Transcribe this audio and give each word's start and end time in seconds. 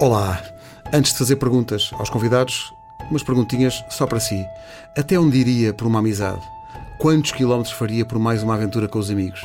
Olá! 0.00 0.42
Antes 0.94 1.12
de 1.12 1.18
fazer 1.18 1.36
perguntas 1.36 1.90
aos 1.92 2.08
convidados, 2.08 2.72
umas 3.10 3.22
perguntinhas 3.22 3.84
só 3.90 4.06
para 4.06 4.18
si. 4.18 4.46
Até 4.96 5.20
onde 5.20 5.36
iria 5.36 5.74
por 5.74 5.86
uma 5.86 5.98
amizade? 5.98 6.40
Quantos 6.98 7.32
quilómetros 7.32 7.74
faria 7.74 8.02
por 8.06 8.18
mais 8.18 8.42
uma 8.42 8.54
aventura 8.54 8.88
com 8.88 8.98
os 8.98 9.10
amigos? 9.10 9.42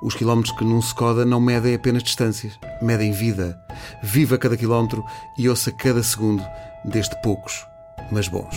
Os 0.00 0.14
quilómetros 0.14 0.56
que 0.56 0.64
num 0.64 0.78
Skoda 0.78 1.24
não 1.24 1.40
medem 1.40 1.74
apenas 1.74 2.04
distâncias, 2.04 2.56
medem 2.80 3.10
vida. 3.10 3.60
Viva 4.00 4.38
cada 4.38 4.56
quilómetro 4.56 5.04
e 5.36 5.48
ouça 5.48 5.72
cada 5.72 6.00
segundo 6.00 6.44
deste 6.84 7.20
poucos, 7.20 7.66
mas 8.12 8.28
bons. 8.28 8.54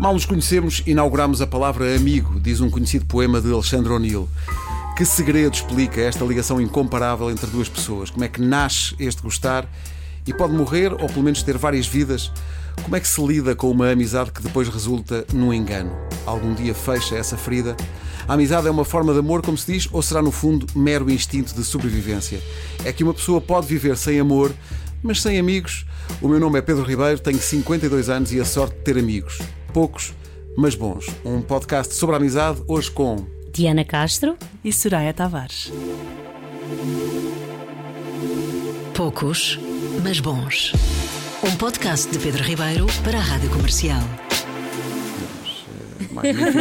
Mal 0.00 0.14
nos 0.14 0.24
conhecemos, 0.24 0.82
inauguramos 0.86 1.42
a 1.42 1.46
palavra 1.46 1.94
amigo, 1.94 2.40
diz 2.40 2.58
um 2.62 2.70
conhecido 2.70 3.04
poema 3.04 3.38
de 3.38 3.52
Alexandre 3.52 3.92
O'Neill. 3.92 4.26
Que 4.96 5.04
segredo 5.04 5.52
explica 5.52 6.00
esta 6.00 6.24
ligação 6.24 6.58
incomparável 6.58 7.30
entre 7.30 7.46
duas 7.48 7.68
pessoas? 7.68 8.08
Como 8.08 8.24
é 8.24 8.28
que 8.28 8.40
nasce 8.40 8.94
este 8.98 9.20
gostar 9.20 9.70
e 10.26 10.32
pode 10.32 10.54
morrer 10.54 10.90
ou 10.94 11.06
pelo 11.06 11.22
menos 11.22 11.42
ter 11.42 11.58
várias 11.58 11.86
vidas? 11.86 12.32
Como 12.82 12.96
é 12.96 13.00
que 13.00 13.06
se 13.06 13.22
lida 13.22 13.54
com 13.54 13.70
uma 13.70 13.90
amizade 13.90 14.32
que 14.32 14.40
depois 14.40 14.70
resulta 14.70 15.26
num 15.34 15.52
engano? 15.52 15.92
Algum 16.24 16.54
dia 16.54 16.74
fecha 16.74 17.16
essa 17.16 17.36
ferida? 17.36 17.76
A 18.26 18.32
amizade 18.32 18.68
é 18.68 18.70
uma 18.70 18.86
forma 18.86 19.12
de 19.12 19.18
amor, 19.18 19.42
como 19.42 19.58
se 19.58 19.70
diz, 19.70 19.86
ou 19.92 20.00
será 20.00 20.22
no 20.22 20.30
fundo 20.30 20.66
mero 20.74 21.10
instinto 21.10 21.54
de 21.54 21.62
sobrevivência? 21.62 22.40
É 22.86 22.92
que 22.92 23.04
uma 23.04 23.12
pessoa 23.12 23.38
pode 23.38 23.66
viver 23.66 23.98
sem 23.98 24.18
amor, 24.18 24.50
mas 25.02 25.20
sem 25.20 25.38
amigos? 25.38 25.84
O 26.22 26.28
meu 26.28 26.40
nome 26.40 26.58
é 26.58 26.62
Pedro 26.62 26.84
Ribeiro, 26.84 27.20
tenho 27.20 27.38
52 27.38 28.08
anos 28.08 28.32
e 28.32 28.40
a 28.40 28.46
sorte 28.46 28.76
de 28.76 28.80
ter 28.80 28.98
amigos. 28.98 29.40
Poucos, 29.72 30.12
mas 30.56 30.74
bons. 30.74 31.06
Um 31.24 31.40
podcast 31.40 31.94
sobre 31.94 32.16
a 32.16 32.18
amizade, 32.18 32.60
hoje 32.66 32.90
com 32.90 33.24
Diana 33.52 33.84
Castro 33.84 34.36
e 34.64 34.72
Soraya 34.72 35.14
Tavares. 35.14 35.72
Poucos, 38.94 39.58
mas 40.02 40.18
bons. 40.18 40.72
Um 41.42 41.54
podcast 41.56 42.10
de 42.10 42.18
Pedro 42.18 42.42
Ribeiro 42.42 42.86
para 43.04 43.18
a 43.18 43.20
Rádio 43.20 43.48
Comercial. 43.50 44.02
Magnífico, 46.10 46.58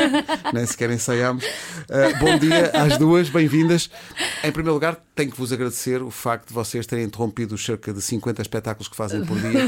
nem 0.54 0.66
sequer 0.68 0.92
ensaiámos. 0.92 1.44
Uh, 1.90 2.16
bom 2.20 2.38
dia 2.38 2.70
às 2.72 3.00
duas, 3.00 3.30
bem-vindas. 3.30 3.90
Em 4.44 4.52
primeiro 4.52 4.76
lugar, 4.76 4.96
tenho 5.16 5.32
que 5.32 5.38
vos 5.38 5.52
agradecer 5.52 6.04
o 6.04 6.12
facto 6.12 6.50
de 6.50 6.54
vocês 6.54 6.86
terem 6.86 7.06
interrompido 7.06 7.56
os 7.56 7.66
cerca 7.66 7.92
de 7.92 8.00
50 8.00 8.44
espetáculos 8.44 8.88
que 8.88 8.96
fazem 8.96 9.26
por 9.26 9.40
dia 9.40 9.68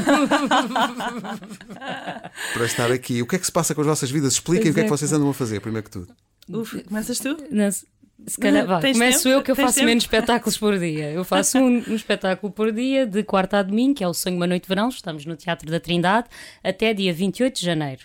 para 2.54 2.64
estar 2.64 2.92
aqui. 2.92 3.20
O 3.22 3.26
que 3.26 3.34
é 3.34 3.38
que 3.40 3.46
se 3.46 3.50
passa 3.50 3.74
com 3.74 3.80
as 3.80 3.88
vossas 3.88 4.08
vidas? 4.08 4.34
Expliquem 4.34 4.70
o 4.70 4.74
que 4.74 4.80
é 4.80 4.84
que 4.84 4.88
vocês 4.88 5.12
andam 5.12 5.28
a 5.30 5.34
fazer, 5.34 5.58
primeiro 5.60 5.84
que 5.84 5.90
tudo. 5.90 6.14
Uf, 6.48 6.80
começas 6.84 7.18
tu? 7.18 7.36
Não, 7.50 7.68
se 7.68 8.38
calhar, 8.40 8.66
vá, 8.66 8.80
começo 8.80 9.24
tempo? 9.24 9.34
eu 9.34 9.42
que 9.42 9.50
eu 9.50 9.56
Tens 9.56 9.64
faço 9.64 9.74
tempo? 9.76 9.86
menos 9.86 10.04
espetáculos 10.04 10.56
por 10.56 10.78
dia. 10.78 11.10
Eu 11.10 11.24
faço 11.24 11.58
um, 11.58 11.82
um, 11.88 11.94
espetáculo 11.94 12.52
por 12.52 12.70
dia, 12.70 13.04
de 13.04 13.24
quarta 13.24 13.58
a 13.58 13.62
domingo, 13.62 13.96
que 13.96 14.04
é 14.04 14.08
o 14.08 14.14
Sonho 14.14 14.36
Uma 14.36 14.46
Noite 14.46 14.62
de 14.62 14.68
Verão. 14.68 14.88
Estamos 14.88 15.26
no 15.26 15.34
Teatro 15.34 15.68
da 15.68 15.80
Trindade 15.80 16.28
até 16.62 16.94
dia 16.94 17.12
28 17.12 17.58
de 17.58 17.66
janeiro. 17.66 18.02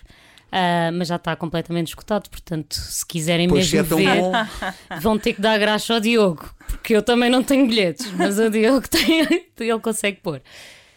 Uh, 0.48 0.90
mas 0.94 1.08
já 1.08 1.16
está 1.16 1.36
completamente 1.36 1.88
escutado, 1.88 2.30
portanto, 2.30 2.74
se 2.74 3.04
quiserem 3.04 3.48
pois 3.48 3.70
mesmo 3.70 3.80
é 3.80 3.82
ver, 3.82 4.20
bom. 4.20 4.32
vão 5.00 5.18
ter 5.18 5.34
que 5.34 5.42
dar 5.42 5.58
graxa 5.58 5.92
ao 5.92 6.00
Diogo, 6.00 6.48
porque 6.66 6.96
eu 6.96 7.02
também 7.02 7.28
não 7.28 7.42
tenho 7.44 7.66
bilhetes, 7.66 8.10
mas 8.12 8.38
o 8.38 8.48
Diogo 8.48 8.88
tem, 8.88 9.20
ele 9.58 9.80
consegue 9.80 10.20
pôr. 10.22 10.40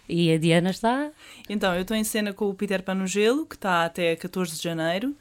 E 0.08 0.32
a 0.32 0.38
Diana 0.38 0.70
está. 0.70 1.12
Então, 1.50 1.76
eu 1.76 1.82
estou 1.82 1.98
em 1.98 2.04
cena 2.04 2.34
com 2.34 2.50
o 2.50 2.54
Peter 2.54 2.82
Pan 2.82 2.96
no 2.96 3.08
Gelo, 3.08 3.46
que 3.46 3.56
está 3.56 3.84
até 3.86 4.16
14 4.16 4.56
de 4.56 4.64
janeiro, 4.64 5.16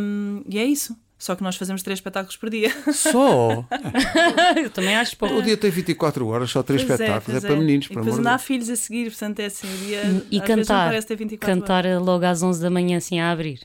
um, 0.00 0.42
e 0.48 0.58
é 0.58 0.64
isso. 0.64 0.96
Só 1.18 1.34
que 1.34 1.42
nós 1.42 1.56
fazemos 1.56 1.82
três 1.82 1.98
espetáculos 1.98 2.36
por 2.36 2.50
dia. 2.50 2.70
Só? 2.92 3.64
eu 4.62 4.70
também 4.70 4.94
acho 4.96 5.16
pouco. 5.16 5.36
O 5.36 5.42
dia 5.42 5.56
tem 5.56 5.70
24 5.70 6.26
horas, 6.26 6.50
só 6.50 6.62
três 6.62 6.84
pois 6.84 7.00
é, 7.00 7.04
espetáculos. 7.04 7.42
É, 7.42 7.46
é, 7.46 7.48
para 7.48 7.58
meninos, 7.58 7.86
E 7.86 7.88
depois 7.88 8.16
ainda 8.16 8.32
há 8.32 8.38
filhos 8.38 8.68
a 8.68 8.76
seguir, 8.76 9.10
portanto 9.10 9.40
é 9.40 9.46
assim, 9.46 9.66
o 9.66 9.78
dia. 9.78 10.26
E 10.30 10.40
cantar. 10.40 10.92
cantar 11.40 11.86
horas. 11.86 12.02
logo 12.02 12.24
às 12.24 12.42
11 12.42 12.60
da 12.60 12.70
manhã, 12.70 12.98
assim 12.98 13.18
a 13.18 13.30
abrir. 13.30 13.60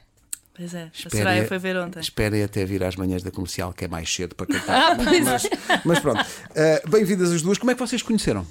Pois 0.55 0.73
é, 0.73 0.91
a 1.05 1.09
Soraya 1.09 1.47
foi 1.47 1.57
ver 1.57 1.77
ontem. 1.77 1.99
Esperem 1.99 2.43
até 2.43 2.63
vir 2.65 2.83
às 2.83 2.95
manhãs 2.95 3.23
da 3.23 3.31
comercial, 3.31 3.73
que 3.73 3.85
é 3.85 3.87
mais 3.87 4.13
cedo 4.13 4.35
para 4.35 4.47
cantar. 4.47 4.91
ah, 4.91 4.95
mas, 4.95 5.49
mas, 5.83 5.99
pronto. 5.99 6.21
Uh, 6.21 6.89
Bem-vindas 6.89 7.31
as 7.31 7.41
duas. 7.41 7.57
Como 7.57 7.71
é 7.71 7.73
que 7.73 7.79
vocês 7.79 8.01
conheceram? 8.01 8.45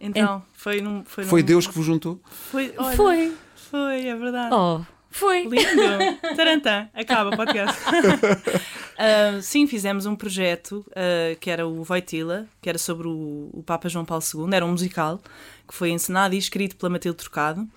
Então, 0.00 0.42
foi 0.54 0.80
num. 0.80 1.04
Foi, 1.04 1.24
foi 1.24 1.40
num... 1.40 1.46
Deus 1.46 1.66
que 1.66 1.74
vos 1.74 1.84
juntou? 1.84 2.20
Foi. 2.50 2.72
Olha, 2.76 2.96
foi. 2.96 3.32
Foi, 3.54 4.06
é 4.06 4.16
verdade. 4.16 4.54
Oh. 4.54 4.80
Foi. 5.12 5.42
Lindo! 5.42 6.18
Tarantã, 6.34 6.88
acaba 6.94 7.30
o 7.30 7.36
podcast. 7.36 7.80
uh, 7.88 9.40
sim, 9.42 9.66
fizemos 9.66 10.06
um 10.06 10.16
projeto 10.16 10.84
uh, 10.88 11.38
que 11.38 11.50
era 11.50 11.66
o 11.66 11.84
Voitila, 11.84 12.46
que 12.60 12.68
era 12.68 12.78
sobre 12.78 13.06
o, 13.06 13.50
o, 13.52 13.62
Papa 13.62 13.88
João 13.88 14.04
Paulo 14.04 14.24
II, 14.34 14.52
era 14.52 14.64
um 14.64 14.70
musical 14.70 15.20
que 15.68 15.74
foi 15.74 15.90
encenado 15.90 16.34
e 16.34 16.38
escrito 16.38 16.76
pela 16.76 16.90
Matilde 16.90 17.18
Trocado 17.18 17.68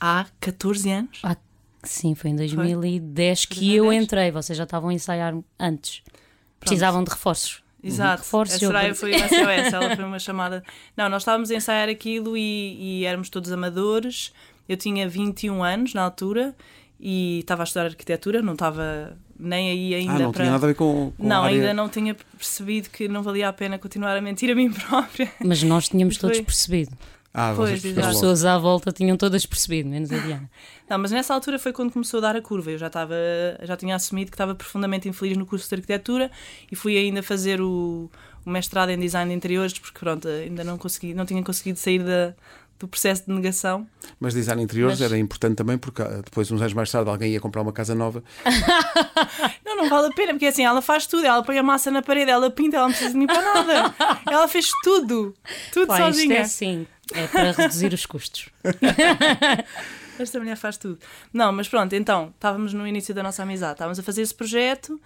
há 0.00 0.26
14 0.40 0.90
anos. 0.90 1.20
Ah, 1.22 1.36
sim, 1.84 2.14
foi 2.14 2.30
em 2.30 2.36
2010 2.36 3.44
foi? 3.44 3.48
que 3.48 3.60
2010? 3.60 3.76
eu 3.76 3.92
entrei, 3.92 4.30
vocês 4.30 4.58
já 4.58 4.64
estavam 4.64 4.90
a 4.90 4.92
ensaiar 4.92 5.34
antes. 5.58 6.00
Pronto. 6.00 6.14
Precisavam 6.60 7.04
de 7.04 7.10
reforços. 7.10 7.62
Exato, 7.82 8.22
reforços, 8.22 8.56
a 8.56 8.66
Soraya 8.66 8.94
foi 8.94 9.14
uma 9.14 9.28
SOS, 9.28 9.72
ela 9.72 9.94
foi 9.94 10.04
uma 10.04 10.18
chamada. 10.18 10.64
Não, 10.96 11.08
nós 11.08 11.20
estávamos 11.20 11.50
a 11.50 11.54
ensaiar 11.54 11.88
aquilo 11.88 12.34
e, 12.34 13.02
e 13.02 13.04
éramos 13.04 13.28
todos 13.28 13.52
amadores 13.52 14.32
eu 14.68 14.76
tinha 14.76 15.08
21 15.08 15.62
anos 15.62 15.94
na 15.94 16.02
altura 16.02 16.54
e 16.98 17.40
estava 17.40 17.62
a 17.62 17.64
estudar 17.64 17.86
arquitetura, 17.86 18.40
não 18.40 18.54
estava 18.54 19.16
nem 19.38 19.70
aí 19.70 19.94
ainda 19.94 20.12
ah, 20.12 20.18
não 20.20 20.32
para... 20.32 20.42
tinha 20.44 20.52
nada 20.52 20.66
a 20.66 20.68
ver 20.68 20.74
com, 20.74 21.12
com 21.16 21.26
Não, 21.26 21.42
área... 21.42 21.56
ainda 21.56 21.74
não 21.74 21.88
tinha 21.88 22.14
percebido 22.14 22.88
que 22.88 23.08
não 23.08 23.22
valia 23.22 23.48
a 23.48 23.52
pena 23.52 23.78
continuar 23.78 24.16
a 24.16 24.20
mentir 24.20 24.50
a 24.50 24.54
mim 24.54 24.70
própria. 24.72 25.30
Mas 25.44 25.62
nós 25.62 25.88
tínhamos 25.88 26.16
todos 26.16 26.40
percebido. 26.40 26.96
Ah, 27.36 27.52
pois, 27.56 27.84
as 27.84 28.06
pessoas 28.06 28.44
à 28.44 28.56
volta 28.56 28.92
tinham 28.92 29.16
todas 29.16 29.44
percebido, 29.44 29.88
menos 29.88 30.12
a 30.12 30.18
Diana. 30.18 30.48
Não, 30.88 30.98
mas 30.98 31.10
nessa 31.10 31.34
altura 31.34 31.58
foi 31.58 31.72
quando 31.72 31.92
começou 31.92 32.18
a 32.18 32.20
dar 32.20 32.36
a 32.36 32.40
curva. 32.40 32.70
Eu 32.70 32.78
já 32.78 32.86
estava, 32.86 33.16
já 33.62 33.76
tinha 33.76 33.96
assumido 33.96 34.30
que 34.30 34.36
estava 34.36 34.54
profundamente 34.54 35.08
infeliz 35.08 35.36
no 35.36 35.44
curso 35.44 35.68
de 35.68 35.74
arquitetura 35.74 36.30
e 36.70 36.76
fui 36.76 36.96
ainda 36.96 37.24
fazer 37.24 37.60
o, 37.60 38.08
o 38.46 38.50
mestrado 38.50 38.90
em 38.90 38.98
design 39.00 39.28
de 39.30 39.36
interiores 39.36 39.76
porque 39.76 39.98
pronto, 39.98 40.28
ainda 40.28 40.62
não 40.62 40.78
consegui, 40.78 41.12
não 41.12 41.26
tinha 41.26 41.42
conseguido 41.42 41.76
sair 41.76 42.04
da, 42.04 42.36
do 42.84 42.88
processo 42.88 43.24
de 43.26 43.32
negação. 43.32 43.86
Mas 44.20 44.34
design 44.34 44.62
interiores 44.62 45.00
Mas... 45.00 45.10
era 45.10 45.18
importante 45.18 45.56
também 45.56 45.78
porque 45.78 46.02
ah, 46.02 46.20
depois, 46.22 46.50
uns 46.50 46.60
anos 46.60 46.74
mais 46.74 46.90
tarde, 46.90 47.08
alguém 47.08 47.32
ia 47.32 47.40
comprar 47.40 47.62
uma 47.62 47.72
casa 47.72 47.94
nova. 47.94 48.22
não, 49.64 49.76
não 49.76 49.88
vale 49.88 50.08
a 50.08 50.10
pena, 50.10 50.32
porque 50.32 50.46
assim, 50.46 50.64
ela 50.64 50.82
faz 50.82 51.06
tudo, 51.06 51.26
ela 51.26 51.42
põe 51.42 51.58
a 51.58 51.62
massa 51.62 51.90
na 51.90 52.02
parede, 52.02 52.30
ela 52.30 52.50
pinta, 52.50 52.76
ela 52.76 52.86
não 52.86 52.92
precisa 52.92 53.12
de 53.12 53.16
mim 53.16 53.26
para 53.26 53.40
nada. 53.40 53.94
ela 54.30 54.46
fez 54.46 54.70
tudo, 54.82 55.34
tudo 55.72 55.86
Pá, 55.86 55.96
sozinha. 55.96 56.24
Isto 56.24 56.32
é 56.32 56.40
assim, 56.40 56.86
é 57.12 57.26
para 57.26 57.52
reduzir 57.52 57.92
os 57.94 58.04
custos. 58.04 58.48
Esta 60.18 60.38
mulher 60.38 60.56
faz 60.56 60.76
tudo. 60.76 60.98
Não, 61.32 61.52
mas 61.52 61.68
pronto, 61.68 61.92
então, 61.94 62.32
estávamos 62.34 62.72
no 62.72 62.86
início 62.86 63.14
da 63.14 63.22
nossa 63.22 63.42
amizade, 63.42 63.72
estávamos 63.72 63.98
a 63.98 64.02
fazer 64.02 64.22
esse 64.22 64.34
projeto 64.34 65.00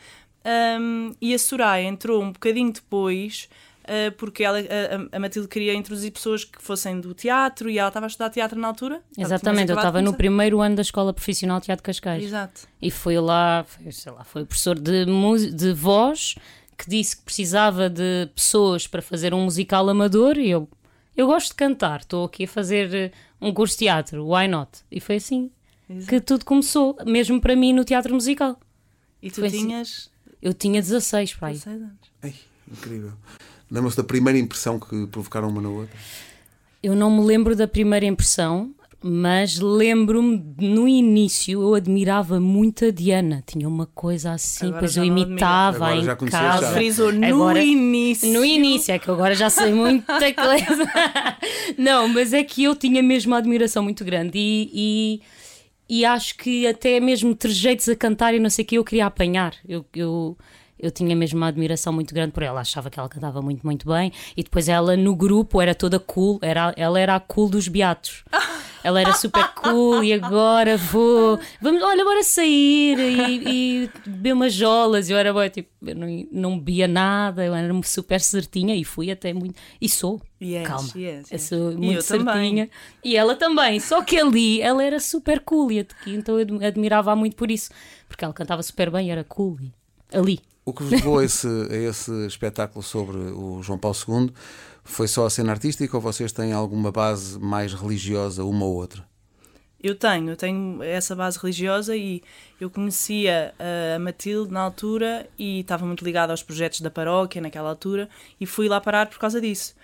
um, 0.81 1.15
e 1.21 1.33
a 1.33 1.39
Soraya 1.39 1.85
entrou 1.85 2.23
um 2.23 2.33
bocadinho 2.33 2.73
depois 2.73 3.49
uh, 3.89 4.13
porque 4.17 4.45
ela, 4.45 4.59
a, 4.59 5.17
a, 5.17 5.19
Matilde 5.19 5.49
queria 5.49 5.75
introduzir 5.75 6.13
pessoas 6.13 6.45
que 6.45 6.63
fossem 6.63 7.01
do 7.01 7.15
teatro 7.15 7.71
e 7.71 7.79
ela 7.79 7.89
estava 7.89 8.07
a 8.07 8.09
estudar 8.09 8.31
teatro 8.31 8.59
na 8.59 8.69
altura. 8.69 9.03
Exatamente, 9.17 9.71
eu 9.71 9.77
estava 9.77 10.03
no 10.03 10.15
primeiro 10.15 10.61
ano 10.61 10.77
da 10.77 10.83
Escola 10.83 11.13
Profissional 11.13 11.59
de 11.59 11.67
Teatro 11.67 11.83
Cascais. 11.83 12.25
Exato. 12.25 12.69
E 12.81 12.91
foi 12.91 13.19
lá, 13.19 13.65
foi, 13.65 13.91
sei 13.91 14.13
lá, 14.13 14.25
foi 14.25 14.43
o 14.43 14.47
professor 14.47 14.79
de, 14.79 15.07
de 15.53 15.73
voz 15.73 16.37
que 16.77 16.89
disse 16.89 17.17
que 17.17 17.23
precisava 17.25 17.91
de 17.91 18.31
pessoas 18.35 18.87
para 18.87 19.03
fazer 19.03 19.35
um 19.35 19.45
musical 19.45 19.89
amador 19.89 20.39
e 20.39 20.49
eu, 20.49 20.69
eu 21.17 21.27
gosto 21.27 21.49
de 21.49 21.55
cantar, 21.57 22.01
estou 22.01 22.25
aqui 22.25 22.45
a 22.45 22.49
fazer 22.49 22.95
eh, 22.95 23.11
um 23.41 23.53
curso 23.53 23.75
de 23.75 23.81
teatro, 23.81 24.25
why 24.25 24.47
not? 24.47 24.71
E 24.89 25.01
foi 25.01 25.17
assim 25.17 25.51
Exato. 25.91 26.09
que 26.09 26.21
tudo 26.21 26.45
começou, 26.45 26.97
mesmo 27.05 27.41
para 27.41 27.57
mim 27.57 27.73
no 27.73 27.85
teatro 27.85 28.15
musical. 28.15 28.59
E 29.21 29.29
tu 29.29 29.41
foi 29.41 29.49
assim. 29.49 29.67
tinhas. 29.67 29.89
Assim. 29.89 30.37
Eu 30.41 30.55
tinha 30.55 30.81
16 30.81 31.35
para 31.35 31.49
aí. 31.49 31.55
16 31.55 31.83
anos. 31.83 31.99
Ai, 32.23 32.35
incrível. 32.71 33.13
Lembram-se 33.71 33.97
da 33.97 34.05
primeira 34.05 34.39
impressão 34.39 34.79
que 34.79 35.07
provocaram 35.07 35.49
uma 35.49 35.61
na 35.61 35.69
outra? 35.69 35.97
Eu 36.83 36.95
não 36.95 37.11
me 37.11 37.25
lembro 37.25 37.57
da 37.57 37.67
primeira 37.67 38.07
impressão, 38.07 38.73
mas 39.03 39.59
lembro-me 39.61 40.43
no 40.59 40.89
início 40.89 41.63
eu 41.63 41.75
admirava 41.75 42.41
muito 42.41 42.87
a 42.87 42.91
Diana. 42.91 43.43
Tinha 43.47 43.69
uma 43.69 43.87
coisa 43.87 44.33
assim, 44.33 44.67
agora 44.67 44.81
pois 44.81 44.97
eu 44.97 45.05
imitava 45.05 45.95
em 45.95 46.05
casa. 46.29 46.73
Frisou 46.73 47.13
no 47.13 47.25
agora, 47.25 47.63
início. 47.63 48.33
No 48.33 48.45
início, 48.45 48.93
é 48.93 48.99
que 48.99 49.11
agora 49.11 49.35
já 49.35 49.51
sei 49.51 49.73
muita 49.73 50.13
coisa. 50.35 50.91
não, 51.77 52.09
mas 52.09 52.33
é 52.33 52.43
que 52.43 52.65
eu 52.65 52.75
tinha 52.75 53.03
mesmo 53.03 53.33
uma 53.33 53.39
admiração 53.39 53.83
muito 53.83 54.05
grande 54.05 54.39
e, 54.39 55.21
e, 55.89 55.99
e 56.01 56.05
acho 56.05 56.37
que 56.37 56.67
até 56.67 56.99
mesmo 56.99 57.35
trejeitos 57.35 57.89
a 57.89 57.95
cantar 57.95 58.35
e 58.35 58.41
não 58.41 58.51
sei 58.51 58.65
o 58.65 58.67
que 58.67 58.79
eu 58.79 58.85
queria 58.85 59.07
apanhar. 59.07 59.55
Eu, 59.69 59.85
eu 59.95 60.37
eu 60.79 60.91
tinha 60.91 61.15
mesmo 61.17 61.37
uma 61.39 61.49
admiração 61.49 61.93
muito 61.93 62.15
grande 62.15 62.33
por 62.33 62.43
ela, 62.43 62.61
achava 62.61 62.89
que 62.91 62.99
ela 62.99 63.09
cantava 63.09 63.41
muito, 63.43 63.65
muito 63.67 63.87
bem. 63.89 64.13
E 64.37 64.43
depois 64.43 64.69
ela 64.69 64.97
no 64.97 65.15
grupo 65.15 65.61
era 65.61 65.75
toda 65.75 65.99
cool, 65.99 66.39
era, 66.43 66.73
ela 66.77 66.99
era 67.01 67.15
a 67.17 67.21
cool 67.21 67.49
dos 67.49 67.69
beatos. 67.69 68.25
Ela 68.85 69.01
era 69.01 69.13
super 69.13 69.47
cool 69.55 70.05
e 70.05 70.13
agora 70.13 70.77
vou. 70.77 71.39
Vamos, 71.61 71.83
olha, 71.83 72.05
bora 72.05 72.23
sair 72.23 72.97
e, 72.97 73.83
e 73.85 73.91
beber 74.07 74.33
umas 74.33 74.55
jolas. 74.55 75.11
Eu 75.11 75.17
era 75.19 75.33
boa, 75.33 75.51
tipo, 75.51 75.69
eu 75.85 75.97
não, 75.97 76.27
não 76.31 76.59
bebia 76.59 76.87
nada, 76.87 77.45
eu 77.45 77.53
era 77.57 77.69
super 77.83 78.21
certinha 78.21 78.77
e 78.77 78.85
fui 78.85 79.11
até 79.11 79.35
muito. 79.35 79.57
E 79.81 79.89
sou. 79.89 80.23
Yes, 80.41 80.67
Calma, 80.67 80.89
yes, 80.95 81.31
eu 81.31 81.35
yes. 81.35 81.43
sou 81.43 81.73
E 81.73 81.77
muito 81.77 81.99
eu 81.99 82.05
também. 82.05 82.35
certinha. 82.35 82.71
E 83.05 83.17
ela 83.17 83.35
também. 83.35 83.81
Só 83.81 84.01
que 84.01 84.17
ali 84.17 84.63
ela 84.63 84.83
era 84.83 85.01
super 85.01 85.41
cool 85.41 85.73
e 85.73 85.85
então 86.07 86.37
eu 86.37 86.43
admi- 86.43 86.65
admirava-a 86.65 87.17
muito 87.17 87.35
por 87.35 87.51
isso. 87.51 87.71
Porque 88.09 88.25
ela 88.25 88.33
cantava 88.33 88.63
super 88.63 88.91
bem 88.91 89.09
e 89.09 89.11
era 89.11 89.25
cool. 89.25 89.59
Ali. 90.13 90.39
O 90.69 90.73
que 90.75 90.83
vos 90.83 90.93
levou 90.93 91.19
a 91.19 91.25
esse, 91.25 91.49
a 91.49 91.75
esse 91.75 92.27
espetáculo 92.27 92.83
sobre 92.83 93.17
o 93.17 93.63
João 93.63 93.79
Paulo 93.79 93.97
II 93.97 94.31
foi 94.85 95.09
só 95.09 95.25
a 95.25 95.31
cena 95.31 95.51
artística 95.51 95.97
ou 95.97 96.01
vocês 96.03 96.31
têm 96.31 96.53
alguma 96.53 96.93
base 96.93 97.39
mais 97.39 97.73
religiosa, 97.73 98.45
uma 98.45 98.67
ou 98.67 98.75
outra? 98.75 99.03
Eu 99.83 99.95
tenho, 99.95 100.29
eu 100.29 100.37
tenho 100.37 100.83
essa 100.83 101.17
base 101.17 101.39
religiosa 101.39 101.97
e 101.97 102.23
eu 102.61 102.69
conhecia 102.69 103.55
eh, 103.59 103.95
a 103.97 103.99
Matilde 103.99 104.53
na 104.53 104.61
altura 104.61 105.27
e 105.39 105.61
estava 105.61 105.87
muito 105.87 106.05
ligada 106.05 106.35
aos 106.35 106.43
projetos 106.43 106.83
da 106.83 106.91
paróquia 106.91 107.41
naquela 107.41 107.71
altura 107.71 108.07
e 108.39 108.45
fui 108.45 108.69
lá 108.69 108.79
parar 108.79 109.07
por 109.07 109.19
causa 109.19 109.41
disso. 109.41 109.75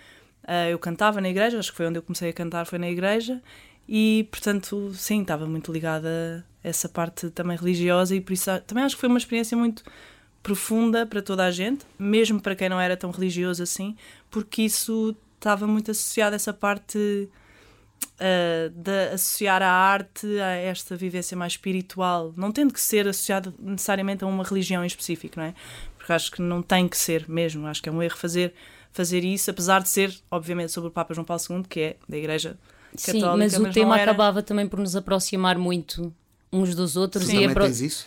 Eh, 0.47 0.71
eu 0.71 0.77
cantava 0.77 1.19
na 1.19 1.29
igreja, 1.29 1.57
acho 1.57 1.71
que 1.71 1.77
foi 1.77 1.87
onde 1.87 1.97
eu 1.97 2.03
comecei 2.03 2.29
a 2.29 2.33
cantar, 2.33 2.67
foi 2.67 2.77
na 2.77 2.91
igreja 2.91 3.41
e, 3.89 4.27
portanto, 4.29 4.93
sim, 4.93 5.23
estava 5.23 5.47
muito 5.47 5.73
ligada 5.73 6.45
a 6.63 6.67
essa 6.67 6.87
parte 6.87 7.31
também 7.31 7.57
religiosa 7.57 8.15
e 8.15 8.21
por 8.21 8.33
isso 8.33 8.51
também 8.67 8.83
acho 8.83 8.93
que 8.93 9.01
foi 9.01 9.09
uma 9.09 9.17
experiência 9.17 9.57
muito 9.57 9.83
profunda 10.45 11.07
para 11.07 11.23
toda 11.23 11.43
a 11.43 11.49
gente, 11.49 11.83
mesmo 11.97 12.39
para 12.39 12.55
quem 12.55 12.69
não 12.69 12.79
era 12.79 12.95
tão 12.95 13.09
religioso 13.09 13.63
assim, 13.63 13.95
porque 14.29 14.61
isso 14.61 15.15
estava 15.37 15.65
muito 15.65 15.89
associado 15.89 16.33
a 16.33 16.37
essa 16.37 16.53
parte 16.53 17.27
uh, 18.19 18.69
de 18.69 19.09
associar 19.13 19.63
a 19.63 19.71
arte 19.71 20.27
a 20.39 20.51
esta 20.51 20.95
vivência 20.95 21.35
mais 21.35 21.53
espiritual, 21.53 22.31
não 22.37 22.51
tendo 22.51 22.71
que 22.71 22.79
ser 22.79 23.07
associado 23.07 23.53
necessariamente 23.59 24.23
a 24.23 24.27
uma 24.27 24.43
religião 24.43 24.83
em 24.83 24.87
específico, 24.87 25.39
não 25.39 25.45
é? 25.45 25.53
Porque 25.97 26.13
acho 26.13 26.31
que 26.31 26.41
não 26.43 26.61
tem 26.61 26.87
que 26.87 26.97
ser 26.97 27.27
mesmo, 27.27 27.65
acho 27.65 27.81
que 27.81 27.89
é 27.89 27.91
um 27.91 28.03
erro 28.03 28.15
fazer, 28.15 28.53
fazer 28.91 29.23
isso, 29.23 29.49
apesar 29.49 29.81
de 29.81 29.89
ser, 29.89 30.13
obviamente, 30.29 30.71
sobre 30.71 30.89
o 30.89 30.91
Papa 30.91 31.11
João 31.15 31.25
Paulo 31.25 31.41
II, 31.49 31.63
que 31.67 31.79
é 31.79 31.95
da 32.07 32.17
Igreja 32.17 32.55
Sim, 32.95 33.13
Católica, 33.13 33.37
mas 33.37 33.53
o 33.59 33.73
tema 33.73 33.99
era- 33.99 34.11
acabava 34.11 34.43
também 34.43 34.67
por 34.67 34.79
nos 34.79 34.95
aproximar 34.95 35.57
muito 35.57 36.13
uns 36.53 36.75
dos 36.75 36.95
outros 36.95 37.27
e 37.27 37.31
Também 37.33 37.47
apro- 37.47 37.63
tens 37.65 37.81
isso? 37.81 38.05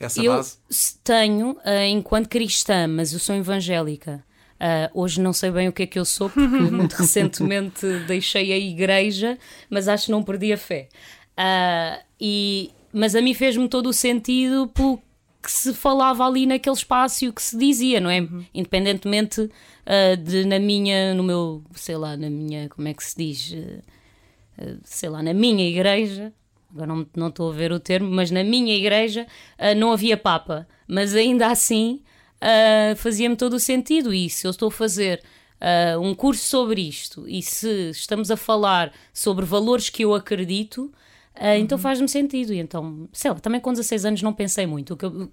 Essa 0.00 0.22
eu 0.22 0.32
base? 0.32 0.56
tenho 1.04 1.56
eh, 1.62 1.88
enquanto 1.88 2.28
cristã, 2.28 2.88
mas 2.88 3.12
eu 3.12 3.18
sou 3.18 3.36
evangélica. 3.36 4.24
Ah, 4.58 4.90
hoje 4.92 5.20
não 5.20 5.32
sei 5.32 5.50
bem 5.50 5.68
o 5.68 5.72
que 5.72 5.84
é 5.84 5.86
que 5.86 5.98
eu 5.98 6.04
sou, 6.04 6.28
porque 6.28 6.46
muito 6.70 6.92
recentemente 6.94 7.86
deixei 8.06 8.52
a 8.52 8.58
igreja, 8.58 9.38
mas 9.70 9.88
acho 9.88 10.06
que 10.06 10.12
não 10.12 10.22
perdi 10.22 10.52
a 10.52 10.58
fé. 10.58 10.88
Ah, 11.36 11.98
e, 12.20 12.70
mas 12.92 13.14
a 13.14 13.22
mim 13.22 13.32
fez-me 13.32 13.68
todo 13.68 13.88
o 13.88 13.92
sentido 13.92 14.68
pelo 14.68 15.00
que 15.42 15.50
se 15.50 15.72
falava 15.72 16.26
ali 16.26 16.44
naquele 16.44 16.76
espaço 16.76 17.24
e 17.24 17.28
o 17.28 17.32
que 17.32 17.40
se 17.40 17.56
dizia, 17.56 17.98
não 18.00 18.10
é? 18.10 18.26
Independentemente 18.54 19.50
ah, 19.86 20.14
de 20.16 20.44
na 20.44 20.58
minha, 20.58 21.14
no 21.14 21.22
meu, 21.22 21.62
sei 21.74 21.96
lá, 21.96 22.14
na 22.16 22.28
minha, 22.28 22.68
como 22.68 22.86
é 22.86 22.92
que 22.92 23.02
se 23.02 23.16
diz? 23.16 23.56
Sei 24.84 25.08
lá, 25.08 25.22
na 25.22 25.32
minha 25.32 25.66
igreja, 25.66 26.34
agora 26.74 27.06
não, 27.16 27.28
estou 27.28 27.50
a 27.50 27.54
ver 27.54 27.72
o 27.72 27.80
termo, 27.80 28.10
mas 28.10 28.30
na 28.30 28.42
minha 28.44 28.74
igreja 28.74 29.26
ah, 29.58 29.74
não 29.74 29.92
havia 29.92 30.16
Papa, 30.16 30.66
mas 30.86 31.14
ainda 31.14 31.46
assim 31.48 32.00
ah, 32.40 32.94
fazia-me 32.96 33.36
todo 33.36 33.54
o 33.54 33.60
sentido. 33.60 34.12
E 34.14 34.28
se 34.30 34.46
eu 34.46 34.50
estou 34.50 34.68
a 34.68 34.72
fazer 34.72 35.22
ah, 35.60 35.98
um 35.98 36.14
curso 36.14 36.44
sobre 36.44 36.80
isto 36.82 37.28
e 37.28 37.42
se 37.42 37.90
estamos 37.90 38.30
a 38.30 38.36
falar 38.36 38.92
sobre 39.12 39.44
valores 39.44 39.88
que 39.90 40.04
eu 40.04 40.14
acredito, 40.14 40.92
então 41.58 41.76
Uhum. 41.78 41.82
faz-me 41.82 42.08
sentido. 42.08 42.52
E 42.52 42.58
então, 42.58 43.08
sei 43.12 43.30
lá, 43.30 43.38
também 43.38 43.60
com 43.60 43.70
16 43.72 44.04
anos 44.04 44.22
não 44.22 44.32
pensei 44.32 44.66
muito. 44.66 44.96
Eu, 45.00 45.30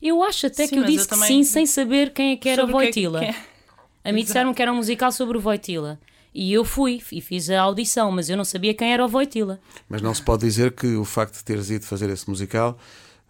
eu 0.00 0.22
acho 0.22 0.46
até 0.46 0.66
Sim, 0.66 0.74
que 0.74 0.74
eu 0.78 0.82
mas 0.82 0.90
eu 0.90 0.96
disse 0.96 1.08
que 1.08 1.14
sim, 1.26 1.42
sem 1.44 1.66
saber 1.66 2.12
quem 2.12 2.32
é 2.32 2.36
que 2.36 2.48
era 2.48 2.62
o 2.64 2.66
que 2.66 2.70
é 2.72 2.74
Voitila. 2.74 3.18
que 3.20 3.24
é- 3.26 3.34
A 4.04 4.12
mim 4.12 4.24
disseram 4.24 4.52
que 4.54 4.60
era 4.62 4.72
um 4.72 4.76
musical 4.76 5.12
sobre 5.12 5.36
o 5.38 5.40
Voitila. 5.40 6.00
E 6.34 6.52
eu 6.52 6.64
fui 6.64 7.02
e 7.12 7.20
fiz 7.20 7.50
a 7.50 7.60
audição, 7.60 8.10
mas 8.10 8.30
eu 8.30 8.36
não 8.36 8.44
sabia 8.44 8.72
quem 8.72 8.92
era 8.92 9.04
o 9.04 9.08
Voitila. 9.08 9.60
Mas 9.88 10.00
não 10.00 10.14
se 10.14 10.22
pode 10.22 10.42
dizer 10.42 10.72
que 10.72 10.96
o 10.96 11.04
facto 11.04 11.34
de 11.34 11.44
teres 11.44 11.68
ido 11.70 11.84
fazer 11.84 12.08
esse 12.08 12.28
musical 12.28 12.78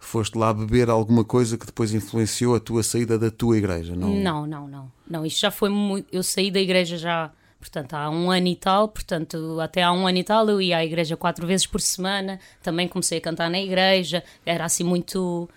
foste 0.03 0.37
lá 0.37 0.53
beber 0.53 0.89
alguma 0.89 1.23
coisa 1.23 1.57
que 1.57 1.65
depois 1.65 1.93
influenciou 1.93 2.55
a 2.55 2.59
tua 2.59 2.83
saída 2.83 3.17
da 3.17 3.31
tua 3.31 3.57
igreja, 3.57 3.95
não? 3.95 4.09
Não, 4.09 4.45
não, 4.45 4.67
não. 4.67 4.91
Não, 5.09 5.25
isto 5.25 5.39
já 5.39 5.51
foi 5.51 5.69
muito. 5.69 6.07
Eu 6.11 6.23
saí 6.23 6.51
da 6.51 6.59
igreja 6.59 6.97
já, 6.97 7.31
portanto, 7.59 7.93
há 7.93 8.09
um 8.09 8.29
ano 8.31 8.47
e 8.47 8.55
tal. 8.55 8.87
Portanto, 8.87 9.59
até 9.59 9.83
há 9.83 9.91
um 9.91 10.07
ano 10.07 10.17
e 10.17 10.23
tal 10.23 10.47
eu 10.49 10.61
ia 10.61 10.77
à 10.77 10.85
igreja 10.85 11.17
quatro 11.17 11.47
vezes 11.47 11.65
por 11.65 11.81
semana. 11.81 12.39
Também 12.61 12.87
comecei 12.87 13.17
a 13.17 13.21
cantar 13.21 13.49
na 13.49 13.59
igreja. 13.59 14.23
Era 14.45 14.65
assim 14.65 14.83
muito. 14.83 15.49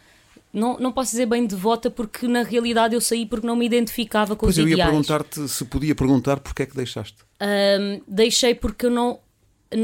Não, 0.59 0.79
não 0.79 0.91
posso 0.91 1.11
dizer 1.11 1.27
bem 1.27 1.47
devota, 1.47 1.91
porque 1.91 2.27
na 2.27 2.43
realidade 2.43 2.95
eu 2.95 3.01
saí 3.01 3.27
porque 3.27 3.47
não 3.47 3.55
me 3.57 3.67
identificava 3.67 4.35
com 4.35 4.47
Pois 4.47 4.55
os 4.57 4.59
eu 4.59 4.67
ia 4.69 4.75
ideais. 4.75 4.91
perguntar-te 4.91 5.47
se 5.49 5.65
podia 5.67 5.95
perguntar 5.95 6.41
porque 6.41 6.63
é 6.63 6.67
que 6.67 6.75
deixaste. 6.75 7.19
Hum, 7.41 8.01
deixei 8.09 8.55
porque 8.55 8.87
eu 8.87 8.91
não. 8.91 9.19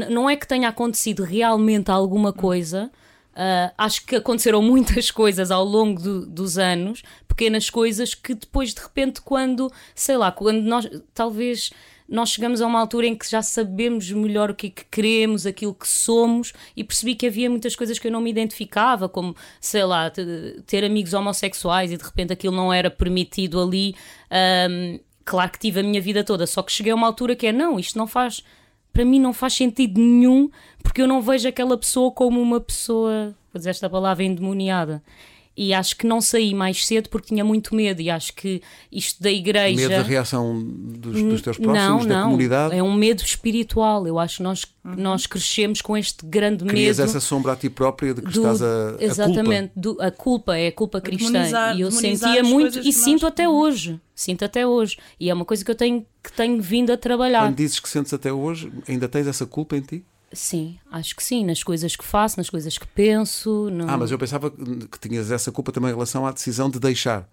Não 0.09 0.29
é 0.29 0.35
que 0.35 0.47
tenha 0.47 0.69
acontecido 0.69 1.23
realmente 1.23 1.91
alguma 1.91 2.33
coisa. 2.33 2.89
ah, 3.35 3.71
acho 3.77 4.05
que 4.05 4.15
aconteceram 4.15 4.61
muitas 4.63 5.11
coisas 5.11 5.51
ao 5.51 5.63
longo 5.65 6.01
do- 6.01 6.25
dos 6.25 6.57
anos, 6.57 7.03
pequenas 7.27 7.69
coisas 7.69 8.13
que 8.15 8.33
depois 8.33 8.73
de 8.73 8.81
repente, 8.81 9.21
quando, 9.21 9.71
sei 9.95 10.17
lá, 10.17 10.31
quando 10.31 10.61
nós 10.61 10.87
talvez 11.13 11.71
nós 12.07 12.29
chegamos 12.29 12.61
a 12.61 12.67
uma 12.67 12.79
altura 12.79 13.07
em 13.07 13.15
que 13.15 13.29
já 13.29 13.41
sabemos 13.41 14.11
melhor 14.11 14.51
o 14.51 14.55
que 14.55 14.67
é 14.67 14.69
que 14.69 14.85
queremos, 14.85 15.45
aquilo 15.45 15.73
que 15.73 15.87
somos, 15.87 16.53
e 16.75 16.83
percebi 16.83 17.15
que 17.15 17.25
havia 17.27 17.49
muitas 17.49 17.75
coisas 17.75 17.97
que 17.97 18.07
eu 18.07 18.11
não 18.11 18.21
me 18.21 18.29
identificava, 18.29 19.07
como, 19.07 19.35
sei 19.59 19.83
lá, 19.83 20.09
te- 20.09 20.61
ter 20.67 20.83
amigos 20.83 21.13
homossexuais 21.13 21.91
e 21.91 21.97
de 21.97 22.03
repente 22.03 22.33
aquilo 22.33 22.55
não 22.55 22.71
era 22.71 22.91
permitido 22.91 23.61
ali. 23.61 23.95
Hum, 24.69 24.99
claro 25.25 25.51
que 25.51 25.59
tive 25.59 25.79
a 25.79 25.83
minha 25.83 26.01
vida 26.01 26.23
toda, 26.23 26.45
só 26.45 26.61
que 26.61 26.71
cheguei 26.71 26.91
a 26.91 26.95
uma 26.95 27.07
altura 27.07 27.35
que 27.35 27.47
é 27.47 27.51
não, 27.51 27.79
isto 27.79 27.97
não 27.97 28.05
faz, 28.07 28.43
para 28.91 29.05
mim 29.05 29.19
não 29.19 29.33
faz 29.33 29.53
sentido 29.53 29.99
nenhum, 29.99 30.49
porque 30.83 31.01
eu 31.01 31.07
não 31.07 31.21
vejo 31.21 31.47
aquela 31.47 31.77
pessoa 31.77 32.11
como 32.11 32.41
uma 32.41 32.59
pessoa, 32.59 33.33
vou 33.51 33.57
dizer 33.59 33.69
esta 33.71 33.89
palavra, 33.89 34.23
endemoniada. 34.23 35.01
E 35.55 35.71
acho 35.71 35.95
que 35.97 36.07
não 36.07 36.19
saí 36.19 36.51
mais 36.55 36.83
cedo 36.83 37.09
porque 37.09 37.27
tinha 37.27 37.45
muito 37.45 37.75
medo, 37.75 38.01
e 38.01 38.09
acho 38.09 38.33
que 38.33 38.59
isto 38.91 39.21
da 39.21 39.31
igreja. 39.31 39.75
Medo 39.75 39.89
da 39.89 40.01
reação 40.01 40.59
dos, 40.65 41.21
dos 41.21 41.41
teus 41.43 41.57
próximos, 41.59 41.75
não, 42.01 42.07
da 42.07 42.15
não, 42.21 42.23
comunidade? 42.25 42.75
é 42.75 42.81
um 42.81 42.91
medo 42.93 43.21
espiritual. 43.21 44.07
Eu 44.07 44.17
acho 44.17 44.37
que 44.37 44.43
nós, 44.43 44.65
nós 44.83 45.27
crescemos 45.27 45.79
com 45.79 45.95
este 45.95 46.25
grande 46.25 46.65
Crias 46.65 46.97
medo. 46.97 47.07
essa 47.07 47.19
sombra 47.19 47.51
a 47.51 47.55
ti 47.55 47.69
própria 47.69 48.15
de 48.15 48.21
que 48.23 48.31
do- 48.31 48.39
estás 48.39 48.63
a, 48.63 48.95
a 48.99 49.03
exatamente, 49.03 49.71
do- 49.75 50.01
a 50.01 50.09
culpa 50.09 50.57
é 50.57 50.67
a 50.69 50.71
culpa 50.71 50.99
cristã 50.99 51.31
demonizar- 51.33 51.77
e 51.77 51.81
eu 51.81 51.91
sentia 51.91 52.43
muito 52.43 52.79
e 52.79 52.91
sinto 52.91 53.27
até 53.27 53.47
hoje 53.47 53.99
sinto 54.15 54.43
até 54.45 54.65
hoje 54.65 54.97
e 55.19 55.29
é 55.29 55.33
uma 55.33 55.45
coisa 55.45 55.63
que 55.63 55.69
eu 55.71 55.75
tenho 55.75 56.05
que 56.23 56.31
tenho 56.33 56.61
vindo 56.61 56.91
a 56.91 56.97
trabalhar 56.97 57.43
Quando 57.47 57.55
dizes 57.57 57.79
que 57.79 57.89
sentes 57.89 58.13
até 58.13 58.31
hoje, 58.33 58.71
ainda 58.87 59.07
tens 59.07 59.27
essa 59.27 59.45
culpa 59.45 59.75
em 59.77 59.81
ti? 59.81 60.03
Sim 60.33 60.77
acho 60.91 61.15
que 61.15 61.23
sim 61.23 61.45
nas 61.45 61.63
coisas 61.63 61.95
que 61.95 62.03
faço 62.03 62.37
nas 62.37 62.49
coisas 62.49 62.77
que 62.77 62.87
penso 62.87 63.69
Ah, 63.87 63.97
mas 63.97 64.11
eu 64.11 64.17
pensava 64.17 64.49
que 64.51 64.99
tinhas 64.99 65.31
essa 65.31 65.51
culpa 65.51 65.71
também 65.71 65.89
em 65.91 65.93
relação 65.93 66.25
à 66.25 66.31
decisão 66.31 66.69
de 66.69 66.79
deixar. 66.79 67.27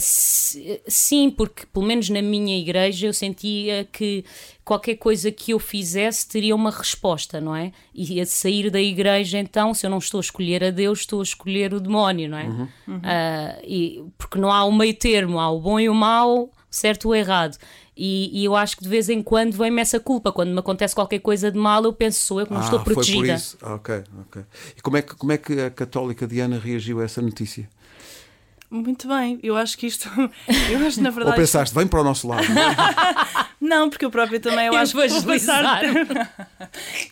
Si- 0.00 0.80
sim, 0.86 1.30
porque 1.30 1.64
pelo 1.72 1.86
menos 1.86 2.10
na 2.10 2.20
minha 2.20 2.58
igreja 2.58 3.06
eu 3.06 3.12
sentia 3.14 3.84
que 3.90 4.24
qualquer 4.64 4.96
coisa 4.96 5.30
que 5.32 5.52
eu 5.52 5.58
fizesse 5.58 6.28
teria 6.28 6.54
uma 6.54 6.70
resposta, 6.70 7.40
não 7.40 7.54
é? 7.56 7.72
E 7.94 8.20
a 8.20 8.26
sair 8.26 8.70
da 8.70 8.80
igreja, 8.80 9.38
então, 9.38 9.72
se 9.72 9.86
eu 9.86 9.90
não 9.90 9.98
estou 9.98 10.18
a 10.18 10.20
escolher 10.20 10.62
a 10.62 10.70
Deus, 10.70 11.00
estou 11.00 11.20
a 11.20 11.22
escolher 11.22 11.72
o 11.72 11.80
demónio, 11.80 12.28
não 12.28 12.38
é? 12.38 12.68
Ah, 13.02 13.58
e, 13.64 14.02
porque 14.18 14.38
não 14.38 14.52
há 14.52 14.64
o 14.64 14.72
meio 14.72 14.94
termo, 14.94 15.38
há 15.40 15.50
o 15.50 15.60
bom 15.60 15.80
e 15.80 15.88
o 15.88 15.94
mau, 15.94 16.50
certo 16.70 17.04
e 17.04 17.08
o 17.08 17.14
errado. 17.14 17.56
E, 17.96 18.42
e 18.42 18.44
eu 18.44 18.54
acho 18.54 18.76
que 18.76 18.82
de 18.82 18.88
vez 18.88 19.08
em 19.08 19.22
quando 19.22 19.54
vem-me 19.54 19.80
essa 19.80 19.98
culpa. 19.98 20.30
Quando 20.30 20.50
me 20.52 20.58
acontece 20.58 20.94
qualquer 20.94 21.20
coisa 21.20 21.50
de 21.50 21.58
mal, 21.58 21.82
eu 21.82 21.92
penso, 21.92 22.20
sou 22.20 22.40
eu 22.40 22.46
que 22.46 22.52
não 22.52 22.60
ah, 22.60 22.64
estou 22.64 22.78
foi 22.80 22.94
por 22.94 23.04
protegida. 23.04 23.34
isso. 23.34 23.56
Ah, 23.62 23.74
ok, 23.74 24.04
ok. 24.20 24.42
E 24.76 24.82
como 24.82 24.96
é, 24.98 25.02
que, 25.02 25.14
como 25.14 25.32
é 25.32 25.38
que 25.38 25.60
a 25.60 25.70
católica 25.70 26.26
Diana 26.26 26.58
reagiu 26.58 27.00
a 27.00 27.04
essa 27.04 27.22
notícia? 27.22 27.68
Muito 28.68 29.06
bem, 29.06 29.38
eu 29.42 29.56
acho 29.56 29.78
que 29.78 29.86
isto. 29.86 30.08
Eu 30.70 30.86
acho 30.86 31.00
na 31.00 31.10
Ou 31.10 31.14
verdade. 31.14 31.36
pensaste, 31.36 31.74
vem 31.74 31.86
para 31.86 32.00
o 32.00 32.04
nosso 32.04 32.26
lado? 32.26 32.44
Não, 33.60 33.88
porque 33.88 34.04
eu 34.04 34.10
própria 34.10 34.38
também 34.38 34.66
eu 34.66 34.76
acho 34.76 34.92
que 34.92 35.00
Evangelizar. 35.00 35.62
passar, 35.62 36.48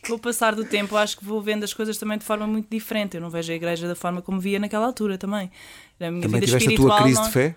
com 0.06 0.14
o 0.14 0.18
passar 0.20 0.54
do 0.54 0.64
tempo 0.64 0.94
eu 0.94 0.98
acho 0.98 1.16
que 1.16 1.24
vou 1.24 1.40
vendo 1.40 1.64
as 1.64 1.72
coisas 1.72 1.96
também 1.96 2.18
de 2.18 2.24
forma 2.24 2.46
muito 2.46 2.68
diferente. 2.70 3.16
Eu 3.16 3.22
não 3.22 3.30
vejo 3.30 3.50
a 3.50 3.54
igreja 3.54 3.88
da 3.88 3.94
forma 3.94 4.20
como 4.20 4.38
via 4.38 4.58
naquela 4.58 4.84
altura 4.84 5.16
também. 5.16 5.50
A 5.98 6.10
minha 6.10 6.22
Também 6.22 6.40
vida 6.40 6.46
tiveste 6.46 6.68
a 6.68 6.72
espiritual 6.72 6.98
tua 6.98 7.02
crise 7.02 7.18
não... 7.18 7.26
de 7.26 7.32
fé? 7.32 7.56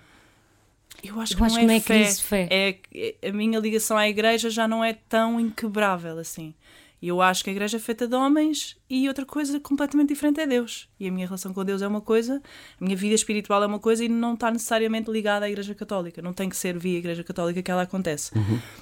Eu 1.03 1.19
acho 1.19 1.33
Eu 1.33 1.37
que 1.37 1.43
acho 1.43 1.55
não, 1.55 1.59
que 1.59 1.63
é 1.65 1.67
não 1.67 1.73
é 1.75 1.79
fé. 1.79 1.93
crise 2.01 2.17
de 2.17 2.23
fé. 2.23 2.47
É, 2.49 2.77
é- 3.21 3.29
a 3.29 3.31
minha 3.31 3.59
ligação 3.59 3.97
à 3.97 4.07
igreja 4.09 4.49
já 4.49 4.67
não 4.67 4.83
é 4.83 4.93
tão 4.93 5.39
inquebrável 5.39 6.17
assim. 6.19 6.53
E 6.99 7.09
eu 7.09 7.21
acho 7.21 7.43
que 7.43 7.51
a 7.51 7.53
igreja 7.53 7.77
é 7.77 7.79
feita 7.79 8.07
de 8.07 8.15
homens 8.15 8.75
e 8.89 9.07
outra 9.07 9.23
coisa 9.23 9.59
completamente 9.59 10.09
diferente 10.09 10.39
é 10.39 10.47
Deus. 10.47 10.89
E 10.99 11.07
a 11.07 11.11
minha 11.11 11.27
relação 11.27 11.53
com 11.53 11.63
Deus 11.63 11.83
é 11.83 11.87
uma 11.87 12.01
coisa, 12.01 12.41
a 12.81 12.83
minha 12.83 12.97
vida 12.97 13.13
espiritual 13.13 13.61
é 13.61 13.67
uma 13.67 13.77
coisa 13.77 14.03
e 14.03 14.09
não 14.09 14.33
está 14.33 14.49
necessariamente 14.49 15.11
ligada 15.11 15.45
à 15.45 15.49
igreja 15.49 15.75
católica. 15.75 16.23
Não 16.23 16.33
tem 16.33 16.49
que 16.49 16.57
ser 16.57 16.75
via 16.75 16.97
igreja 16.97 17.23
católica 17.23 17.61
que 17.61 17.69
ela 17.69 17.83
acontece. 17.83 18.31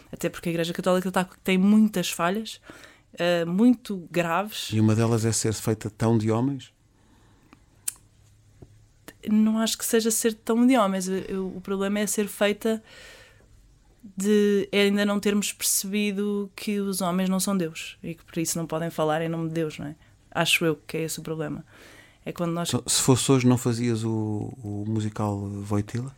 Até 0.10 0.30
porque 0.30 0.48
a 0.48 0.52
igreja 0.54 0.72
católica 0.72 1.12
tá- 1.12 1.28
tem 1.44 1.58
muitas 1.58 2.10
falhas. 2.10 2.62
uh, 3.18 3.50
muito 3.50 4.08
graves. 4.12 4.70
E 4.74 4.80
uma 4.82 4.94
delas 4.94 5.24
é 5.26 5.32
ser 5.32 5.54
feita 5.54 5.90
tão 5.90 6.18
de 6.18 6.30
homens? 6.32 6.74
Não 9.30 9.58
acho 9.60 9.78
que 9.78 9.86
seja 9.86 10.10
ser 10.12 10.34
tão 10.34 10.66
de 10.66 10.78
homens. 10.78 11.08
Eu, 11.08 11.48
o 11.56 11.62
problema 11.62 12.00
é 12.00 12.08
ser 12.08 12.28
feita 12.28 12.82
de 14.16 14.70
ainda 14.72 15.06
não 15.06 15.20
termos 15.20 15.52
percebido 15.52 16.50
que 16.56 16.80
os 16.80 17.02
homens 17.02 17.28
não 17.30 17.40
são 17.40 17.58
Deus 17.58 17.98
e 18.04 18.14
que 18.14 18.24
por 18.24 18.38
isso 18.38 18.58
não 18.58 18.68
podem 18.68 18.90
falar 18.90 19.22
em 19.22 19.30
nome 19.30 19.48
de 19.48 19.56
Deus, 19.56 19.80
não 19.80 19.88
é? 19.88 19.96
Acho 20.32 20.66
eu 20.66 20.76
que 20.88 20.98
é 20.98 21.02
esse 21.04 21.20
o 21.20 21.24
problema. 21.24 21.66
É 22.26 22.32
quando 22.32 22.52
nós. 22.52 22.70
Se 22.88 23.02
fosse 23.02 23.32
hoje, 23.32 23.48
não 23.48 23.58
fazias 23.58 24.04
o, 24.04 24.54
o 24.64 24.84
musical 24.88 25.38
Voitila? 25.40 26.14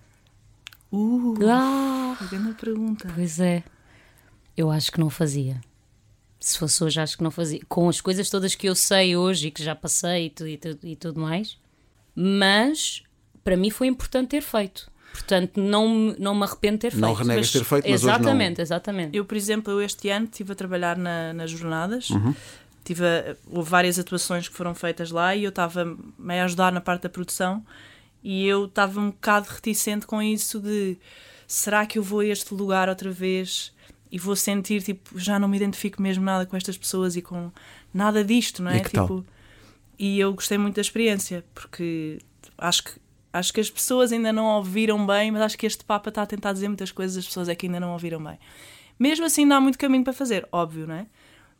Uh, 0.92 1.36
Ah, 1.50 2.18
grande 2.30 2.54
pergunta. 2.54 3.12
pois 3.14 3.40
é. 3.40 3.64
Eu 4.56 4.72
acho 4.72 4.92
que 4.92 5.00
não 5.00 5.10
fazia. 5.10 5.62
Se 6.40 6.58
fosse 6.58 6.84
hoje, 6.84 7.00
acho 7.00 7.18
que 7.18 7.24
não 7.24 7.32
fazia. 7.32 7.60
Com 7.68 7.90
as 7.90 8.00
coisas 8.02 8.30
todas 8.30 8.56
que 8.56 8.68
eu 8.68 8.76
sei 8.76 9.16
hoje 9.16 9.48
e 9.48 9.52
que 9.52 9.62
já 9.64 9.76
passei 9.76 10.28
e, 10.28 10.30
tu- 10.30 10.48
e 10.48 10.58
tu- 10.58 10.80
e 10.84 10.96
tudo 10.96 11.20
mais. 11.20 11.58
Mas, 12.22 13.04
para 13.44 13.56
mim, 13.56 13.70
foi 13.70 13.86
importante 13.88 14.30
ter 14.30 14.42
feito. 14.42 14.90
Portanto, 15.14 15.60
não, 15.62 15.88
me- 15.88 16.16
não 16.20 16.34
me 16.36 16.44
arrependo 16.44 16.78
de 16.78 16.82
ter 16.82 16.92
feito. 16.92 17.02
Não 17.02 17.14
renegas 17.14 17.52
ter 17.52 17.64
feito, 17.64 17.84
mas 17.90 18.04
hoje 18.04 18.06
não- 18.08 18.18
Exatamente, 18.20 18.62
exatamente. 18.62 19.18
Eu, 19.18 19.24
por 19.26 19.38
exemplo, 19.38 19.72
eu 19.74 19.82
este 19.82 20.10
ano 20.10 20.26
estive 20.26 20.52
a 20.52 20.56
trabalhar 20.56 20.98
na, 20.98 21.34
nas 21.34 21.52
jornadas. 21.52 22.10
Tive 22.84 23.06
a- 23.06 23.36
houve 23.52 23.70
várias 23.70 24.00
atuações 24.00 24.48
que 24.50 24.56
foram 24.56 24.74
feitas 24.74 25.12
lá 25.12 25.36
e 25.36 25.44
eu 25.44 25.50
estava 25.50 25.86
meio 26.18 26.42
a 26.42 26.46
ajudar 26.46 26.72
na 26.72 26.82
parte 26.82 27.04
da 27.04 27.10
produção 27.10 27.64
e 28.24 28.46
eu 28.48 28.66
estava 28.66 29.00
um 29.00 29.12
bocado 29.12 29.48
reticente 29.50 30.06
com 30.08 30.22
isso 30.22 30.60
de 30.60 30.98
será 31.48 31.86
que 31.86 32.00
eu 32.00 32.04
vou 32.04 32.22
a 32.22 32.26
este 32.26 32.54
lugar 32.54 32.90
outra 32.90 33.12
vez 33.12 33.74
e 34.12 34.18
vou 34.18 34.36
sentir 34.36 34.82
tipo 34.84 35.20
já 35.20 35.38
não 35.38 35.48
me 35.48 35.58
identifico 35.58 36.02
mesmo 36.02 36.24
nada 36.24 36.46
com 36.46 36.56
estas 36.56 36.78
pessoas 36.78 37.16
e 37.16 37.22
com 37.22 37.52
nada 37.94 38.24
disto, 38.24 38.62
não 38.64 38.72
é? 38.72 38.78
E 38.78 38.82
que 38.82 38.90
tal? 38.92 39.08
E 39.98 40.20
eu 40.20 40.34
gostei 40.34 40.58
muito 40.58 40.76
da 40.76 40.82
experiência 40.82 41.44
porque 41.54 42.20
acho 42.58 42.84
que 42.84 42.92
acho 43.34 43.54
que 43.54 43.60
as 43.60 43.70
pessoas 43.70 44.12
ainda 44.12 44.34
não 44.34 44.46
ouviram 44.46 45.06
bem, 45.06 45.32
mas 45.32 45.42
acho 45.42 45.58
que 45.58 45.66
este 45.66 45.84
Papa 45.84 46.10
está 46.10 46.24
a 46.24 46.26
tentar 46.26 46.54
dizer 46.54 46.68
muitas 46.68 46.92
coisas, 46.92 47.18
as 47.18 47.26
pessoas 47.26 47.50
é 47.50 47.56
que 47.56 47.68
ainda 47.68 47.80
não 47.80 47.92
ouviram 47.94 48.24
bem. 48.24 48.40
Mesmo 49.00 49.26
assim, 49.26 49.44
ainda 49.44 49.58
há 49.58 49.62
muito 49.62 49.78
caminho 49.78 50.04
para 50.04 50.14
fazer, 50.14 50.48
óbvio, 50.52 50.88
não 50.88 50.96
é? 50.96 51.06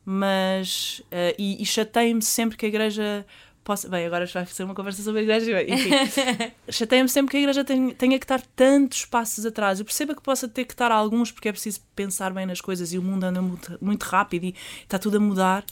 Mas. 0.04 1.02
eh, 1.12 1.36
e 1.38 1.62
e 1.62 1.66
chateio-me 1.66 2.22
sempre 2.22 2.58
que 2.58 2.66
a 2.66 2.70
igreja. 2.70 3.26
Possa... 3.64 3.90
Bem, 3.90 4.06
agora 4.06 4.26
vai 4.26 4.46
ser 4.46 4.64
uma 4.64 4.74
conversa 4.74 5.04
sobre 5.04 5.20
a 5.20 5.24
igreja. 5.24 5.62
Enfim, 5.64 5.90
chateia-me 6.72 7.10
sempre 7.10 7.32
que 7.32 7.38
a 7.38 7.40
igreja 7.42 7.66
tenha, 7.66 7.94
tenha 7.94 8.18
que 8.18 8.24
estar 8.24 8.42
tantos 8.56 9.04
passos 9.04 9.46
atrás. 9.46 9.80
Eu 9.80 9.86
percebo 9.86 10.16
que 10.16 10.22
possa 10.22 10.48
ter 10.48 10.64
que 10.64 10.74
estar 10.74 10.90
alguns, 10.92 11.32
porque 11.32 11.50
é 11.50 11.52
preciso 11.52 11.82
pensar 11.94 12.32
bem 12.34 12.46
nas 12.46 12.62
coisas 12.62 12.94
e 12.94 12.98
o 12.98 13.04
mundo 13.04 13.26
anda 13.26 13.42
muito, 13.42 13.78
muito 13.82 14.04
rápido 14.04 14.46
e 14.46 14.56
está 14.84 14.98
tudo 14.98 15.18
a 15.18 15.20
mudar, 15.20 15.66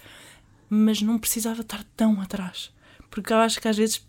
mas 0.70 1.02
não 1.02 1.18
precisava 1.18 1.62
estar 1.62 1.84
tão 1.96 2.20
atrás. 2.22 2.74
Porque 3.10 3.32
eu 3.32 3.38
acho 3.38 3.60
que 3.62 3.68
às 3.68 3.78
vezes 3.78 4.06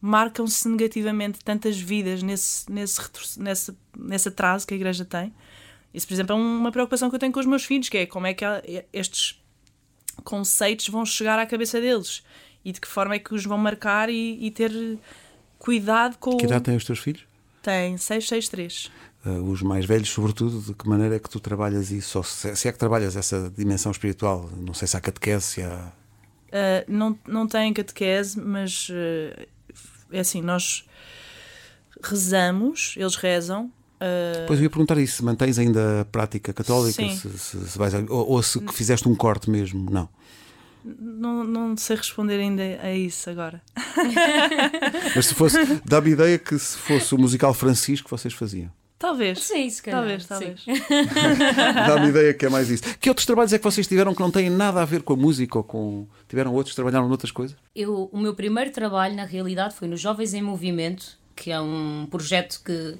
marcam-se 0.00 0.68
negativamente 0.68 1.40
tantas 1.44 1.78
vidas 1.78 2.22
nesse, 2.22 2.70
nesse, 2.70 3.00
nesse, 3.38 3.76
nesse 3.96 4.28
atraso 4.28 4.66
que 4.66 4.74
a 4.74 4.76
igreja 4.76 5.04
tem. 5.04 5.34
Isso, 5.92 6.06
por 6.06 6.14
exemplo, 6.14 6.36
é 6.36 6.38
uma 6.38 6.70
preocupação 6.70 7.08
que 7.08 7.16
eu 7.16 7.20
tenho 7.20 7.32
com 7.32 7.40
os 7.40 7.46
meus 7.46 7.64
filhos, 7.64 7.88
que 7.88 7.98
é 7.98 8.06
como 8.06 8.26
é 8.26 8.34
que 8.34 8.44
estes 8.92 9.42
conceitos 10.22 10.88
vão 10.88 11.04
chegar 11.04 11.38
à 11.38 11.46
cabeça 11.46 11.80
deles 11.80 12.22
e 12.64 12.72
de 12.72 12.80
que 12.80 12.88
forma 12.88 13.14
é 13.14 13.18
que 13.18 13.34
os 13.34 13.44
vão 13.44 13.58
marcar 13.58 14.10
e, 14.10 14.38
e 14.40 14.50
ter 14.50 14.72
cuidado 15.58 16.18
com 16.18 16.36
Que 16.36 16.44
idade 16.44 16.64
têm 16.64 16.76
os 16.76 16.84
teus 16.84 16.98
filhos? 16.98 17.24
Tem 17.62 17.96
663. 17.96 18.86
Uh, 18.86 18.90
os 19.42 19.62
mais 19.62 19.84
velhos, 19.84 20.08
sobretudo, 20.08 20.60
de 20.60 20.74
que 20.74 20.88
maneira 20.88 21.16
é 21.16 21.18
que 21.18 21.28
tu 21.30 21.38
trabalhas 21.40 21.90
isso? 21.90 22.18
Ou 22.18 22.24
se, 22.24 22.54
se 22.56 22.68
é 22.68 22.72
que 22.72 22.78
trabalhas 22.78 23.16
essa 23.16 23.52
dimensão 23.56 23.90
espiritual? 23.92 24.48
Não 24.56 24.74
sei 24.74 24.86
se 24.88 24.96
há 24.96 25.00
catequese, 25.00 25.44
se 25.44 25.62
há. 25.62 25.92
Uh, 26.48 26.84
não, 26.88 27.18
não 27.26 27.46
têm 27.46 27.72
catequese, 27.74 28.40
mas 28.40 28.88
uh, 28.88 29.46
é 30.10 30.20
assim, 30.20 30.40
nós 30.40 30.84
rezamos, 32.02 32.94
eles 32.96 33.16
rezam. 33.16 33.66
uh, 34.00 34.46
Pois 34.46 34.58
eu 34.58 34.64
ia 34.64 34.70
perguntar 34.70 34.98
isso: 34.98 35.16
se 35.16 35.24
mantens 35.24 35.58
ainda 35.58 36.00
a 36.00 36.04
prática 36.04 36.52
católica? 36.52 37.02
Sim. 37.02 37.14
Se, 37.16 37.38
se- 37.38 37.68
se 37.68 37.78
vais 37.78 37.92
ou, 37.94 38.30
ou 38.30 38.42
se 38.42 38.60
fizeste 38.72 39.08
um 39.08 39.14
corte 39.14 39.50
mesmo? 39.50 39.90
Não. 39.90 40.08
não, 40.84 41.44
não 41.44 41.76
sei 41.76 41.96
responder 41.96 42.38
ainda 42.40 42.62
a 42.82 42.94
isso 42.94 43.28
agora. 43.28 43.60
Mas 45.14 45.26
se 45.26 45.34
fosse, 45.34 45.58
dá-me 45.84 46.10
ideia 46.10 46.38
que 46.38 46.58
se 46.58 46.78
fosse 46.78 47.14
o 47.14 47.18
musical 47.18 47.52
Francisco, 47.52 48.08
vocês 48.08 48.32
faziam. 48.32 48.70
Talvez. 48.98 49.44
Sim, 49.44 49.70
se 49.70 49.80
calhar. 49.80 50.00
Talvez, 50.00 50.26
talvez. 50.26 50.64
Dá-me 51.86 52.08
ideia 52.08 52.34
que 52.34 52.44
é 52.46 52.48
mais 52.48 52.68
isso. 52.68 52.82
Que 52.98 53.08
outros 53.08 53.24
trabalhos 53.24 53.52
é 53.52 53.58
que 53.58 53.64
vocês 53.64 53.86
tiveram 53.86 54.12
que 54.12 54.20
não 54.20 54.30
têm 54.30 54.50
nada 54.50 54.82
a 54.82 54.84
ver 54.84 55.02
com 55.02 55.12
a 55.12 55.16
música 55.16 55.58
ou 55.58 55.64
com. 55.64 56.06
Tiveram 56.28 56.52
outros, 56.52 56.74
trabalharam 56.74 57.08
noutras 57.08 57.30
coisas? 57.30 57.56
Eu, 57.74 58.08
o 58.12 58.18
meu 58.18 58.34
primeiro 58.34 58.70
trabalho, 58.72 59.14
na 59.14 59.24
realidade, 59.24 59.74
foi 59.74 59.86
no 59.86 59.96
Jovens 59.96 60.34
em 60.34 60.42
Movimento, 60.42 61.16
que 61.36 61.52
é 61.52 61.60
um 61.60 62.08
projeto 62.10 62.60
que, 62.64 62.96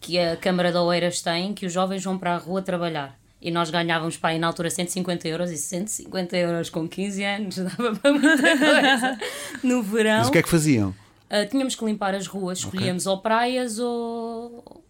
que 0.00 0.18
a 0.18 0.36
Câmara 0.36 0.72
de 0.72 0.78
Oeiras 0.78 1.22
tem, 1.22 1.54
que 1.54 1.64
os 1.64 1.72
jovens 1.72 2.02
vão 2.02 2.18
para 2.18 2.34
a 2.34 2.38
rua 2.38 2.60
trabalhar. 2.60 3.16
E 3.40 3.50
nós 3.50 3.70
ganhávamos 3.70 4.16
para 4.16 4.30
aí 4.30 4.38
na 4.38 4.48
altura 4.48 4.68
150 4.68 5.28
euros, 5.28 5.50
e 5.52 5.56
150 5.56 6.36
euros 6.36 6.68
com 6.68 6.88
15 6.88 7.24
anos 7.24 7.56
dava 7.62 7.94
para 7.94 8.12
muita 8.12 8.58
coisa. 8.58 9.18
No 9.62 9.82
verão, 9.82 10.18
Mas 10.18 10.28
o 10.28 10.32
que 10.32 10.38
é 10.38 10.42
que 10.42 10.48
faziam? 10.48 10.92
ah, 11.30 11.46
tínhamos 11.46 11.76
que 11.76 11.84
limpar 11.84 12.14
as 12.16 12.26
ruas, 12.26 12.58
escolhíamos 12.58 13.06
ou 13.06 13.18
praias 13.22 13.78
ou, 13.78 14.82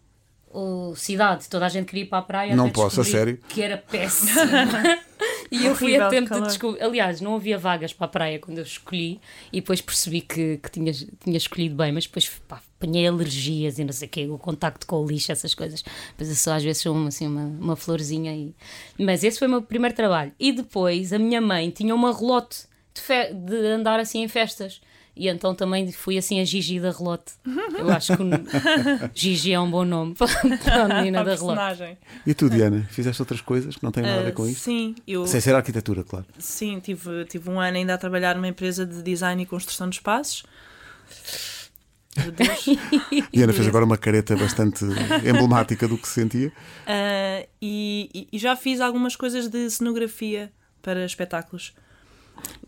ou 0.51 0.95
cidade. 0.97 1.49
Toda 1.49 1.67
a 1.67 1.69
gente 1.69 1.87
queria 1.87 2.03
ir 2.05 2.09
para 2.09 2.19
a 2.19 2.23
praia. 2.23 2.57
Não 2.57 2.69
posso, 2.71 3.01
a 3.01 3.05
sério? 3.05 3.39
Que 3.49 3.63
era 3.63 3.77
péssimo. 3.79 4.31
E 5.51 5.67
eu 5.67 5.75
fui 5.75 5.97
a 5.97 6.09
tempo 6.09 6.33
de 6.33 6.41
descobrir. 6.47 6.81
Aliás, 6.83 7.21
não 7.21 7.35
havia 7.35 7.59
vagas 7.59 7.93
para 7.93 8.07
a 8.07 8.09
praia 8.09 8.39
quando 8.39 8.59
eu 8.59 8.65
escolhi 8.65 9.21
e 9.53 9.61
depois 9.61 9.81
percebi 9.81 10.21
que, 10.21 10.59
que 10.63 10.71
tinha, 10.71 10.93
tinha 10.93 11.37
escolhido 11.37 11.75
bem, 11.75 11.91
mas 11.93 12.05
depois 12.07 12.29
pá, 12.49 12.63
apanhei 12.79 13.07
alergias 13.07 13.79
e 13.79 13.85
não 13.85 13.93
sei 13.93 14.07
o 14.07 14.11
quê, 14.11 14.27
o 14.31 14.39
contacto 14.39 14.87
com 14.87 15.03
o 15.03 15.07
lixo, 15.07 15.33
essas 15.33 15.53
coisas. 15.55 15.85
Mas 16.17 16.29
eu 16.29 16.37
só 16.37 16.53
às 16.55 16.63
vezes 16.63 16.81
sou 16.81 16.95
uma, 16.95 17.09
assim, 17.09 17.27
uma, 17.27 17.43
uma 17.43 17.77
florzinha. 17.77 18.33
E... 18.33 18.55
Mas 18.99 19.25
esse 19.25 19.39
foi 19.41 19.49
o 19.49 19.51
meu 19.51 19.61
primeiro 19.63 19.95
trabalho. 19.95 20.33
E 20.39 20.53
depois 20.53 21.13
a 21.13 21.19
minha 21.19 21.41
mãe 21.41 21.69
tinha 21.71 21.95
uma 21.95 22.17
relote 22.17 22.61
de, 22.95 23.01
fe- 23.03 23.35
de 23.35 23.57
andar 23.67 23.99
assim 24.01 24.23
em 24.23 24.29
festas. 24.29 24.81
E 25.17 25.29
então 25.29 25.55
também 25.55 25.91
fui 25.93 26.17
assim 26.17 26.41
a 26.41 26.45
Gigi 26.45 26.81
da 26.81 26.91
relote. 26.93 27.33
Eu 27.79 27.91
acho 27.91 28.17
que 28.17 28.23
o 28.23 28.31
Gigi 29.15 29.53
é 29.53 29.61
um 29.61 29.71
bom 29.71 29.85
nome 29.85 30.15
para 30.65 30.85
a 30.85 30.89
menina 30.89 31.21
A 31.21 31.25
da 31.25 31.35
relote. 31.35 31.57
personagem. 31.59 31.99
E 32.27 32.33
tu, 32.33 32.49
Diana, 32.49 32.87
fizeste 32.91 33.21
outras 33.21 33.41
coisas 33.41 33.77
que 33.77 33.83
não 33.85 33.91
têm 33.93 34.03
nada 34.03 34.21
a 34.21 34.23
ver 34.25 34.33
com 34.33 34.45
Uh, 34.45 34.49
isso? 34.49 34.61
Sim, 34.61 34.95
eu 35.07 35.27
Sem 35.27 35.41
ser 35.41 35.55
arquitetura, 35.55 36.03
claro. 36.05 36.25
sim, 36.39 36.81
tive, 36.81 37.25
tive 37.27 37.51
um 37.51 37.61
ano 37.61 37.77
ainda 37.77 37.95
a 37.95 37.99
trabalhar 37.99 38.35
numa 38.35 38.49
empresa 38.49 38.87
de 38.87 39.03
design 39.03 39.43
e 39.43 39.47
construção 39.47 39.89
de 39.89 39.97
espaços. 39.97 40.45
Diana 43.33 43.53
fez 43.53 43.67
agora 43.69 43.85
uma 43.85 43.97
careta 43.97 44.37
bastante 44.37 44.85
emblemática 45.25 45.87
do 45.87 45.97
que 45.97 46.07
se 46.09 46.15
sentia. 46.15 46.49
Uh, 46.49 47.49
e- 47.61 48.29
e 48.33 48.39
já 48.39 48.57
fiz 48.57 48.81
algumas 48.81 49.17
coisas 49.17 49.49
de 49.49 49.69
cenografia 49.71 50.51
para 50.83 51.05
espetáculos. 51.05 51.73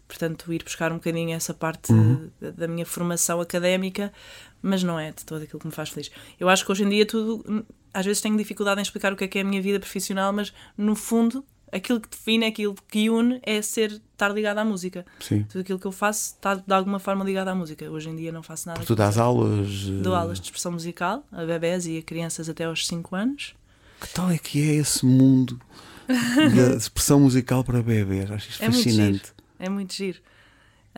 Portanto, 0.09 0.53
ir 0.53 0.63
buscar 0.63 0.93
um 0.93 0.97
bocadinho 0.97 1.35
essa 1.35 1.55
parte 1.55 1.93
da, 2.41 2.51
da 2.51 2.69
minha 2.69 2.85
formação 2.85 3.41
académica, 3.41 4.13
mas 4.61 4.83
não 4.83 4.99
é 4.99 5.11
de 5.11 5.25
todo 5.25 5.43
aquilo 5.43 5.59
que 5.59 5.67
me 5.67 5.73
faz 5.73 5.89
feliz. 5.89 6.11
Eu 6.39 6.49
acho 6.49 6.65
que 6.65 6.71
hoje 6.73 6.85
em 6.85 6.89
dia 6.89 7.07
tudo. 7.07 7.43
hum, 7.49 7.63
Às 7.95 8.05
vezes 8.07 8.21
tenho 8.21 8.37
dificuldade 8.37 8.79
em 8.81 8.83
explicar 8.83 9.13
o 9.13 9.17
que 9.17 9.25
é 9.25 9.29
que 9.29 9.39
é 9.39 9.41
a 9.41 9.45
minha 9.45 9.61
vida 9.63 9.81
profissional, 9.81 10.33
mas 10.33 10.53
no 10.77 10.95
fundo, 10.95 11.43
aquilo 11.73 11.99
que 11.99 12.09
define, 12.11 12.45
aquilo 12.45 12.75
que 12.89 13.09
une 13.09 13.41
é 13.43 13.63
ser 13.63 14.01
estar 14.13 14.29
ligado 14.29 14.59
à 14.59 14.65
música. 14.65 15.05
Sim. 15.19 15.45
Tudo 15.45 15.63
aquilo 15.63 15.79
que 15.79 15.87
eu 15.87 15.93
faço 15.93 16.35
está 16.35 16.55
de 16.57 16.73
alguma 16.75 16.99
forma 16.99 17.25
ligado 17.25 17.49
à 17.49 17.55
música. 17.55 17.91
Hoje 17.91 18.11
em 18.11 18.17
dia 18.17 18.31
não 18.31 18.43
faço 18.43 18.69
nada. 18.69 18.85
Tu 18.85 18.95
dás 18.95 19.17
aulas. 19.17 19.87
Dou 20.03 20.15
eh, 20.15 20.19
aulas 20.19 20.39
de 20.39 20.45
expressão 20.45 20.73
musical 20.73 21.25
a 21.33 21.45
bebés 21.45 21.87
e 21.87 21.97
a 21.99 22.03
crianças 22.03 22.49
até 22.51 22.65
aos 22.65 22.87
5 22.87 23.17
anos. 23.17 23.55
Que 24.01 24.09
tal 24.11 24.31
é 24.31 24.37
que 24.37 24.61
é 24.61 24.75
esse 24.75 25.07
mundo 25.07 25.59
da 26.07 26.75
expressão 26.77 27.21
musical 27.21 27.65
para 27.65 27.83
bebês? 27.83 28.31
Acho 28.31 28.51
isto 28.51 28.63
É 28.63 28.67
fascinante. 28.67 29.33
É 29.63 29.69
muito 29.69 29.95
giro. 29.95 30.19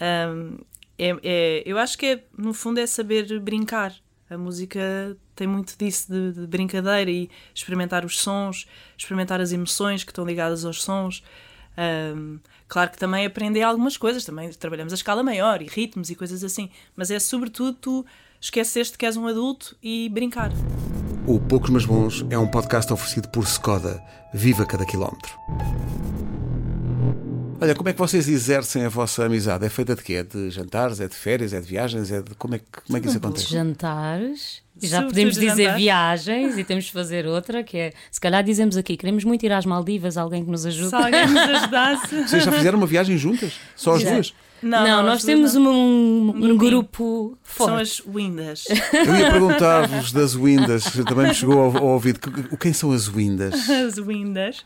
Ahm, 0.01 0.57
é, 0.99 1.15
é- 1.23 1.63
eu 1.67 1.79
acho 1.79 1.99
que 1.99 2.07
é, 2.07 2.25
no 2.37 2.55
fundo 2.55 2.81
é 2.81 2.87
saber 2.87 3.39
brincar. 3.39 3.95
A 4.31 4.39
música 4.39 4.81
tem 5.37 5.47
muito 5.47 5.77
disso 5.77 6.11
de, 6.11 6.33
de 6.33 6.47
brincadeira 6.47 7.11
e 7.11 7.29
experimentar 7.55 8.07
os 8.07 8.19
sons, 8.19 8.67
experimentar 8.97 9.39
as 9.39 9.53
emoções 9.53 10.03
que 10.03 10.11
estão 10.11 10.25
ligadas 10.25 10.65
aos 10.65 10.83
sons. 10.83 11.23
Ahm, 11.77 12.39
claro 12.67 12.91
que 12.91 12.97
também 12.97 13.27
aprender 13.27 13.63
algumas 13.63 13.99
coisas, 13.99 14.25
também 14.25 14.51
trabalhamos 14.53 14.95
a 14.95 14.97
escala 14.97 15.23
maior 15.23 15.61
e 15.61 15.67
ritmos 15.67 16.09
e 16.09 16.15
coisas 16.15 16.43
assim, 16.43 16.71
mas 16.97 17.11
é 17.11 17.19
sobretudo 17.19 17.75
tu 17.75 18.07
esqueceste 18.41 18.97
que 18.97 19.05
és 19.05 19.17
um 19.19 19.27
adulto 19.27 19.77
e 19.83 20.09
brincar. 20.09 20.51
O 21.27 21.39
Poucos 21.39 21.69
Mas 21.69 21.85
Bons 21.85 22.25
é 22.31 22.39
um 22.39 22.51
podcast 22.51 22.91
oferecido 22.93 23.29
por 23.29 23.45
Skoda. 23.45 24.03
Viva 24.33 24.65
cada 24.65 24.87
quilómetro. 24.87 25.33
Olha, 27.65 27.75
como 27.75 27.89
é 27.89 27.93
que 27.95 27.99
vocês 27.99 28.29
exercem 28.29 28.85
a 28.85 28.91
vossa 28.91 29.25
amizade? 29.25 29.65
É 29.65 29.71
feita 29.71 29.95
de 29.97 30.03
quê? 30.03 30.15
É 30.17 30.23
de 30.23 30.51
jantares? 30.51 31.01
É 31.01 31.09
de 31.09 31.15
férias? 31.17 31.55
É 31.55 31.61
de 31.61 31.67
viagens? 31.67 32.11
É 32.13 32.21
de... 32.21 32.35
Como, 32.35 32.55
é 32.55 32.59
que, 32.59 32.67
como 32.87 32.99
é 32.99 33.01
que 33.01 33.07
isso 33.07 33.19
De 33.19 33.27
acontece? 33.27 33.47
jantares 33.51 34.63
Já 34.91 35.03
podemos 35.03 35.35
dizer 35.35 35.65
jantar. 35.65 35.77
viagens 35.77 36.59
e 36.59 36.65
temos 36.65 36.85
de 36.85 36.93
fazer 36.93 37.27
outra, 37.27 37.63
que 37.63 37.77
é, 37.77 37.93
se 38.11 38.21
calhar 38.21 38.43
dizemos 38.43 38.77
aqui, 38.77 38.97
queremos 38.97 39.25
muito 39.25 39.45
ir 39.45 39.53
às 39.53 39.65
Maldivas, 39.67 40.17
alguém 40.17 40.45
que 40.45 40.51
nos 40.51 40.65
ajude. 40.67 40.89
Se 40.91 40.95
alguém 40.95 41.27
nos 41.27 41.37
ajudasse. 41.43 42.23
Vocês 42.29 42.45
já 42.45 42.53
fizeram 42.53 42.79
uma 42.79 42.87
viagem 42.87 43.17
juntas? 43.19 43.53
Só 43.77 43.95
as 43.95 44.03
Já. 44.03 44.13
duas? 44.15 44.35
Não, 44.63 44.79
as 45.01 45.05
nós 45.05 45.05
duas 45.05 45.25
temos 45.25 45.55
não. 45.55 45.71
um, 45.75 46.29
um 46.29 46.33
grupinho. 46.33 46.57
grupo 46.57 47.39
São 47.45 47.67
forte. 47.69 47.83
as 47.83 48.01
windas. 48.01 48.65
Eu 48.95 49.15
ia 49.17 49.31
perguntar-vos 49.31 50.11
das 50.11 50.35
Windas, 50.35 50.89
que 50.89 51.05
também 51.05 51.27
me 51.29 51.35
chegou 51.35 51.61
ao, 51.61 51.77
ao 51.77 51.87
ouvido. 51.89 52.19
Que- 52.19 52.57
Quem 52.57 52.73
são 52.73 52.91
as 52.91 53.07
Windas? 53.07 53.55
As 53.69 53.97
windas. 53.99 54.65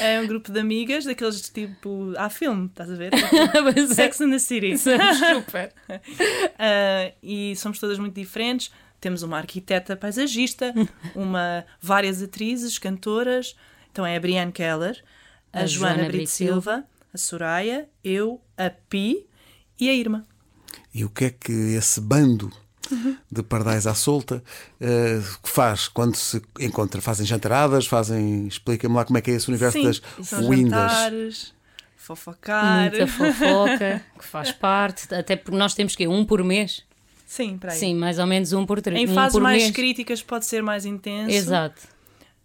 É 0.00 0.20
um 0.20 0.26
grupo 0.28 0.52
de 0.52 0.60
amigas, 0.60 1.04
daqueles 1.04 1.40
tipo. 1.50 2.12
Há 2.16 2.30
filme, 2.30 2.66
estás 2.66 2.92
a 2.92 2.94
ver? 2.94 3.10
Mas 3.64 3.90
é- 3.90 3.94
Sex 3.94 4.20
and 4.20 4.30
the 4.30 4.38
City. 4.38 4.78
super. 4.78 5.72
Ah, 6.58 7.10
e 7.22 7.54
somos 7.56 7.78
todas 7.80 7.98
muito 7.98 8.14
diferentes. 8.14 8.70
Temos 9.00 9.22
uma 9.22 9.38
arquiteta 9.38 9.96
paisagista, 9.96 10.74
uma, 11.14 11.64
várias 11.80 12.22
atrizes, 12.22 12.78
cantoras. 12.78 13.56
Então 13.90 14.04
é 14.04 14.16
a 14.16 14.20
Brianne 14.20 14.52
Keller, 14.52 15.02
a, 15.52 15.60
A 15.60 15.66
Joana, 15.66 15.94
Joana 15.94 16.08
Brito 16.08 16.16
Brito 16.16 16.30
Silva, 16.30 16.84
a 17.12 17.18
Soraya, 17.18 17.88
eu, 18.04 18.40
a 18.56 18.70
Pi 18.70 19.26
e 19.78 19.88
a 19.88 19.94
Irma. 19.94 20.26
E 20.94 21.04
o 21.04 21.08
que 21.08 21.24
é 21.26 21.30
que 21.30 21.52
esse 21.52 22.00
bando 22.00 22.52
de 23.30 23.42
pardais 23.42 23.86
à 23.86 23.94
solta 23.94 24.42
eh, 24.80 25.20
faz 25.44 25.86
quando 25.88 26.16
se 26.16 26.42
encontra? 26.58 27.00
Fazem 27.00 27.24
jantaradas? 27.24 27.86
Fazem. 27.86 28.46
Explica-me 28.48 28.94
lá 28.94 29.04
como 29.04 29.16
é 29.18 29.20
que 29.20 29.30
é 29.30 29.34
esse 29.34 29.48
universo 29.48 29.78
Sim, 29.78 29.84
das 29.84 30.02
são 30.26 30.48
Windas. 30.48 30.92
jantares, 30.92 31.54
fofocar. 31.96 32.90
Muita 32.90 33.06
fofoca 33.06 34.04
que 34.18 34.24
faz 34.24 34.50
parte, 34.52 35.12
até 35.14 35.36
porque 35.36 35.56
nós 35.56 35.74
temos 35.74 35.94
que 35.94 36.06
um 36.08 36.24
por 36.24 36.42
mês. 36.42 36.84
Sim, 37.30 37.56
para 37.58 37.72
aí. 37.72 37.78
Sim, 37.78 37.94
mais 37.94 38.18
ou 38.18 38.26
menos 38.26 38.52
um 38.52 38.66
por 38.66 38.82
três. 38.82 39.00
Em 39.08 39.12
um 39.12 39.14
fases 39.14 39.38
mais 39.38 39.62
mês. 39.62 39.72
críticas 39.74 40.20
pode 40.20 40.46
ser 40.46 40.64
mais 40.64 40.84
intenso. 40.84 41.30
Exato. 41.30 41.80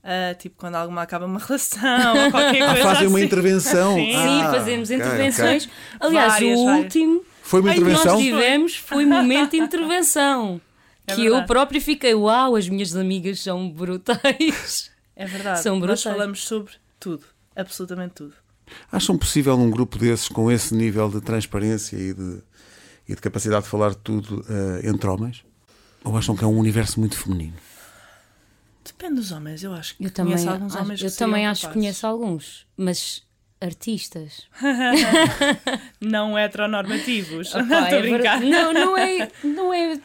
Ah, 0.03 0.35
tipo 0.35 0.55
quando 0.59 0.75
alguma 0.75 1.01
acaba 1.01 1.25
uma 1.25 1.39
relação 1.43 2.15
ou 2.25 2.29
qualquer 2.29 2.61
Ah, 2.61 2.67
coisa 2.67 2.83
fazem 2.83 3.07
uma 3.07 3.17
assim. 3.17 3.25
intervenção. 3.25 3.95
Sim. 3.95 4.11
Sim, 4.11 4.41
Ah, 4.43 4.51
fazemos 4.51 4.89
ok, 4.91 4.95
intervenções. 5.01 5.65
ok. 5.65 5.75
Aliás, 5.99 6.33
Várias, 6.33 6.59
o 6.59 6.65
várias. 6.65 6.83
último 6.83 7.25
Foi 7.41 7.61
uma 7.61 7.73
que 7.73 7.79
nós 7.79 7.89
intervenção? 7.89 8.17
tivemos 8.21 8.75
foi 8.75 9.05
momento 9.07 9.51
de 9.51 9.57
intervenção. 9.65 10.61
É 11.07 11.15
que 11.15 11.21
verdade. 11.23 11.41
eu 11.41 11.47
próprio 11.47 11.81
fiquei, 11.81 12.13
uau, 12.13 12.55
as 12.55 12.69
minhas 12.69 12.95
amigas 12.95 13.39
são 13.39 13.67
brutais. 13.67 14.91
É 15.15 15.25
verdade. 15.25 15.61
São 15.61 15.73
Nós 15.79 15.81
brutais. 15.81 16.03
falamos 16.03 16.43
sobre 16.43 16.73
tudo. 16.99 17.25
Absolutamente 17.55 18.13
tudo. 18.13 18.33
Acham 18.91 19.17
possível 19.17 19.55
um 19.55 19.69
grupo 19.71 19.97
desses 19.97 20.27
com 20.27 20.51
esse 20.51 20.75
nível 20.75 21.09
de 21.09 21.21
transparência 21.21 21.95
e 21.95 22.13
de, 22.13 22.41
e 23.07 23.15
de 23.15 23.21
capacidade 23.21 23.63
de 23.63 23.69
falar 23.69 23.91
de 23.91 23.97
tudo 23.97 24.45
eh, 24.49 24.87
entre 24.87 25.09
homens? 25.09 25.43
Ou 26.03 26.15
acham 26.17 26.35
que 26.35 26.43
é 26.43 26.47
um 26.47 26.57
universo 26.57 26.99
muito 26.99 27.17
feminino? 27.17 27.55
Depende 28.83 29.15
dos 29.15 29.31
homens, 29.31 29.63
eu 29.63 29.73
acho 29.73 29.95
que 29.95 30.05
Eu 30.05 30.11
também, 30.11 30.33
conheço 30.33 30.49
alguns 30.49 30.73
acho, 30.73 30.83
homens 30.83 31.01
eu 31.01 31.11
que 31.11 31.17
também 31.17 31.47
acho 31.47 31.67
que 31.67 31.73
conheço 31.73 32.07
alguns, 32.07 32.67
mas 32.77 33.23
artistas. 33.59 34.43
Não 35.99 36.37
heteronormativos. 36.37 37.53
Não 37.55 37.61
estou 37.61 37.77
é 37.77 37.97
a 37.97 38.01
brincar. 38.01 38.41
Não, 38.41 38.73
não 38.73 38.97
é, 38.97 39.31
não 39.43 39.73
é. 39.73 39.99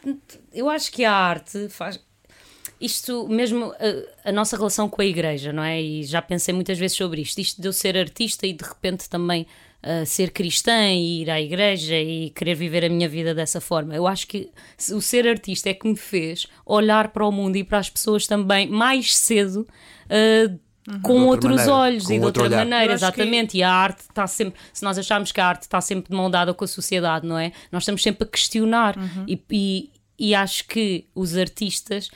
Eu 0.53 0.69
acho 0.69 0.91
que 0.91 1.05
a 1.05 1.13
arte 1.13 1.69
faz. 1.69 2.01
Isto 2.81 3.29
mesmo, 3.29 3.75
a, 4.25 4.31
a 4.31 4.33
nossa 4.33 4.57
relação 4.57 4.89
com 4.89 5.03
a 5.03 5.05
igreja, 5.05 5.53
não 5.53 5.63
é? 5.63 5.83
E 5.83 6.03
já 6.03 6.23
pensei 6.23 6.55
muitas 6.55 6.79
vezes 6.79 6.97
sobre 6.97 7.21
isto. 7.21 7.39
Isto 7.39 7.61
de 7.61 7.69
eu 7.69 7.75
ser 7.75 7.95
artista 7.99 8.47
e 8.47 8.55
de 8.55 8.65
repente 8.65 9.09
também 9.11 9.47
ser 10.07 10.31
cristã 10.31 10.89
e 10.93 11.23
ir 11.23 11.31
à 11.31 11.41
igreja 11.41 11.97
e 11.97 12.31
querer 12.31 12.55
viver 12.55 12.85
a 12.85 12.89
minha 12.89 13.09
vida 13.09 13.35
dessa 13.35 13.61
forma. 13.61 13.95
Eu 13.95 14.07
acho 14.07 14.27
que 14.27 14.51
o 14.93 15.01
ser 15.01 15.27
artista 15.27 15.71
é 15.71 15.75
que 15.75 15.89
me 15.89 15.97
fez 15.97 16.47
olhar 16.67 17.09
para 17.09 17.27
o 17.27 17.33
mundo 17.33 17.57
e 17.57 17.65
para 17.65 17.79
as 17.79 17.89
pessoas 17.89 18.27
também 18.27 18.69
mais 18.69 19.17
cedo. 19.17 19.67
ah, 20.09 20.55
Com 21.03 21.25
outros 21.27 21.53
maneira, 21.57 21.73
olhos 21.75 22.05
com 22.07 22.13
e 22.13 22.19
de 22.19 22.25
outra 22.25 22.43
olhar. 22.45 22.59
maneira, 22.59 22.95
acho 22.95 23.01
que- 23.13 23.21
exatamente. 23.21 23.57
E 23.59 23.63
a 23.63 23.71
arte 23.73 24.01
está 24.01 24.27
sempre, 24.27 24.59
se 24.73 24.83
nós 24.83 24.99
acharmos 24.99 25.31
que 25.33 25.41
a 25.41 25.47
arte 25.47 25.63
está 25.63 25.81
sempre 25.81 26.11
de 26.11 26.17
mão 26.17 26.31
dada 26.31 26.53
com 26.53 26.65
a 26.65 26.69
sociedade, 26.69 27.27
não 27.27 27.39
é? 27.39 27.53
Nós 27.71 27.83
estamos 27.85 28.03
sempre 28.03 28.25
a 28.25 28.31
questionar. 28.31 28.97
Uhum. 28.99 29.25
E, 29.29 29.41
e, 29.51 29.91
e 30.19 30.35
acho 30.35 30.67
que 30.67 31.07
os 31.15 31.37
artistas 31.37 32.11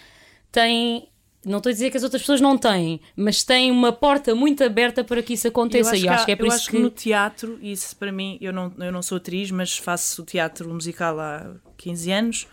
têm. 0.50 1.08
Não 1.44 1.58
estou 1.58 1.70
a 1.70 1.72
dizer 1.72 1.90
que 1.90 1.96
as 1.96 2.02
outras 2.02 2.22
pessoas 2.22 2.40
não 2.40 2.56
têm, 2.56 3.00
mas 3.16 3.42
têm 3.42 3.70
uma 3.70 3.92
porta 3.92 4.34
muito 4.34 4.62
aberta 4.64 5.04
para 5.04 5.22
que 5.22 5.34
isso 5.34 5.48
aconteça. 5.48 5.96
E 5.96 6.06
eu 6.06 6.12
acho 6.12 6.24
que 6.24 6.32
é 6.32 6.36
por 6.36 6.44
eu 6.44 6.48
isso 6.48 6.56
acho 6.56 6.70
que. 6.70 6.78
no 6.78 6.90
teatro, 6.90 7.58
isso 7.62 7.96
para 7.96 8.10
mim, 8.10 8.38
eu 8.40 8.52
não, 8.52 8.72
eu 8.78 8.92
não 8.92 9.02
sou 9.02 9.16
atriz, 9.16 9.50
mas 9.50 9.76
faço 9.76 10.24
teatro 10.24 10.68
musical 10.72 11.18
há 11.20 11.54
15 11.76 12.10
anos 12.10 12.46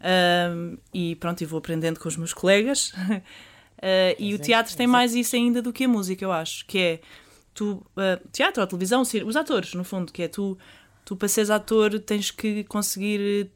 ahm, 0.00 0.76
e 0.92 1.16
pronto, 1.16 1.40
e 1.40 1.46
vou 1.46 1.58
aprendendo 1.58 1.98
com 1.98 2.08
os 2.08 2.16
meus 2.16 2.32
colegas. 2.32 2.92
Ah, 3.82 4.16
e 4.18 4.32
o 4.32 4.38
teatro 4.38 4.74
tem 4.74 4.86
mais 4.86 5.14
isso 5.14 5.36
ainda 5.36 5.60
do 5.60 5.70
que 5.70 5.84
a 5.84 5.88
música, 5.88 6.24
eu 6.24 6.32
acho, 6.32 6.64
que 6.64 6.78
é 6.78 7.00
tu, 7.52 7.84
ah, 7.94 8.18
teatro 8.32 8.62
ou 8.62 8.66
televisão, 8.66 9.02
os 9.02 9.36
atores, 9.36 9.74
no 9.74 9.84
fundo, 9.84 10.10
que 10.10 10.22
é 10.22 10.28
tu, 10.28 10.56
tu 11.04 11.14
para 11.14 11.28
seres 11.28 11.50
ator 11.50 12.00
tens 12.00 12.30
que 12.30 12.64
conseguir 12.64 13.50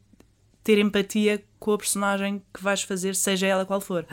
ter 0.63 0.77
empatia 0.77 1.43
com 1.59 1.73
a 1.73 1.79
personagem 1.79 2.43
que 2.53 2.63
vais 2.63 2.83
fazer, 2.83 3.17
seja 3.17 3.47
ela 3.47 3.65
qual 3.65 3.81
for. 3.81 4.07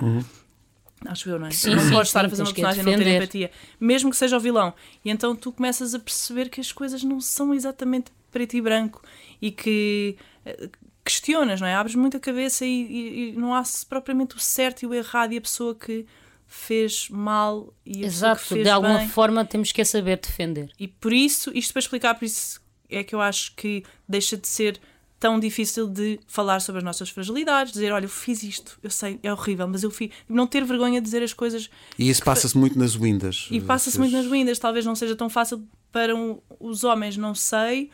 Acho 1.05 1.29
eu, 1.29 1.37
não 1.39 1.47
é? 1.47 1.51
Sim, 1.51 1.75
não 1.75 1.83
sim, 1.83 1.91
podes 1.91 2.09
estar 2.09 2.21
sim, 2.21 2.25
a 2.25 2.29
fazer 2.29 2.41
uma 2.43 2.53
personagem 2.53 2.81
e 2.81 2.85
não 2.85 2.97
ter 3.03 3.07
empatia, 3.15 3.51
mesmo 3.79 4.09
que 4.09 4.17
seja 4.17 4.35
o 4.35 4.39
vilão. 4.39 4.73
E 5.05 5.09
então 5.11 5.35
tu 5.35 5.51
começas 5.51 5.93
a 5.93 5.99
perceber 5.99 6.49
que 6.49 6.59
as 6.59 6.71
coisas 6.71 7.03
não 7.03 7.21
são 7.21 7.53
exatamente 7.53 8.11
preto 8.31 8.55
e 8.57 8.61
branco 8.61 9.01
e 9.41 9.51
que 9.51 10.17
eh, 10.45 10.69
questionas, 11.05 11.61
não 11.61 11.67
é? 11.67 11.75
Abres 11.75 11.95
muito 11.95 12.17
a 12.17 12.19
cabeça 12.19 12.65
e, 12.65 12.69
e- 12.69 13.29
e 13.29 13.31
não 13.33 13.53
há 13.53 13.63
propriamente 13.87 14.35
o 14.35 14.39
certo 14.39 14.83
e 14.83 14.87
o 14.87 14.93
errado 14.93 15.33
e 15.33 15.37
a 15.37 15.41
pessoa 15.41 15.73
que 15.75 16.05
fez 16.45 17.09
mal 17.09 17.73
e 17.85 17.91
a 17.91 17.93
pessoa 17.93 18.01
que 18.01 18.05
Exato, 18.05 18.41
fez 18.45 18.63
de 18.63 18.69
alguma 18.69 18.97
bem. 18.99 19.07
forma 19.09 19.45
temos 19.45 19.71
que 19.71 19.83
saber 19.85 20.17
defender. 20.17 20.71
E 20.79 20.87
por 20.87 21.13
isso, 21.13 21.51
isto 21.53 21.73
para 21.73 21.79
explicar, 21.81 22.15
por 22.15 22.25
isso 22.25 22.59
é 22.89 23.03
que 23.03 23.13
eu 23.13 23.21
acho 23.21 23.53
que 23.55 23.83
deixa 24.07 24.35
de 24.37 24.47
ser 24.47 24.79
tão 25.19 25.39
difícil 25.39 25.87
de 25.87 26.19
falar 26.27 26.59
sobre 26.59 26.77
as 26.79 26.83
nossas 26.83 27.09
fragilidades, 27.09 27.73
dizer, 27.73 27.91
olha, 27.91 28.05
eu 28.05 28.09
fiz 28.09 28.43
isto, 28.43 28.77
eu 28.83 28.89
sei, 28.89 29.19
é 29.23 29.31
horrível, 29.33 29.67
mas 29.67 29.81
eu 29.83 29.89
fiz. 29.91 30.11
Não 30.29 30.45
ter 30.45 30.63
vergonha 30.63 30.99
de 31.01 31.05
dizer 31.05 31.23
as 31.23 31.33
coisas 31.33 31.69
E 31.97 32.09
isso 32.09 32.23
passa-se 32.23 32.55
muito 32.57 32.77
nas 32.77 32.95
Windas. 32.95 33.47
e 33.51 33.59
passa-se 33.59 33.97
muito 33.97 34.11
nas 34.13 34.25
windas. 34.27 34.59
Talvez 34.59 34.85
não 34.85 34.95
seja 34.95 35.15
tão 35.15 35.29
fácil 35.29 35.63
para 35.91 36.15
um- 36.15 36.39
os 36.59 36.83
homens, 36.83 37.17
não 37.17 37.33
sei. 37.33 37.89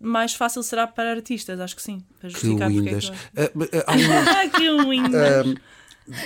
Mais 0.00 0.34
fácil 0.34 0.62
será 0.62 0.86
para 0.86 1.10
artistas, 1.10 1.58
acho 1.60 1.76
que 1.76 1.82
sim. 1.82 2.02
Para 2.20 2.28
Que 2.28 2.34
justificar 2.34 2.70
é 2.70 2.72
Windas. 2.74 3.10
que. 3.10 3.16
Ah, 3.40 3.50
mas, 3.54 3.68
ah, 3.72 3.84
há 3.86 3.92
uma- 3.92 4.30
Ah, 4.40 4.48
que 4.48 4.84
windas! 4.84 5.54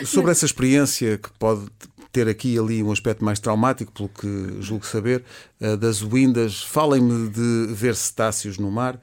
Sobre 0.09 0.31
essa 0.33 0.45
experiência 0.45 1.19
que 1.19 1.31
pode 1.39 1.67
ter 2.11 2.27
aqui 2.27 2.55
e 2.55 2.59
ali 2.59 2.83
um 2.83 2.91
aspecto 2.91 3.25
mais 3.25 3.39
traumático, 3.39 3.93
pelo 3.93 4.09
que 4.09 4.61
julgo 4.63 4.85
saber, 4.87 5.23
das 5.79 6.01
Windas, 6.01 6.63
falem-me 6.63 7.29
de 7.29 7.73
ver 7.75 7.95
cetáceos 7.95 8.59
no 8.59 8.71
mar 8.71 8.99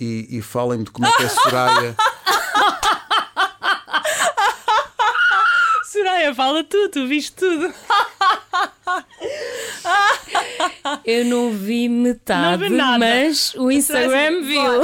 e, 0.00 0.38
e 0.38 0.42
falem-me 0.42 0.84
de 0.84 0.90
como 0.90 1.06
é 1.06 1.12
que 1.12 1.22
é 1.24 1.28
Soraya. 1.28 1.94
Soraya, 5.84 6.34
fala 6.34 6.64
tu, 6.64 6.88
tu 6.88 7.06
viste 7.06 7.32
tudo. 7.32 7.74
Eu 11.04 11.24
não 11.26 11.52
vi 11.52 11.88
metade, 11.88 12.68
Não 12.68 12.94
vi 12.94 12.98
mas 12.98 13.54
o 13.54 13.70
Instagram 13.70 14.38
assim, 14.38 14.42
viu. 14.42 14.82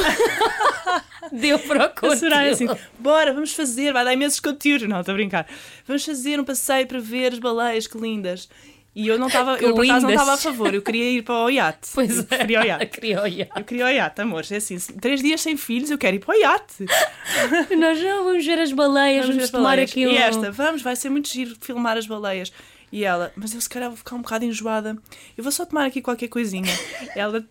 Deu 1.41 1.59
para 1.61 1.79
o 1.79 1.83
A 1.85 1.89
conteúdo. 1.89 2.19
Soraya 2.19 2.53
assim, 2.53 2.69
bora, 2.99 3.33
vamos 3.33 3.53
fazer, 3.53 3.93
vai 3.93 4.05
dar 4.05 4.13
imensos 4.13 4.41
conteúdos. 4.41 4.89
Não, 4.89 5.01
estou 5.01 5.13
a 5.13 5.17
brincar. 5.17 5.47
Vamos 5.87 6.05
fazer 6.05 6.39
um 6.39 6.45
passeio 6.45 6.87
para 6.87 7.01
ver 7.01 7.33
as 7.33 7.39
baleias, 7.39 7.87
que 7.87 7.99
lindas. 7.99 8.49
E 8.97 9.09
eu 9.09 9.19
não 9.19 9.27
estava, 9.27 9.59
eu 9.59 9.75
por 9.75 9.85
acaso 9.85 10.07
não 10.07 10.11
estava 10.11 10.33
a 10.33 10.37
favor, 10.39 10.75
eu 10.75 10.81
queria 10.81 11.19
ir 11.19 11.23
para 11.23 11.35
o 11.35 11.51
iate. 11.51 11.91
Pois 11.93 12.17
eu 12.17 12.23
é. 12.23 12.25
preferia 12.25 12.61
o 12.63 12.65
iate. 12.65 12.87
Queria 12.87 13.21
olhar. 13.21 13.49
Eu 13.55 13.63
queria 13.63 13.85
o 13.85 13.89
iate, 13.91 14.21
amores. 14.23 14.51
É 14.51 14.57
assim, 14.57 14.79
três 14.99 15.21
dias 15.21 15.43
sem 15.43 15.55
filhos, 15.55 15.91
eu 15.91 15.99
quero 15.99 16.17
ir 16.17 16.19
para 16.19 16.35
o 16.35 16.39
iate. 16.39 16.87
Nós 17.77 18.01
não 18.01 18.25
vamos 18.25 18.47
ver 18.47 18.59
as 18.59 18.73
baleias, 18.73 19.27
vamos, 19.27 19.45
as 19.45 19.51
tomar 19.51 19.69
baleias. 19.69 19.91
aqui 19.91 20.07
um. 20.07 20.11
E 20.11 20.17
esta, 20.17 20.51
vamos, 20.51 20.81
vai 20.81 20.97
ser 20.97 21.11
muito 21.11 21.29
giro 21.29 21.55
filmar 21.61 21.99
as 21.99 22.07
baleias. 22.07 22.51
E 22.91 23.05
ela, 23.05 23.31
mas 23.37 23.53
eu 23.53 23.61
se 23.61 23.69
calhar 23.69 23.91
vou 23.91 23.99
ficar 23.99 24.17
um 24.17 24.23
bocado 24.23 24.47
enjoada. 24.47 24.97
Eu 25.37 25.45
vou 25.45 25.53
só 25.53 25.67
tomar 25.67 25.85
aqui 25.85 26.01
qualquer 26.01 26.29
coisinha. 26.29 26.73
ela 27.15 27.45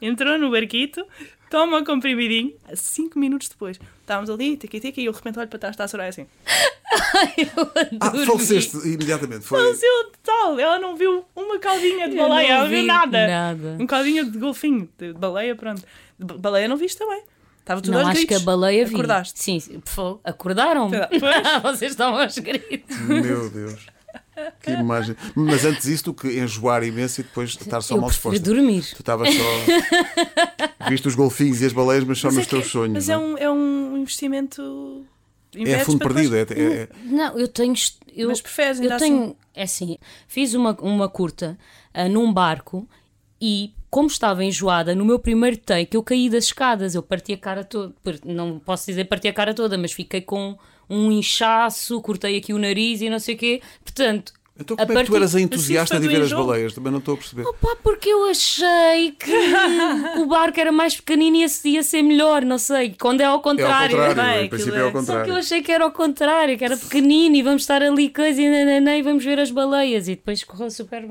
entrou 0.00 0.38
no 0.38 0.50
barquito, 0.50 1.06
toma 1.50 1.78
um 1.78 1.84
comprimidinho. 1.84 2.54
Cinco 2.74 3.18
minutos 3.18 3.48
depois, 3.48 3.78
estávamos 4.00 4.30
ali, 4.30 4.56
tiqui 4.56 4.80
tiqui, 4.80 5.02
e 5.02 5.04
eu 5.06 5.12
de 5.12 5.18
repente 5.18 5.38
olho 5.38 5.48
para 5.48 5.58
trás, 5.58 5.74
está 5.74 5.84
a 5.84 5.88
Soraya 5.88 6.08
assim. 6.10 6.26
Eu 7.36 7.70
Ah, 8.00 8.10
faleceste 8.26 8.76
imediatamente. 8.88 9.44
Foi. 9.44 9.60
Faleceu 9.60 10.10
total, 10.12 10.58
ela 10.58 10.78
não 10.78 10.96
viu 10.96 11.24
uma 11.36 11.58
caldinha 11.58 12.08
de 12.08 12.16
baleia, 12.16 12.48
não 12.48 12.54
ela 12.60 12.68
viu 12.68 12.80
vi 12.80 12.86
nada. 12.86 13.26
nada. 13.26 13.76
Um 13.78 13.86
caldinho 13.86 14.30
de 14.30 14.38
golfinho, 14.38 14.88
de 14.98 15.12
baleia, 15.12 15.54
pronto. 15.54 15.82
De 16.18 16.34
baleia 16.38 16.66
não 16.68 16.76
viste 16.76 16.98
também. 16.98 17.22
Estava 17.60 17.80
tudo 17.80 17.92
Não, 17.92 18.00
aos 18.00 18.08
acho 18.08 18.20
que 18.20 18.26
gritos. 18.26 18.42
a 18.42 18.46
baleia 18.46 18.84
vi. 18.86 18.94
Acordaste. 18.94 19.38
Sim, 19.40 19.62
acordaram-me. 20.24 20.96
Pois. 21.20 21.62
Vocês 21.62 21.92
estão 21.92 22.16
aos 22.18 22.36
gritos. 22.38 22.96
Meu 23.00 23.48
Deus. 23.50 23.86
Que 24.62 24.70
imagem. 24.72 25.14
Mas 25.36 25.64
antes 25.64 25.84
disso, 25.84 26.04
do 26.06 26.14
que 26.14 26.26
enjoar 26.40 26.82
imenso 26.82 27.20
e 27.20 27.24
depois 27.24 27.50
estar 27.50 27.80
só 27.82 27.94
Eu 27.94 28.00
mal 28.00 28.10
disposta. 28.10 28.40
dormir. 28.40 28.82
Tu 28.82 29.00
estavas 29.00 29.28
só. 29.32 29.44
Viste 30.88 31.08
os 31.08 31.14
golfinhos 31.14 31.60
e 31.60 31.66
as 31.66 31.72
baleias, 31.72 32.04
mas 32.04 32.18
só 32.18 32.28
Mas 32.28 32.36
nos 32.36 32.46
é 32.46 32.50
teus 32.50 32.64
que- 32.64 32.70
sonhos. 32.70 32.92
Mas 32.94 33.08
é 33.08 33.14
não 33.14 33.24
um, 33.34 33.38
é 33.38 33.50
um 33.50 33.96
investimento 33.98 35.04
É 35.54 35.78
fundo 35.84 35.98
perdido. 35.98 36.30
depois- 36.34 36.58
É, 36.58 36.82
é- 36.82 36.88
Não, 37.04 37.38
eu 37.38 37.46
tenho. 37.48 37.74
Eu, 38.16 38.28
Mas 38.28 38.40
preferes 38.40 38.80
ainda 38.80 38.94
eu 38.94 38.98
tenho, 38.98 39.36
É 39.54 39.62
assim, 39.64 39.98
fiz 40.26 40.54
uma, 40.54 40.72
uma 40.80 41.08
curta 41.08 41.58
ah, 41.92 42.08
num 42.08 42.32
barco 42.32 42.88
e, 43.40 43.72
como 43.90 44.06
estava 44.08 44.44
enjoada, 44.44 44.94
no 44.94 45.04
meu 45.04 45.18
primeiro 45.18 45.56
take 45.56 45.96
eu 45.96 46.02
caí 46.02 46.28
das 46.30 46.44
escadas, 46.44 46.94
eu 46.94 47.02
parti 47.02 47.32
a 47.32 47.38
cara 47.38 47.62
toda. 47.64 47.94
Não 48.24 48.58
posso 48.58 48.86
dizer 48.86 49.04
parti 49.06 49.28
a 49.28 49.32
cara 49.32 49.52
toda, 49.54 49.76
mas 49.76 49.92
fiquei 49.92 50.20
com 50.22 50.56
um 50.88 51.12
inchaço, 51.12 52.00
cortei 52.00 52.36
aqui 52.36 52.52
o 52.52 52.58
nariz 52.58 53.00
e 53.00 53.10
não 53.10 53.18
sei 53.18 53.34
o 53.34 53.38
quê. 53.38 53.60
Portanto. 53.84 54.32
Então, 54.60 54.76
a 54.78 54.84
como 54.86 54.98
é 54.98 55.02
que 55.02 55.06
tu 55.06 55.12
partir- 55.12 55.16
eras 55.16 55.34
a 55.34 55.40
entusiasta 55.40 55.98
de 55.98 56.06
ver 56.06 56.20
as 56.22 56.32
baleias? 56.32 56.74
Também 56.74 56.92
não 56.92 56.98
estou 56.98 57.14
a 57.14 57.16
perceber. 57.16 57.44
Pá, 57.60 57.76
porque 57.82 58.10
eu 58.10 58.28
achei 58.30 59.12
que 59.12 59.30
o 60.18 60.26
barco 60.26 60.60
era 60.60 60.70
mais 60.70 60.94
pequenino 60.96 61.36
e 61.38 61.46
ia 61.70 61.82
ser 61.82 62.02
melhor, 62.02 62.42
não 62.44 62.58
sei. 62.58 62.94
Quando 63.00 63.22
é 63.22 63.24
ao 63.24 63.30
É 63.30 63.34
ao 63.36 63.40
contrário. 63.42 63.96
contrário, 63.96 64.22
bem, 64.22 64.46
em 64.46 64.48
princípio 64.50 64.74
aquilo 64.74 64.76
é 64.76 64.80
ao 64.82 64.88
é- 64.88 64.92
Só 64.92 64.92
que 64.92 64.98
eu 64.98 65.16
contrário. 65.16 65.36
achei 65.38 65.62
que 65.62 65.72
era 65.72 65.84
ao 65.84 65.92
contrário, 65.92 66.58
que 66.58 66.64
era 66.64 66.76
pequenino 66.76 67.36
e 67.36 67.42
vamos 67.42 67.62
estar 67.62 67.82
ali 67.82 68.10
coisa 68.10 68.40
e 68.40 68.48
nananã, 68.50 68.96
e 68.96 69.02
vamos 69.02 69.24
ver 69.24 69.38
as 69.40 69.50
baleias. 69.50 70.08
E 70.08 70.14
depois 70.14 70.44
correu 70.44 70.70
super. 70.70 71.08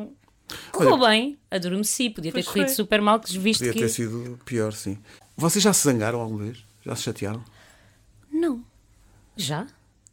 Correu 0.72 0.98
bem, 1.00 1.38
adormeci, 1.50 2.10
podia 2.10 2.32
ter 2.32 2.44
corrido 2.44 2.66
foi. 2.68 2.76
super 2.76 3.02
mal, 3.02 3.20
que 3.20 3.38
visto 3.38 3.60
Podia 3.60 3.74
que. 3.74 3.80
ter 3.80 3.90
sido 3.90 4.40
pior, 4.46 4.74
sim. 4.74 4.98
Vocês 5.38 5.64
já 5.64 5.74
se 5.74 5.84
zangaram 5.88 6.20
alguma 6.22 6.44
vez? 6.44 6.58
Já 6.86 6.96
se 6.96 7.04
chatearam? 7.04 7.44
Não. 8.32 8.64
Já? 9.38 9.66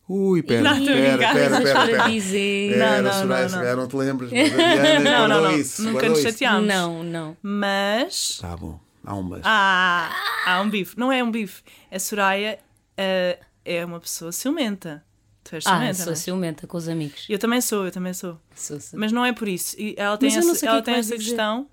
Ui, 0.09 0.40
pera, 0.42 0.62
Não, 0.62 0.85
pera, 0.85 1.19
pera, 1.19 1.33
pera, 1.61 1.61
para 1.73 1.87
pera. 1.87 2.09
dizer. 2.11 2.73
Era, 2.75 3.03
Não, 3.03 3.11
não, 3.11 3.21
Soraya, 3.23 3.49
não, 3.49 3.62
não. 3.64 3.77
não 3.77 3.88
te 3.88 3.97
lembras, 3.97 4.31
mas 4.31 4.51
Diana 4.53 5.01
Não, 5.01 5.29
não, 5.29 5.42
não. 5.42 5.59
isso. 5.59 5.83
Nunca 5.83 6.09
nos 6.09 6.21
chateámos. 6.23 6.69
Não, 6.69 7.03
não. 7.03 7.37
Mas. 7.42 8.38
Tá 8.40 8.57
bom, 8.57 8.79
há 9.05 9.14
um 9.16 9.23
mas. 9.23 9.40
Ah, 9.45 10.11
há 10.47 10.61
um 10.61 10.71
bife. 10.71 10.97
Não 10.99 11.11
é 11.11 11.23
um 11.25 11.31
bife. 11.31 11.62
A 11.90 11.99
Soraya 11.99 12.59
ah, 12.97 13.37
é 13.64 13.85
uma 13.85 13.99
pessoa 13.99 14.31
ciumenta. 14.31 15.03
Tu 15.42 15.55
és 15.57 15.66
Ah, 15.66 15.71
ciumenta, 15.71 15.95
sou 15.95 16.07
não 16.07 16.12
é? 16.12 16.16
ciumenta 16.16 16.66
com 16.69 16.77
os 16.77 16.88
amigos. 16.88 17.27
Eu 17.29 17.38
também 17.38 17.61
sou, 17.61 17.85
eu 17.87 17.90
também 17.90 18.12
sou. 18.14 18.38
Sou, 18.55 18.81
sou. 18.81 18.99
Mas 18.99 19.11
não 19.11 19.25
é 19.25 19.33
por 19.33 19.49
isso. 19.49 19.75
E 19.79 19.95
ela 19.99 20.16
tem 20.16 20.29
Mas 20.29 20.37
eu 20.37 20.45
não 20.45 20.53
essa, 20.55 20.66
ela 20.66 20.77
é 20.77 20.81
que 20.81 20.85
tem 20.87 20.95
essa 20.95 21.14
questão. 21.16 21.69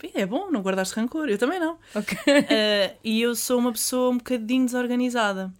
Bem, 0.00 0.12
É 0.14 0.24
bom, 0.26 0.50
não 0.50 0.60
guardaste 0.60 0.94
rancor. 0.94 1.28
Eu 1.28 1.38
também 1.38 1.58
não. 1.58 1.76
Ok. 1.94 2.16
Ah, 2.26 2.94
e 3.02 3.20
eu 3.22 3.34
sou 3.34 3.58
uma 3.58 3.72
pessoa 3.72 4.10
um 4.10 4.18
bocadinho 4.18 4.64
desorganizada. 4.66 5.50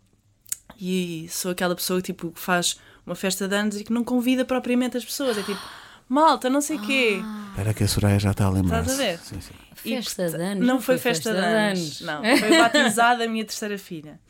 E 0.79 1.27
sou 1.31 1.51
aquela 1.51 1.75
pessoa 1.75 2.01
tipo, 2.01 2.31
que 2.31 2.41
faz 2.41 2.79
uma 3.05 3.15
festa 3.15 3.49
de 3.49 3.55
anos 3.55 3.77
e 3.81 3.85
que 3.85 3.93
não 3.93 4.05
convida 4.05 4.45
propriamente 4.45 4.97
as 4.97 5.05
pessoas. 5.05 5.37
É 5.37 5.43
tipo, 5.43 5.61
malta, 6.09 6.49
não 6.49 6.61
sei 6.61 6.77
o 6.77 6.83
quê. 6.83 7.21
Espera 7.51 7.75
que 7.75 7.85
a 7.85 7.89
Soraya 7.89 8.19
já 8.19 8.31
está 8.31 8.45
a 8.45 8.51
lembrar. 8.51 8.81
Estás 8.81 9.01
a 9.01 9.03
ver? 9.03 9.19
Sim, 9.19 9.41
sim. 9.41 9.55
E, 9.85 9.97
Festa 9.97 10.29
de 10.29 10.37
anos. 10.43 10.67
Não, 10.67 10.81
foi 10.81 10.99
festa, 10.99 11.33
de 11.33 11.39
anos. 11.39 12.01
Não, 12.01 12.23
foi 12.39 12.59
batizada 12.59 13.25
a 13.25 13.29
minha 13.29 13.45
terceira 13.45 13.79
filha. 13.79 14.21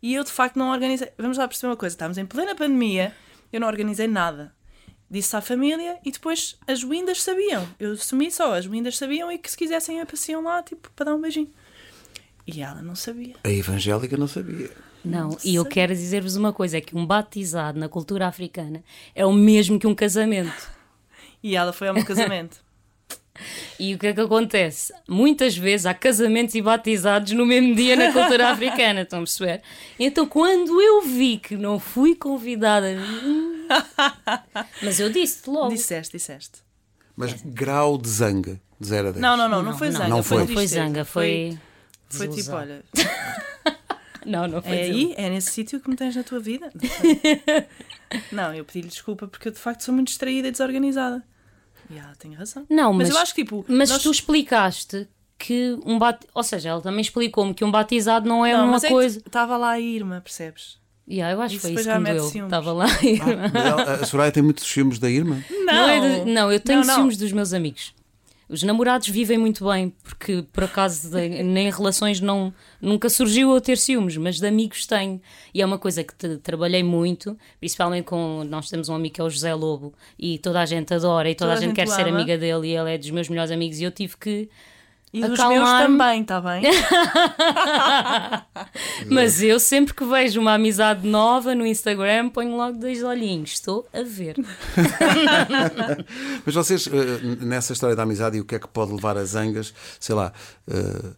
E 0.00 0.14
eu 0.14 0.24
de 0.24 0.30
facto 0.30 0.56
não 0.58 0.70
organizei. 0.70 1.10
Vamos 1.18 1.38
lá 1.38 1.46
perceber 1.46 1.70
uma 1.70 1.76
coisa: 1.76 1.94
estávamos 1.94 2.18
em 2.18 2.26
plena 2.26 2.54
pandemia, 2.54 3.14
eu 3.52 3.60
não 3.60 3.68
organizei 3.68 4.08
nada. 4.08 4.52
Disse 5.10 5.36
à 5.36 5.40
família 5.40 5.98
e 6.04 6.10
depois 6.10 6.56
as 6.66 6.82
windas 6.82 7.22
sabiam. 7.22 7.68
Eu 7.78 7.92
assumi 7.92 8.30
só, 8.30 8.54
as 8.54 8.64
windas 8.64 8.96
sabiam 8.96 9.30
e 9.30 9.38
que 9.38 9.50
se 9.50 9.56
quisessem 9.56 10.00
apareciam 10.00 10.42
lá, 10.42 10.62
tipo, 10.62 10.90
para 10.96 11.06
dar 11.06 11.14
um 11.14 11.20
beijinho. 11.20 11.50
E 12.46 12.62
ela 12.62 12.80
não 12.80 12.96
sabia. 12.96 13.36
A 13.44 13.50
evangélica 13.50 14.16
não 14.16 14.26
sabia. 14.26 14.70
Não, 15.04 15.36
e 15.44 15.56
eu 15.56 15.64
quero 15.64 15.94
dizer-vos 15.94 16.36
uma 16.36 16.52
coisa: 16.52 16.78
é 16.78 16.80
que 16.80 16.96
um 16.96 17.04
batizado 17.04 17.78
na 17.78 17.88
cultura 17.88 18.26
africana 18.26 18.82
é 19.14 19.26
o 19.26 19.32
mesmo 19.32 19.78
que 19.78 19.86
um 19.86 19.94
casamento. 19.94 20.70
E 21.42 21.56
ela 21.56 21.72
foi 21.72 21.88
ao 21.88 21.94
meu 21.94 22.04
casamento. 22.04 22.62
E 23.78 23.94
o 23.94 23.98
que 23.98 24.08
é 24.08 24.12
que 24.12 24.20
acontece? 24.20 24.92
Muitas 25.08 25.56
vezes 25.56 25.86
há 25.86 25.94
casamentos 25.94 26.54
e 26.54 26.62
batizados 26.62 27.32
no 27.32 27.44
mesmo 27.44 27.74
dia 27.74 27.96
na 27.96 28.12
cultura 28.12 28.50
africana, 28.50 29.02
estão 29.02 29.20
a 29.20 29.22
perceber? 29.22 29.62
Então, 29.98 30.26
quando 30.26 30.80
eu 30.80 31.02
vi 31.02 31.38
que 31.38 31.56
não 31.56 31.78
fui 31.78 32.14
convidada. 32.14 32.86
hum, 32.86 33.66
Mas 34.82 35.00
eu 35.00 35.10
disse 35.10 35.48
logo. 35.48 35.70
disseste, 35.70 36.16
disseste. 36.16 36.60
Mas 37.16 37.34
grau 37.42 37.98
de 37.98 38.08
zanga, 38.08 38.60
de 38.78 38.86
0 38.86 39.08
a 39.08 39.12
10. 39.12 39.22
Não, 39.22 39.36
não, 39.36 39.48
não, 39.48 39.62
não, 39.62 39.78
foi 39.78 39.90
zanga. 39.90 40.08
Não 40.08 40.22
foi. 40.22 40.46
Foi 40.46 40.66
zanga, 40.66 41.04
foi. 41.04 41.58
Foi 42.08 42.28
tipo, 42.28 42.52
olha, 42.52 42.84
Não, 44.26 44.46
não 44.48 44.62
foi 44.62 44.76
é 44.76 44.82
aí, 44.82 45.14
é 45.16 45.28
nesse 45.30 45.50
sítio 45.50 45.80
que 45.80 45.88
me 45.90 45.96
tens 45.96 46.14
na 46.16 46.22
tua 46.22 46.38
vida. 46.40 46.70
Não, 48.30 48.54
eu 48.54 48.64
pedi-lhe 48.64 48.88
desculpa 48.88 49.26
porque 49.26 49.48
eu 49.48 49.52
de 49.52 49.58
facto 49.58 49.82
sou 49.82 49.94
muito 49.94 50.08
distraída 50.08 50.48
e 50.48 50.50
desorganizada. 50.50 51.22
E 51.90 51.98
ela 51.98 52.14
tem 52.18 52.32
razão. 52.34 52.66
Não, 52.70 52.92
mas, 52.92 53.08
Mas 53.08 53.16
eu 53.16 53.22
acho 53.22 53.34
que 53.34 53.42
tipo. 53.42 53.64
mas 53.68 53.90
nós- 53.90 54.02
tu 54.02 54.10
explicaste 54.10 55.08
que 55.38 55.76
um 55.84 55.98
bat... 55.98 56.24
Ou 56.34 56.42
seja, 56.42 56.68
ela 56.70 56.80
também 56.80 57.00
explicou-me 57.00 57.52
que 57.52 57.64
um 57.64 57.70
batizado 57.70 58.28
não 58.28 58.46
é 58.46 58.52
Não, 58.52 58.64
uma 58.64 58.72
mas 58.72 58.84
é 58.84 58.88
que 58.88 58.92
coisa. 58.94 59.18
Estava 59.18 59.56
lá 59.56 59.70
a 59.72 59.80
Irma, 59.80 60.20
percebes? 60.20 60.80
Yeah, 61.10 61.34
eu 61.34 61.42
acho 61.42 61.50
que 61.54 61.56
Isso 61.56 61.62
foi 61.62 61.70
depois 61.70 61.86
isso 61.86 61.90
já 61.90 61.96
que 61.96 62.12
me 62.12 62.30
ciúmes. 62.30 62.44
Estava 62.44 62.72
lá. 62.72 62.86
Mas 63.52 63.64
ela- 63.66 63.92
a 63.94 64.04
Soraya 64.06 64.30
tem 64.32 64.42
muitos 64.42 64.64
ciúmes 64.64 64.98
da 65.00 65.10
irmã. 65.10 65.42
Não, 65.64 65.88
é 65.88 66.00
de- 66.24 66.30
não, 66.30 66.52
eu 66.52 66.60
tenho 66.60 66.78
Não, 66.80 66.86
não. 66.86 66.94
ciúmes 66.94 67.16
dos 67.16 67.32
meus 67.32 67.52
amigos. 67.52 67.92
Os 68.52 68.62
namorados 68.62 69.08
vivem 69.08 69.38
muito 69.38 69.64
bem, 69.68 69.92
porque 70.04 70.44
por 70.52 70.64
acaso 70.64 71.08
de- 71.16 71.42
nem 71.42 71.70
relações 71.70 72.20
não, 72.20 72.52
nunca 72.80 73.08
surgiu 73.08 73.50
eu 73.54 73.60
ter 73.60 73.78
ciúmes, 73.78 74.16
mas 74.18 74.38
de 74.38 74.46
amigos 74.46 74.86
tenho. 74.86 75.20
E 75.54 75.62
é 75.62 75.66
uma 75.66 75.78
coisa 75.78 76.04
que 76.04 76.14
te- 76.14 76.36
trabalhei 76.36 76.82
muito, 76.82 77.36
principalmente 77.58 78.04
com. 78.04 78.44
Nós 78.44 78.68
temos 78.68 78.88
um 78.90 78.94
amigo 78.94 79.14
que 79.14 79.20
é 79.20 79.24
o 79.24 79.30
José 79.30 79.54
Lobo, 79.54 79.94
e 80.18 80.38
toda 80.38 80.60
a 80.60 80.66
gente 80.66 80.92
adora, 80.92 81.30
e 81.30 81.34
toda, 81.34 81.54
a 81.54 81.56
gente, 81.56 81.74
quer 81.74 81.88
o 81.88 81.90
ser 81.90 82.02
ama. 82.06 82.16
amiga 82.18 82.36
dele, 82.36 82.68
e 82.68 82.76
ele 82.76 82.94
é 82.94 82.98
dos 82.98 83.10
meus 83.10 83.28
melhores 83.28 83.50
amigos, 83.50 83.80
e 83.80 83.84
eu 83.84 83.90
tive 83.90 84.16
que. 84.18 84.48
E 85.12 85.20
dos 85.20 85.38
meus 85.38 85.68
também, 85.68 86.22
está 86.22 86.40
bem? 86.40 86.62
Mas 89.10 89.42
eu 89.42 89.60
sempre 89.60 89.92
que 89.92 90.04
vejo 90.06 90.40
uma 90.40 90.54
amizade 90.54 91.06
nova 91.06 91.54
no 91.54 91.66
Instagram, 91.66 92.30
ponho 92.30 92.56
logo 92.56 92.78
dois 92.78 93.02
olhinhos, 93.02 93.52
estou 93.52 93.86
a 93.92 94.02
ver. 94.02 94.36
Mas 96.46 96.54
vocês, 96.54 96.86
eh, 96.86 97.44
nessa 97.44 97.74
história 97.74 97.94
da 97.94 98.04
amizade 98.04 98.38
e 98.38 98.40
o 98.40 98.44
que 98.44 98.54
é 98.54 98.58
que 98.58 98.66
pode 98.66 98.92
levar 98.92 99.18
a 99.18 99.24
zangas, 99.24 99.74
sei 100.00 100.14
lá, 100.14 100.32
eh, 100.66 101.10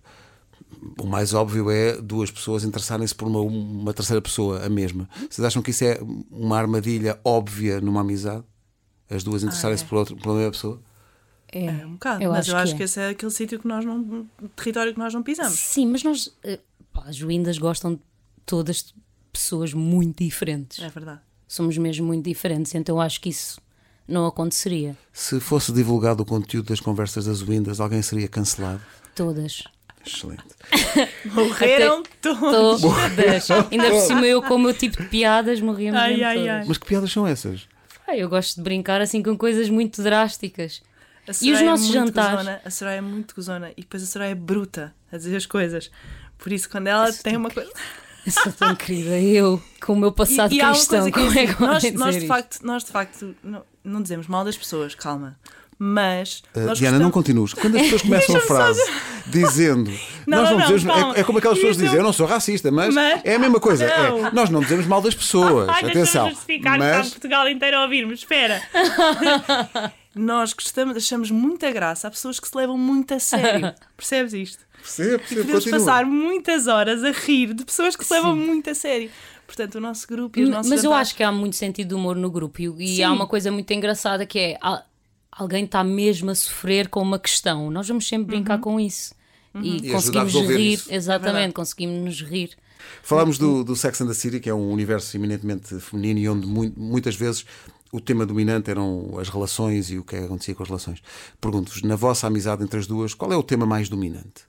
o 0.99 1.07
mais 1.07 1.33
óbvio 1.33 1.71
é 1.71 1.97
duas 1.97 2.33
pessoas 2.33 2.65
interessarem-se 2.65 3.15
por 3.15 3.29
uma, 3.29 3.41
uma 3.41 3.95
terceira 3.95 4.21
pessoa, 4.21 4.65
a 4.65 4.69
mesma. 4.69 5.09
Vocês 5.31 5.45
acham 5.45 5.63
que 5.63 5.71
isso 5.71 5.85
é 5.85 6.01
uma 6.33 6.59
armadilha 6.59 7.21
óbvia 7.25 7.81
numa 7.81 8.01
amizade? 8.01 8.43
As 9.09 9.23
duas 9.23 9.45
interessarem-se 9.45 9.85
por, 9.85 9.99
outra, 9.99 10.17
por 10.17 10.31
uma 10.31 10.39
mesma 10.39 10.51
pessoa? 10.51 10.83
É, 11.55 11.67
É 11.67 11.87
um 11.87 11.93
bocado. 11.93 12.23
Eu 12.23 12.31
mas 12.33 12.41
acho 12.41 12.51
eu 12.51 12.55
que 12.57 12.63
acho 12.63 12.75
é. 12.75 12.77
que 12.77 12.83
esse 12.83 13.01
é 13.01 13.09
aquele 13.11 13.31
sítio 13.33 13.59
que 13.59 13.67
nós 13.69 13.85
não. 13.85 14.27
território 14.57 14.93
que 14.93 14.99
nós 14.99 15.15
não 15.15 15.23
pisamos. 15.23 15.53
Sim, 15.59 15.87
mas 15.87 16.03
nós, 16.03 16.35
eh, 16.43 16.59
pá, 16.93 17.05
as 17.07 17.19
Windas 17.21 17.59
gostam 17.59 17.95
de 17.95 18.01
todas 18.45 18.77
de 18.79 18.95
pessoas 19.33 19.73
muito 19.73 20.23
diferentes. 20.23 20.81
É 20.83 20.89
verdade. 20.89 21.21
Somos 21.47 21.77
mesmo 21.79 22.07
muito 22.07 22.25
diferentes, 22.25 22.75
então 22.75 22.97
eu 22.97 23.01
acho 23.01 23.21
que 23.21 23.29
isso 23.29 23.61
não 24.09 24.27
aconteceria. 24.27 24.97
Se 25.13 25.39
fosse 25.41 25.73
divulgado 25.73 26.23
o 26.23 26.27
conteúdo 26.27 26.69
das 26.69 26.81
conversas 26.81 27.27
das 27.27 27.41
Windas, 27.41 27.81
alguém 27.81 28.03
seria 28.03 28.29
cancelado? 28.29 28.81
Todas. 29.15 29.63
Excelente. 30.07 30.43
Morreram 31.33 32.03
todos. 32.21 32.83
Todas. 32.83 33.51
Ainda 33.71 33.91
por 33.91 34.01
cima 34.01 34.27
eu 34.27 34.43
com 34.43 34.55
o 34.57 34.59
meu 34.59 34.75
tipo 34.75 35.03
de 35.03 35.09
piadas 35.09 35.61
morríamos 35.61 35.99
Ai, 36.01 36.23
ai, 36.23 36.37
todas. 36.37 36.51
ai. 36.51 36.65
Mas 36.69 36.79
que 36.79 36.87
piadas 36.87 37.11
são 37.11 37.27
essas? 37.27 37.67
Ah, 38.07 38.15
eu 38.17 38.29
gosto 38.29 38.57
de 38.57 38.63
brincar 38.63 39.01
assim 39.01 39.23
com 39.23 39.37
coisas 39.37 39.71
muito 39.71 40.03
drásticas. 40.03 40.83
E 41.43 41.53
os 41.53 41.61
é 41.61 41.65
nossos 41.65 41.87
muito 41.87 42.07
jantares? 42.07 42.37
gozona, 42.39 42.61
a 42.65 42.71
Soraya 42.71 42.99
é 42.99 43.01
muito 43.01 43.35
gozona 43.35 43.71
e 43.77 43.81
depois 43.83 44.03
a 44.03 44.07
Soraya 44.07 44.33
é 44.33 44.35
bruta 44.35 44.95
a 45.13 45.17
dizer 45.17 45.37
as 45.37 45.47
coisas. 45.47 45.91
Por 46.39 46.53
isso, 46.53 46.69
quando 46.69 46.87
ela 46.89 47.13
tem 47.13 47.37
uma 47.37 47.51
coisa. 47.51 47.71
Eu 48.27 48.33
sou 48.33 48.51
tão 48.53 48.75
querida, 48.75 49.21
eu 49.21 49.63
com 49.83 49.93
o 49.93 49.97
meu 49.99 50.11
passado 50.11 50.51
e, 50.51 50.57
e 50.59 50.65
cristão, 50.65 51.07
é 51.07 51.11
como 51.11 51.27
é 51.39 51.47
que 51.47 51.53
eu 51.63 51.67
nós, 51.67 51.83
vou 51.83 51.93
nós, 51.93 52.07
dizer 52.15 52.21
de 52.21 52.27
facto, 52.27 52.59
nós 52.63 52.83
de 52.83 52.91
facto 52.91 53.37
não, 53.45 53.63
não 53.85 54.01
dizemos 54.01 54.27
mal 54.27 54.43
das 54.47 54.57
pessoas, 54.57 54.95
calma. 54.95 55.39
Mas. 55.79 56.43
Uh, 56.57 56.61
nós 56.61 56.79
Diana, 56.79 56.99
não 56.99 57.11
gostamos- 57.11 57.13
continues. 57.13 57.53
Quando 57.53 57.77
as 57.77 57.83
pessoas 57.83 58.01
começam 58.09 58.37
a 58.37 58.41
frase 58.41 58.81
dizendo 59.27 59.91
Não, 60.27 60.39
nós 60.39 60.51
não, 60.51 60.59
não, 60.59 60.67
não, 60.69 60.75
dizemos, 60.75 60.85
calma. 60.85 61.17
é, 61.17 61.21
é 61.21 61.25
como 61.25 61.37
aquelas 61.39 61.59
pessoas 61.59 61.77
Isso- 61.77 61.85
dizem, 61.85 61.99
eu 61.99 62.03
não 62.03 62.15
sou 62.15 62.27
racista, 62.27 62.71
mas, 62.71 62.95
Mas- 62.95 63.21
é 63.25 63.35
a 63.35 63.39
mesma 63.39 63.61
coisa. 63.61 63.85
é, 63.85 64.09
Não. 64.11 64.33
nós 64.33 64.49
não 64.49 64.61
dizemos 64.63 64.87
mal 64.87 65.03
das 65.03 65.15
pessoas. 65.15 65.69
Atenção. 65.69 66.33
Mas 66.79 67.11
Portugal 67.11 67.47
inteiro 67.47 67.77
a 67.77 67.83
ouvir-me. 67.83 68.15
Espera. 68.15 68.63
Nós 70.15 70.53
gostamos, 70.53 70.97
achamos 70.97 71.31
muita 71.31 71.71
graça 71.73 72.09
a 72.09 72.11
pessoas 72.11 72.39
que 72.39 72.49
se 72.49 72.57
levam 72.57 72.77
muito 72.79 73.15
a 73.15 73.19
sério. 73.19 73.73
Percebes 73.97 74.33
isto? 74.33 74.65
percebo, 74.81 75.15
E 75.15 75.19
percebo, 75.19 75.41
podemos 75.43 75.65
continua. 75.65 75.79
passar 75.81 76.05
muitas 76.07 76.67
horas 76.67 77.03
a 77.05 77.11
rir 77.11 77.55
de 77.55 77.65
pessoas 77.65 77.97
que 77.97 78.05
se 78.05 78.13
levam 78.13 78.37
muito 78.37 78.69
a 78.71 78.75
sério. 78.75 79.11
Portanto, 79.47 79.75
o 79.77 79.81
nosso 79.81 80.07
grupo 80.07 80.39
e 80.39 80.45
os 80.45 80.49
nossos 80.51 80.71
Mas 80.71 80.85
eu 80.85 80.91
jantares- 80.91 81.09
acho 81.09 81.17
que 81.17 81.23
há 81.23 81.33
muito 81.33 81.57
sentido 81.57 81.89
de 81.89 81.95
humor 81.95 82.17
no 82.17 82.31
grupo 82.31 82.61
e, 82.61 82.67
e 82.85 82.97
Sim. 82.97 83.03
há 83.03 83.13
uma 83.13 83.27
coisa 83.27 83.51
muito 83.51 83.71
engraçada 83.73 84.25
que 84.27 84.39
é 84.39 84.59
al- 84.61 84.85
alguém 85.33 85.65
está 85.65 85.83
mesmo 85.85 86.31
a 86.31 86.35
sofrer 86.35 86.89
com 86.89 87.01
uma 87.03 87.19
questão. 87.19 87.71
Nós 87.71 87.89
vamos 87.89 88.07
sempre 88.09 88.35
Uhum. 88.37 88.43
brincar 88.43 88.59
com 88.61 88.79
isso 88.81 89.15
e, 89.63 89.87
E 89.87 89.91
a 89.91 89.93
conseguimos 89.93 90.33
rir. 90.35 90.73
isso. 90.75 90.93
Exatamente, 90.95 91.33
verdade. 91.35 91.53
conseguimos 91.55 91.99
nos 92.05 92.21
rir. 92.23 92.51
Falámos 93.03 93.39
do, 93.39 93.65
do 93.65 93.75
Sex 93.75 94.01
and 94.03 94.09
the 94.09 94.15
City, 94.15 94.41
que 94.41 94.51
é 94.51 94.55
um 94.55 94.71
universo 94.71 95.17
eminentemente 95.17 95.79
feminino 95.81 96.21
e 96.21 96.29
onde 96.29 96.47
mu- 96.47 96.73
muitas 96.77 97.17
vezes 97.17 97.47
o 97.97 98.01
tema 98.01 98.27
dominante 98.27 98.69
eram 98.71 99.17
as 99.21 99.29
relações 99.29 99.89
e 99.91 99.99
o 99.99 100.03
que 100.03 100.17
é 100.17 100.19
que 100.19 100.25
acontecia 100.25 100.53
com 100.55 100.65
as 100.65 100.69
relações. 100.69 101.01
Pergunto-vos, 101.41 101.83
na 101.83 101.95
vossa 101.95 102.27
amizade 102.27 102.65
entre 102.65 102.79
as 102.81 102.89
duas, 102.89 103.15
qual 103.15 103.33
é 103.33 103.37
o 103.37 103.43
tema 103.43 103.65
mais 103.65 103.89
dominante? 103.89 104.43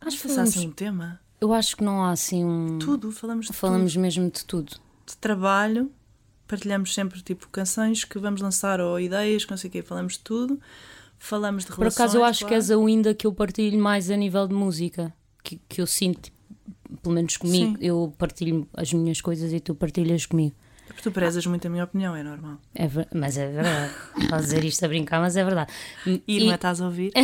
Acho 0.00 0.16
que 0.18 0.28
falamos, 0.28 0.50
assim 0.50 0.68
um 0.68 0.70
tema. 0.70 1.20
eu 1.40 1.52
acho 1.52 1.76
que 1.76 1.82
não 1.82 2.04
há 2.04 2.12
assim 2.12 2.44
um. 2.44 2.78
Tudo, 2.78 3.10
falamos 3.10 3.46
de 3.46 3.52
Falamos 3.52 3.96
mesmo 3.96 4.30
de 4.30 4.44
tudo. 4.44 4.76
de 5.06 5.16
trabalho, 5.16 5.90
partilhamos 6.46 6.94
sempre 6.94 7.20
tipo 7.20 7.48
canções 7.48 8.04
que 8.04 8.16
vamos 8.18 8.40
lançar 8.40 8.80
ou 8.80 9.00
ideias, 9.00 9.44
que 9.44 9.50
não 9.50 9.58
sei 9.58 9.68
o 9.68 9.72
quê, 9.72 9.82
falamos 9.82 10.12
de 10.12 10.20
tudo. 10.20 10.60
Falamos 11.18 11.64
de 11.64 11.70
Por 11.70 11.78
relações. 11.78 12.00
acaso 12.00 12.18
eu 12.18 12.24
acho 12.24 12.40
que 12.40 12.44
claro. 12.50 12.56
és 12.56 12.70
a 12.70 12.76
Winda 12.76 13.14
que 13.14 13.26
eu 13.26 13.32
partilho 13.32 13.80
mais 13.82 14.08
a 14.10 14.16
nível 14.16 14.46
de 14.46 14.54
música. 14.54 15.12
Que, 15.42 15.60
que 15.68 15.80
eu 15.80 15.86
sinto, 15.86 16.30
pelo 17.02 17.14
menos 17.14 17.36
comigo, 17.36 17.72
Sim. 17.78 17.84
eu 17.84 18.14
partilho 18.18 18.68
as 18.74 18.92
minhas 18.92 19.20
coisas 19.20 19.52
e 19.52 19.58
tu 19.58 19.74
partilhas 19.74 20.26
comigo. 20.26 20.54
Porque 20.94 21.02
tu 21.02 21.12
prezas 21.12 21.44
muito 21.46 21.66
a 21.66 21.70
minha 21.70 21.84
opinião, 21.84 22.14
é 22.14 22.22
normal. 22.22 22.58
É 22.74 22.88
mas 23.12 23.36
é 23.36 23.48
verdade. 23.48 23.92
Estás 24.16 24.32
a 24.32 24.44
dizer 24.44 24.64
isto 24.64 24.84
a 24.84 24.88
brincar, 24.88 25.20
mas 25.20 25.36
é 25.36 25.44
verdade. 25.44 25.72
Irma, 26.26 26.54
estás 26.54 26.80
a 26.80 26.84
ouvir? 26.86 27.12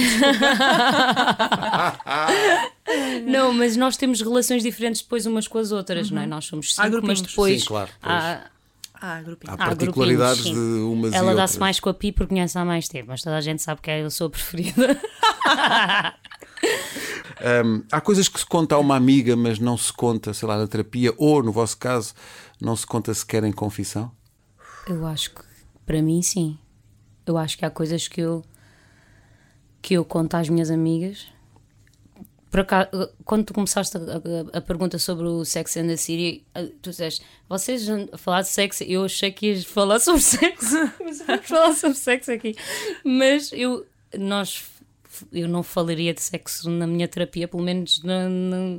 Não, 3.27 3.53
mas 3.53 3.77
nós 3.77 3.97
temos 3.97 4.21
relações 4.21 4.63
diferentes 4.63 5.01
depois 5.03 5.25
umas 5.27 5.47
com 5.47 5.59
as 5.59 5.71
outras, 5.73 6.11
não 6.11 6.23
é? 6.23 6.27
Nós 6.27 6.45
somos 6.47 6.75
cinco, 6.75 6.83
mas 6.83 6.91
grupinhos. 6.91 7.23
depois 7.23 7.61
Sim, 7.61 7.67
claro, 7.67 7.91
há, 8.03 8.41
Ah. 9.03 9.23
Há 9.47 9.57
particularidades 9.57 10.45
de 10.45 10.51
umas 10.51 11.13
e 11.13 11.17
Ela 11.17 11.35
dá-se 11.35 11.59
mais 11.59 11.81
com 11.81 11.89
a 11.89 11.95
Pi 11.95 12.13
porque 12.13 12.35
conhece 12.35 12.59
há 12.59 12.65
mais 12.67 12.87
tempo, 12.87 13.07
mas 13.09 13.23
toda 13.23 13.37
a 13.37 13.41
gente 13.41 13.63
sabe 13.63 13.81
que 13.81 13.91
eu 13.91 14.11
sou 14.11 14.27
a 14.27 14.31
preferida. 14.31 15.01
Hum, 17.65 17.83
há 17.91 18.01
coisas 18.01 18.29
que 18.29 18.39
se 18.39 18.45
conta 18.47 18.75
a 18.75 18.79
uma 18.79 18.97
amiga, 18.97 19.35
mas 19.35 19.59
não 19.59 19.77
se 19.77 19.93
conta, 19.93 20.35
sei 20.35 20.47
lá, 20.47 20.59
na 20.59 20.67
terapia, 20.67 21.15
ou 21.17 21.43
no 21.43 21.51
vosso 21.53 21.77
caso, 21.79 22.13
não 22.61 22.77
se 22.77 22.87
conta 22.87 23.15
sequer 23.15 23.45
em 23.45 23.53
confissão? 23.53 24.13
Eu 24.87 25.07
acho 25.07 25.31
que 25.35 25.43
para 25.87 26.03
mim 26.03 26.21
sim. 26.23 26.59
Eu 27.27 27.39
acho 27.39 27.57
que 27.57 27.65
há 27.65 27.71
coisas 27.71 28.09
que 28.09 28.21
eu 28.21 28.45
que 29.83 29.95
eu 29.95 30.05
conto 30.05 30.35
às 30.35 30.49
minhas 30.49 30.71
amigas. 30.71 31.27
Por 32.51 32.61
acaso, 32.61 32.91
quando 33.25 33.45
tu 33.47 33.55
começaste 33.55 33.97
a, 33.97 34.01
a- 34.01 34.59
a 34.59 34.61
pergunta 34.61 34.99
sobre 34.99 35.25
o 35.27 35.45
Sex 35.45 35.77
and 35.77 35.87
the 35.87 35.97
City, 35.97 36.45
eh, 36.55 36.65
tu 36.83 36.91
disseste, 36.91 37.25
vocês 37.49 37.89
a 38.13 38.19
falar 38.19 38.43
de 38.43 38.49
sexo, 38.49 38.83
eu 38.85 39.05
achei 39.05 39.31
que 39.31 39.47
ias 39.47 39.65
falar 39.65 40.01
sobre 40.01 40.21
sexo, 40.21 40.77
mas 41.03 41.23
vamos 41.23 41.47
falar 41.47 41.73
sobre 41.75 41.97
sexo 41.97 42.33
aqui. 42.33 42.57
Mas 43.05 43.53
eu, 43.53 43.87
nós, 44.19 44.65
eu 45.33 45.49
não 45.49 45.63
falaria 45.63 46.13
de 46.15 46.21
sexo 46.23 46.71
na 46.71 46.87
minha 46.87 47.07
terapia, 47.09 47.47
pelo 47.49 47.63
menos 47.63 48.03
na- 48.03 48.29
na- 48.29 48.79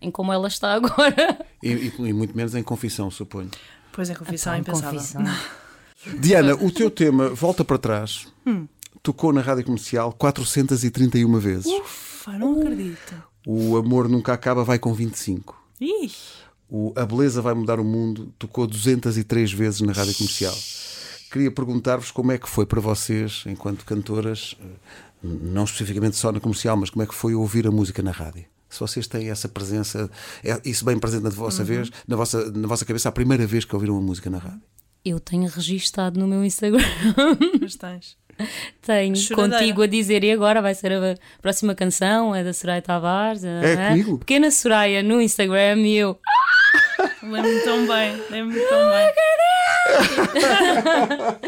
em 0.00 0.10
como 0.10 0.32
ela 0.32 0.48
está 0.48 0.72
agora. 0.74 1.38
E, 1.62 1.68
e- 1.72 1.92
e 1.98 2.12
muito 2.12 2.36
menos 2.36 2.54
em 2.54 2.62
confissão, 2.62 3.10
suponho. 3.10 3.50
Pois 3.92 4.08
é, 4.10 4.14
confissão 4.14 4.54
é 4.54 4.58
impensável. 4.58 4.98
confissão. 5.00 5.22
Diana, 6.20 6.54
o 6.54 6.70
teu 6.70 6.90
tema, 6.90 7.28
volta 7.28 7.64
para 7.64 7.78
trás, 7.78 8.26
Hum. 8.46 8.66
tocou 9.02 9.32
na 9.32 9.40
rádio 9.40 9.64
comercial 9.64 10.12
431 10.12 11.38
vezes. 11.38 11.66
Ufa, 11.66 12.32
não 12.38 12.60
acredito. 12.60 13.14
O 13.46 13.76
Amor 13.76 14.08
Nunca 14.08 14.32
Acaba 14.32 14.64
vai 14.64 14.78
com 14.78 14.92
25. 14.94 15.60
Ih, 15.80 16.10
O 16.68 16.92
A 16.96 17.04
Beleza 17.04 17.42
Vai 17.42 17.54
Mudar 17.54 17.78
o 17.78 17.84
Mundo 17.84 18.32
tocou 18.38 18.66
203 18.66 19.52
vezes 19.52 19.80
na 19.82 19.92
rádio 19.92 20.14
comercial. 20.16 20.56
Queria 21.30 21.50
perguntar-vos 21.50 22.10
como 22.10 22.32
é 22.32 22.38
que 22.38 22.48
foi 22.48 22.64
para 22.66 22.80
vocês, 22.80 23.44
enquanto 23.46 23.84
cantoras, 23.84 24.56
não 25.22 25.64
especificamente 25.64 26.16
só 26.16 26.32
na 26.32 26.40
comercial, 26.40 26.76
mas 26.76 26.90
como 26.90 27.02
é 27.02 27.06
que 27.06 27.14
foi 27.14 27.34
ouvir 27.34 27.66
a 27.66 27.70
música 27.70 28.02
na 28.02 28.10
rádio? 28.10 28.44
Se 28.68 28.80
vocês 28.80 29.06
têm 29.06 29.28
essa 29.30 29.48
presença, 29.48 30.10
é- 30.42 30.60
isso 30.64 30.84
bem 30.84 30.98
presente 30.98 31.22
na 31.24 31.30
vossa 31.30 31.62
vez, 31.62 31.90
na 32.08 32.16
vossa, 32.16 32.50
na 32.52 32.66
vossa 32.66 32.84
cabeça, 32.86 33.08
a 33.08 33.12
primeira 33.12 33.46
vez 33.46 33.64
que 33.64 33.74
ouviram 33.74 33.96
a 33.96 34.00
música 34.00 34.30
na 34.30 34.38
rádio. 34.38 34.62
Eu 35.04 35.20
tenho 35.20 35.48
registado 35.48 36.18
no 36.18 36.26
meu 36.26 36.42
Instagram. 36.44 36.80
mas 37.60 37.76
tens. 37.76 38.16
Tenho 38.80 39.14
Choradeira. 39.14 39.58
contigo 39.58 39.82
a 39.82 39.86
dizer, 39.86 40.24
e 40.24 40.32
agora 40.32 40.62
vai 40.62 40.74
ser 40.74 40.92
a 40.92 41.14
próxima 41.42 41.74
canção, 41.74 42.34
é 42.34 42.42
da 42.42 42.52
Soraya 42.54 42.80
Tavares. 42.80 43.44
É 43.44 43.88
comigo? 43.90 44.18
Pequena 44.18 44.50
Soraya 44.50 45.02
no 45.02 45.20
Instagram 45.20 45.80
e 45.80 45.96
eu. 45.96 46.18
Lembro-me 47.22 47.60
tão 47.60 47.86
bem, 47.86 48.22
lembro-me 48.30 48.60
tão 48.68 48.90
bem. 48.90 49.12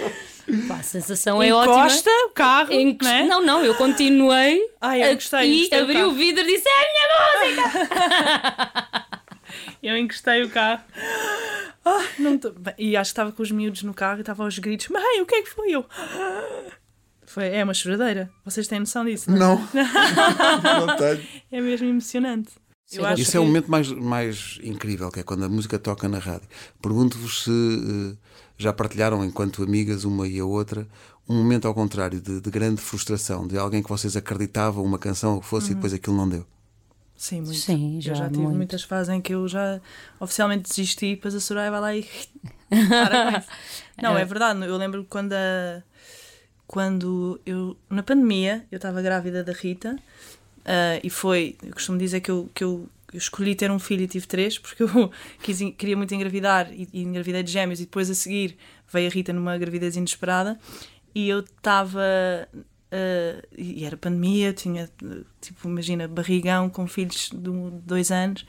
Pá, 0.69 0.77
a 0.77 0.83
sensação 0.83 1.43
é 1.43 1.53
ótima. 1.53 1.75
Encosta 1.81 2.11
o 2.27 2.31
carro, 2.31 2.73
Encost- 2.73 3.03
não 3.03 3.11
é? 3.19 3.23
Não, 3.27 3.43
não, 3.45 3.65
eu 3.65 3.75
continuei. 3.75 4.61
Ai, 4.81 5.03
eu 5.11 5.15
gostei, 5.15 5.41
E 5.53 5.59
gostei 5.61 5.81
abri 5.81 5.95
carro. 5.95 6.09
o 6.09 6.15
vidro 6.15 6.43
e 6.43 6.47
disse: 6.47 6.69
É 6.69 6.73
a 6.73 7.47
minha 7.47 7.65
música! 7.65 9.15
Eu 9.83 9.97
encostei 9.99 10.43
o 10.43 10.49
carro. 10.51 10.83
Ah, 11.85 12.03
não 12.19 12.39
tô- 12.39 12.55
E 12.79 12.97
acho 12.97 13.11
que 13.11 13.13
estava 13.13 13.31
com 13.33 13.43
os 13.43 13.51
miúdos 13.51 13.83
no 13.83 13.93
carro 13.93 14.19
e 14.19 14.21
estava 14.21 14.43
aos 14.43 14.59
gritos: 14.59 14.89
Mãe, 14.89 15.21
o 15.21 15.27
que 15.27 15.35
é 15.35 15.43
que 15.43 15.51
foi? 15.51 15.71
Eu. 15.71 15.85
Foi, 17.27 17.49
é 17.49 17.63
uma 17.63 17.75
choradeira. 17.75 18.31
Vocês 18.45 18.67
têm 18.67 18.81
noção 18.81 19.05
disso? 19.05 19.31
Não? 19.31 19.57
Não, 19.75 20.87
não 20.87 20.97
tenho. 20.97 21.23
É 21.53 21.61
mesmo 21.61 21.87
emocionante. 21.89 22.53
Eu 22.93 23.05
acho 23.05 23.23
Isso 23.23 23.37
é 23.37 23.41
o 23.41 23.43
que- 23.43 23.47
momento 23.49 23.71
mais, 23.71 23.91
mais 23.91 24.59
incrível, 24.63 25.11
que 25.11 25.21
é 25.21 25.23
quando 25.23 25.45
a 25.45 25.49
música 25.49 25.79
toca 25.79 26.09
na 26.09 26.19
rádio. 26.19 26.49
Pergunto-vos 26.81 27.45
se 27.45 27.51
eh, 27.51 28.17
já 28.57 28.73
partilharam, 28.73 29.25
enquanto 29.25 29.63
amigas, 29.63 30.05
uma 30.05 30.27
e 30.27 30.39
a 30.39 30.45
outra, 30.45 30.87
um 31.29 31.35
momento 31.37 31.67
ao 31.67 31.75
contrário, 31.75 32.21
de, 32.21 32.41
de 32.41 32.51
grande 32.51 32.81
frustração, 32.81 33.47
de 33.47 33.59
alguém 33.59 33.83
que 33.83 33.89
vocês 33.89 34.17
acreditavam, 34.17 34.85
uma 34.85 34.99
canção, 34.99 35.41
que 35.41 35.47
fosse, 35.47 35.73
e 35.73 35.75
depois 35.75 35.93
aquilo 35.93 36.17
não 36.17 36.29
deu. 36.29 36.47
Sim, 37.17 37.41
muito. 37.41 37.55
Sim, 37.55 38.01
já 38.01 38.13
eu 38.13 38.17
já 38.17 38.29
tive 38.29 38.43
muito. 38.43 38.57
muitas 38.57 38.83
fases 38.83 39.09
em 39.09 39.21
que 39.21 39.35
eu 39.35 39.47
já 39.47 39.81
oficialmente 40.19 40.69
desisti 40.69 41.07
e 41.07 41.15
depois 41.15 41.35
a 41.35 41.41
Soraya 41.41 41.71
vai 41.71 41.81
lá 41.81 41.97
e. 41.97 42.09
Não, 44.03 44.19
é 44.19 44.25
verdade. 44.25 44.65
Eu 44.67 44.77
lembro 44.77 45.07
quando 45.09 45.33
a. 45.33 45.83
Quando 46.67 47.41
eu. 47.47 47.77
Na 47.89 48.03
pandemia, 48.03 48.67
eu 48.71 48.77
estava 48.77 49.01
grávida 49.01 49.45
da 49.45 49.53
Rita 49.53 49.97
ah, 50.65 50.99
e 51.03 51.11
foi. 51.11 51.57
Eu 51.63 51.73
costumo 51.73 51.99
dizer 51.99 52.21
que 52.21 52.31
eu, 52.31 52.49
que 52.55 52.65
eu, 52.65 52.89
eu 53.15 53.19
escolhi 53.19 53.55
ter 53.55 53.71
um 53.71 53.79
filho 53.79 54.03
e 54.03 54.09
tive 54.09 54.27
três 54.27 54.59
porque 54.59 54.83
eu 54.83 55.11
quis, 55.41 55.61
queria 55.79 55.97
muito 55.97 56.15
engravidar 56.15 56.71
e, 56.73 56.89
e 56.93 57.03
engravidei 57.03 57.43
de 57.43 57.53
gêmeos 57.53 57.81
e 57.81 57.85
depois 57.85 58.11
a 58.11 58.15
seguir 58.15 58.57
veio 58.93 59.09
a 59.09 59.11
Rita 59.11 59.33
numa 59.33 59.57
gravidez 59.57 59.97
inesperada 59.97 60.59
e 61.15 61.29
eu 61.29 61.41
estava. 61.41 62.03
ah, 62.93 63.43
e 63.57 63.85
era 63.85 63.97
pandemia, 63.97 64.53
tinha, 64.53 64.91
tipo, 65.41 65.69
imagina, 65.69 66.09
barrigão 66.09 66.69
com 66.69 66.87
filhos 66.87 67.31
de 67.33 67.51
dois 67.85 68.11
anos. 68.11 68.45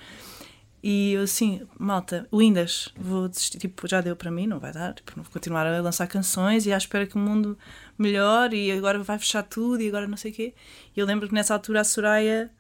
E 0.84 1.13
eu 1.13 1.23
assim, 1.23 1.62
malta, 1.80 2.28
Windows, 2.32 2.93
vou 2.95 3.28
desistir, 3.28 3.58
tipo, 3.58 3.88
já 3.88 4.01
deu 4.01 4.15
para 4.15 4.30
mim, 4.30 4.45
não 4.45 4.60
vai 4.60 4.71
dar, 4.71 4.93
tipo, 4.93 5.13
vou 5.15 5.25
continuar 5.32 5.65
a 5.65 5.82
lançar 5.82 6.06
canções 6.08 6.67
e 6.67 6.73
à 6.73 6.78
espera 6.78 7.08
que 7.08 7.15
o 7.15 7.19
mundo 7.19 7.58
melhore 7.97 8.56
e 8.56 8.71
agora 8.71 8.99
vai 9.01 9.17
fechar 9.17 9.41
tudo 9.41 9.82
e 9.82 9.88
agora 9.88 10.08
não 10.08 10.17
sei 10.17 10.32
o 10.32 10.36
quê. 10.36 10.54
E 10.95 10.99
eu 10.99 11.06
lembro 11.08 11.28
que 11.28 11.34
nessa 11.34 11.56
altura 11.56 11.82
a 11.82 11.84
Soraya 11.84 12.51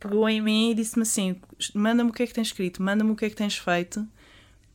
pegou 0.00 0.28
em 0.28 0.40
mim 0.40 0.70
e 0.70 0.74
disse-me 0.74 1.02
assim: 1.02 1.36
manda-me 1.74 2.10
o 2.10 2.12
que 2.12 2.22
é 2.22 2.26
que 2.26 2.34
tens 2.34 2.48
escrito, 2.48 2.82
manda-me 2.82 3.10
o 3.10 3.16
que 3.16 3.24
é 3.24 3.30
que 3.30 3.36
tens 3.36 3.56
feito. 3.56 4.06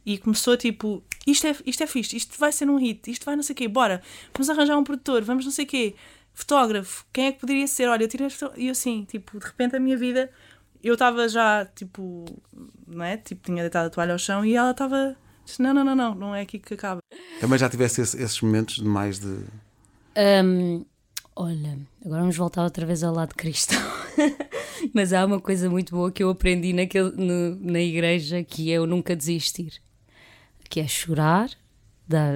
E 0.05 0.17
começou 0.17 0.57
tipo: 0.57 1.03
isto 1.27 1.45
é, 1.47 1.55
isto 1.65 1.83
é 1.83 1.87
fixe, 1.87 2.15
isto 2.17 2.37
vai 2.39 2.51
ser 2.51 2.69
um 2.69 2.77
hit, 2.77 3.09
isto 3.11 3.23
vai 3.25 3.35
não 3.35 3.43
sei 3.43 3.53
o 3.53 3.57
quê, 3.57 3.67
bora, 3.67 4.01
vamos 4.33 4.49
arranjar 4.49 4.77
um 4.77 4.83
produtor, 4.83 5.21
vamos 5.23 5.45
não 5.45 5.51
sei 5.51 5.65
o 5.65 5.67
quê, 5.67 5.95
fotógrafo, 6.33 7.05
quem 7.13 7.27
é 7.27 7.31
que 7.31 7.39
poderia 7.39 7.67
ser? 7.67 7.87
Olha, 7.87 8.03
eu 8.03 8.07
tirei 8.07 8.27
E 8.57 8.65
eu 8.67 8.71
assim, 8.71 9.03
tipo, 9.05 9.39
de 9.39 9.45
repente 9.45 9.75
a 9.75 9.79
minha 9.79 9.95
vida, 9.95 10.31
eu 10.83 10.93
estava 10.93 11.29
já, 11.29 11.65
tipo, 11.75 12.25
não 12.87 13.05
é? 13.05 13.17
Tipo, 13.17 13.43
tinha 13.45 13.61
deitado 13.61 13.87
a 13.87 13.89
toalha 13.91 14.13
ao 14.13 14.17
chão 14.19 14.43
e 14.43 14.55
ela 14.55 14.71
estava. 14.71 15.15
Não, 15.59 15.73
não, 15.73 15.83
não, 15.83 15.95
não, 15.95 16.15
não 16.15 16.35
é 16.35 16.41
aqui 16.41 16.57
que 16.57 16.73
acaba. 16.73 16.99
Também 17.39 17.59
já 17.59 17.69
tivesse 17.69 18.01
esse- 18.01 18.21
esses 18.21 18.41
momentos 18.41 18.75
de 18.75 18.85
mais 18.85 19.19
de. 19.19 19.43
Hum, 20.43 20.83
olha, 21.35 21.77
agora 22.05 22.21
vamos 22.21 22.37
voltar 22.37 22.63
outra 22.63 22.85
vez 22.85 23.03
ao 23.03 23.13
lado 23.13 23.35
cristão. 23.35 23.79
Mas 24.93 25.13
há 25.13 25.25
uma 25.25 25.39
coisa 25.39 25.69
muito 25.69 25.95
boa 25.95 26.11
que 26.11 26.23
eu 26.23 26.29
aprendi 26.29 26.73
naquele, 26.73 27.11
no- 27.11 27.55
na 27.71 27.79
igreja 27.79 28.43
que 28.43 28.71
é 28.71 28.79
o 28.79 28.85
nunca 28.85 29.15
desistir. 29.15 29.81
Que 30.69 30.79
é 30.79 30.87
chorar, 30.87 31.49
dar, 32.07 32.33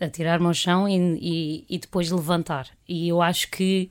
atirar-me 0.00 0.46
ao 0.46 0.54
chão 0.54 0.88
e, 0.88 0.96
e, 1.20 1.64
e 1.68 1.78
depois 1.78 2.10
levantar. 2.10 2.68
E 2.88 3.08
eu 3.08 3.20
acho 3.22 3.50
que, 3.50 3.90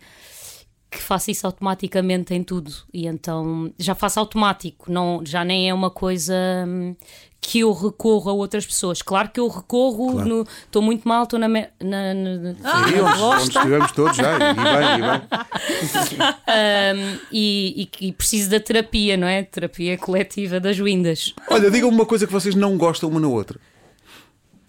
que 0.93 1.01
faço 1.01 1.31
isso 1.31 1.45
automaticamente 1.47 2.33
em 2.33 2.43
tudo. 2.43 2.71
E 2.93 3.07
então 3.07 3.71
já 3.77 3.93
faço 3.95 4.19
automático, 4.19 4.91
não, 4.91 5.21
já 5.25 5.43
nem 5.43 5.69
é 5.69 5.73
uma 5.73 5.89
coisa 5.89 6.33
hum, 6.67 6.95
que 7.41 7.59
eu 7.59 7.73
recorro 7.73 8.29
a 8.29 8.33
outras 8.33 8.65
pessoas. 8.65 9.01
Claro 9.01 9.29
que 9.29 9.39
eu 9.39 9.47
recorro, 9.49 10.13
Claro. 10.13 10.29
no- 10.29 10.47
estou 10.65 10.81
muito 10.81 11.07
mal, 11.07 11.23
estou 11.23 11.37
na, 11.39 11.47
me- 11.49 11.67
na, 11.81 12.13
na- 12.13 12.55
Aí, 12.85 13.01
onde, 13.01 13.19
onde 13.21 13.43
estivemos 13.43 13.91
todos 13.91 14.15
já, 14.15 14.35
e 14.35 14.53
bem, 14.53 14.99
e 14.99 15.01
bem. 15.01 16.23
Um, 16.47 17.19
e, 17.31 17.81
e 17.81 17.85
que 17.85 18.11
preciso 18.13 18.49
da 18.49 18.59
terapia, 18.59 19.17
não 19.17 19.27
é? 19.27 19.43
Terapia 19.43 19.97
coletiva 19.97 20.59
das 20.59 20.77
windas. 20.77 21.33
Olha, 21.49 21.69
digam-me 21.69 21.95
uma 21.95 22.05
coisa 22.05 22.25
que 22.27 22.33
vocês 22.33 22.55
não 22.55 22.77
gostam 22.77 23.09
uma 23.09 23.19
na 23.19 23.27
outra. 23.27 23.59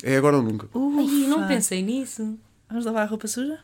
É 0.02 0.16
agora 0.16 0.36
ou 0.36 0.42
nunca. 0.42 0.68
Ai, 0.74 1.26
não 1.28 1.46
pensei 1.46 1.82
nisso. 1.82 2.36
Vamos 2.68 2.84
lavar 2.84 3.04
a 3.04 3.06
roupa 3.06 3.26
suja? 3.28 3.58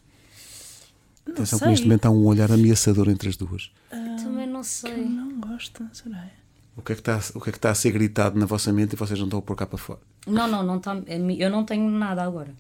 Não 1.31 1.45
Atenção 1.45 1.59
que 1.61 1.67
neste 1.67 1.87
momento 1.87 2.07
há 2.07 2.11
um 2.11 2.25
olhar 2.27 2.51
ameaçador 2.51 3.09
entre 3.09 3.29
as 3.29 3.37
duas. 3.37 3.71
Também 3.91 4.47
não 4.47 4.63
sei. 4.63 5.05
Não 5.05 5.41
gosto, 5.41 5.87
Soraya. 5.93 6.33
O 6.77 6.83
que, 6.83 6.93
é 6.93 6.95
que 6.95 7.01
está, 7.01 7.21
o 7.35 7.41
que 7.41 7.51
é 7.51 7.53
que 7.53 7.59
está 7.59 7.71
a 7.71 7.75
ser 7.75 7.91
gritado 7.93 8.39
na 8.39 8.47
vossa 8.47 8.73
mente 8.73 8.95
e 8.95 8.97
vocês 8.97 9.19
não 9.19 9.27
estão 9.27 9.39
a 9.39 9.43
pôr 9.43 9.55
cá 9.55 9.67
para 9.67 9.79
fora? 9.79 10.01
Não, 10.27 10.49
não, 10.49 10.63
não 10.63 10.79
tá, 10.79 10.97
eu 11.39 11.51
não 11.51 11.65
tenho 11.65 11.91
nada 11.91 12.23
agora. 12.23 12.55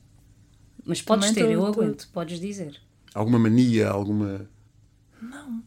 Mas 0.84 1.00
podes 1.02 1.28
Também 1.30 1.42
ter, 1.42 1.48
tô- 1.48 1.52
eu 1.66 1.72
tô- 1.72 1.80
aguento, 1.82 2.08
podes 2.12 2.40
dizer. 2.40 2.80
Alguma 3.14 3.38
mania, 3.38 3.88
alguma. 3.88 4.46
Não. 5.20 5.62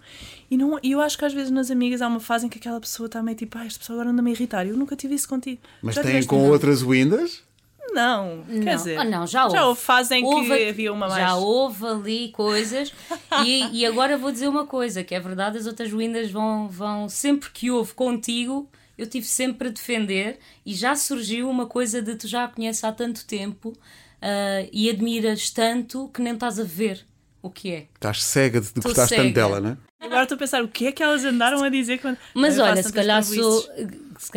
E 0.49 0.57
não, 0.57 0.79
eu 0.83 1.01
acho 1.01 1.17
que 1.17 1.25
às 1.25 1.33
vezes 1.33 1.51
nas 1.51 1.69
amigas 1.71 2.01
há 2.01 2.07
uma 2.07 2.19
fase 2.19 2.45
em 2.45 2.49
que 2.49 2.57
aquela 2.57 2.79
pessoa 2.79 3.07
está 3.07 3.21
meio 3.23 3.37
tipo, 3.37 3.57
ah, 3.57 3.65
esta 3.65 3.79
pessoa 3.79 3.97
agora 3.97 4.11
anda-me 4.11 4.29
a 4.31 4.33
irritar. 4.33 4.65
Eu 4.67 4.77
nunca 4.77 4.95
tive 4.95 5.15
isso 5.15 5.27
contigo. 5.27 5.61
Mas 5.81 5.95
Já 5.95 6.03
têm 6.03 6.23
com 6.25 6.49
outras 6.49 6.81
windas? 6.81 7.43
Não, 7.91 8.43
quer 8.47 8.53
Não. 8.53 8.75
dizer. 8.75 8.97
Ah, 8.97 9.03
não, 9.03 9.27
já 9.27 9.43
houve. 9.45 9.57
Já 9.57 9.65
houve 9.67 9.81
fase 9.81 10.15
em 10.15 10.23
Houve- 10.23 10.47
que 10.47 10.69
havia 10.69 10.93
uma 10.93 11.07
mais. 11.07 11.21
Já 11.21 11.35
houve 11.35 11.85
ali 11.85 12.29
coisas. 12.31 12.93
e, 13.45 13.81
e 13.81 13.85
agora 13.85 14.17
vou 14.17 14.31
dizer 14.31 14.47
uma 14.47 14.65
coisa: 14.65 15.03
que 15.03 15.13
é 15.13 15.19
verdade, 15.19 15.57
as 15.57 15.67
outras 15.67 15.91
windas 15.91 16.31
vão, 16.31 16.67
vão. 16.69 17.07
Sempre 17.09 17.49
que 17.51 17.69
houve 17.69 17.93
contigo, 17.93 18.69
eu 18.97 19.05
tive 19.05 19.25
sempre 19.25 19.67
a 19.67 19.71
defender. 19.71 20.39
E 20.65 20.73
já 20.73 20.95
surgiu 20.95 21.49
uma 21.49 21.65
coisa 21.65 22.01
de 22.01 22.15
tu 22.15 22.27
já 22.27 22.45
a 22.45 22.47
conheces 22.47 22.83
há 22.83 22.91
tanto 22.91 23.25
tempo 23.25 23.73
ah, 24.21 24.65
e 24.71 24.89
admiras 24.89 25.49
tanto 25.49 26.09
que 26.13 26.21
nem 26.21 26.33
estás 26.33 26.59
a 26.59 26.63
ver 26.63 27.05
o 27.41 27.49
que 27.49 27.71
é. 27.73 27.87
Estás 27.93 28.23
cega 28.23 28.61
de, 28.61 28.71
gostar 28.81 29.07
tanto 29.07 29.33
dela, 29.33 29.59
não 29.59 29.69
é? 29.71 29.77
Agora 29.99 30.23
estou 30.23 30.35
a 30.35 30.39
pensar 30.39 30.63
o 30.63 30.67
que 30.67 30.87
é 30.87 30.91
que 30.91 31.03
elas 31.03 31.23
andaram 31.23 31.61
a 31.63 31.69
dizer 31.69 31.99
quando. 31.99 32.17
Mas 32.33 32.57
olha, 32.57 32.81
se 32.81 32.91
calhar 32.91 33.23
sou. 33.23 33.69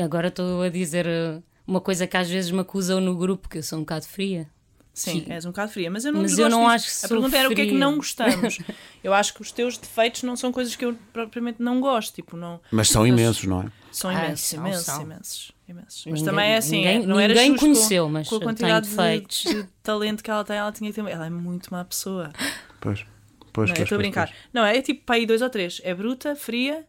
Agora 0.03 0.29
estou 0.29 0.63
a 0.63 0.69
dizer 0.69 1.07
uh, 1.07 1.43
uma 1.67 1.81
coisa 1.81 2.07
que 2.07 2.17
às 2.17 2.29
vezes 2.29 2.51
me 2.51 2.61
acusam 2.61 3.01
no 3.01 3.17
grupo, 3.17 3.49
que 3.49 3.59
eu 3.59 3.63
sou 3.63 3.79
um 3.79 3.83
bocado 3.83 4.07
fria. 4.07 4.49
Sim, 4.95 5.25
Sim. 5.25 5.27
és 5.31 5.45
um 5.45 5.51
bocado 5.51 5.71
fria, 5.73 5.91
mas 5.91 6.07
eu 6.07 6.13
não 6.13 6.23
Mas 6.23 6.39
eu 6.39 6.49
não 6.49 6.67
acho 6.67 6.87
que 7.01 7.05
A 7.05 7.09
pergunta 7.11 7.37
era 7.37 7.51
o 7.51 7.55
que 7.55 7.61
é 7.61 7.67
que 7.67 7.75
não 7.75 7.97
gostamos. 7.97 8.59
Eu 9.05 9.13
acho 9.13 9.35
que 9.35 9.43
os 9.43 9.53
teus 9.53 9.77
defeitos 9.77 10.23
não 10.23 10.35
são 10.37 10.51
coisas 10.51 10.75
que 10.75 10.85
eu 10.85 10.97
propriamente 11.13 11.63
não 11.63 11.81
gosto. 11.83 12.15
Tipo, 12.15 12.35
não. 12.37 12.59
Mas 12.73 12.89
são 12.89 13.07
imensos, 13.07 13.45
não 13.45 13.61
é? 13.63 13.67
São 13.93 14.11
Ah, 14.11 14.15
imensos, 14.25 14.47
são, 14.49 14.59
imensos, 14.67 14.85
são. 14.87 15.03
imensos, 15.03 15.53
imensos. 15.69 16.05
Mas 16.07 16.21
Ninguém- 16.21 16.25
também 16.25 16.51
é 16.51 16.57
assim, 16.57 16.77
ninguém- 16.79 17.07
não 17.07 17.21
era 17.21 17.35
ninguém 17.35 17.51
justo 17.53 17.61
conheceu, 17.67 18.09
mas 18.09 18.27
com 18.29 18.37
a 18.37 18.41
quantidade 18.41 18.89
defeitos. 18.89 19.43
de, 19.45 19.63
de 19.65 19.69
talento 19.83 20.25
que 20.25 20.31
ela 20.31 20.43
tem, 20.45 20.57
ela 20.57 20.73
tinha 20.73 20.91
que 20.91 21.01
ter. 21.01 21.09
Ela 21.11 21.27
é 21.27 21.31
muito 21.31 21.69
má 21.71 21.85
pessoa. 21.85 22.33
Pois. 22.81 23.05
Pois, 23.53 23.69
não, 23.69 23.75
é? 23.75 23.77
pois, 23.77 23.79
eu 23.79 23.83
estou 23.85 23.97
a 23.97 23.99
brincar. 23.99 24.27
pois. 24.29 24.39
Não, 24.53 24.65
é 24.65 24.81
tipo 24.83 25.05
para 25.05 25.17
aí 25.17 25.27
dois 25.27 25.43
ou 25.43 25.51
três. 25.51 25.79
É 25.85 25.95
bruta, 25.95 26.35
fria 26.35 26.85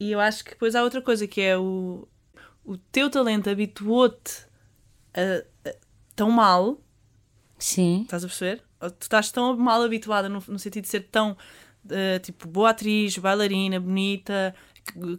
e 0.00 0.12
eu 0.12 0.20
acho 0.20 0.44
que 0.44 0.50
depois 0.50 0.74
há 0.76 0.82
outra 0.84 1.02
coisa 1.02 1.26
que 1.26 1.40
é 1.40 1.58
o, 1.58 2.06
o 2.72 2.76
teu 2.76 3.08
talento 3.10 3.48
habituou-te 3.50 4.46
a, 5.14 5.68
a- 5.68 5.74
tão 6.14 6.30
mal, 6.30 6.78
Sim. 7.58 8.02
estás 8.02 8.24
a 8.24 8.26
perceber? 8.28 8.62
Ou 8.80 8.90
Tu 8.90 9.02
estás 9.02 9.30
tão 9.32 9.56
mal 9.56 9.82
habituada 9.82 10.28
no, 10.28 10.42
no 10.46 10.58
sentido 10.58 10.84
de 10.84 10.88
ser 10.90 11.00
tão 11.10 11.36
eh, 11.90 12.18
tipo 12.20 12.46
boa 12.46 12.70
atriz, 12.70 13.16
bailarina, 13.18 13.80
bonita, 13.80 14.54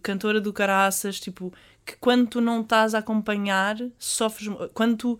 cantora 0.02 0.40
do 0.40 0.54
caraças, 0.54 1.20
tipo, 1.20 1.52
que 1.86 1.96
quando 1.98 2.28
tu 2.28 2.42
não 2.42 2.62
estás 2.62 2.94
a 2.96 3.00
acompanhar, 3.00 3.78
sofres. 3.98 4.48
Quando 4.74 4.96
tu 4.98 5.20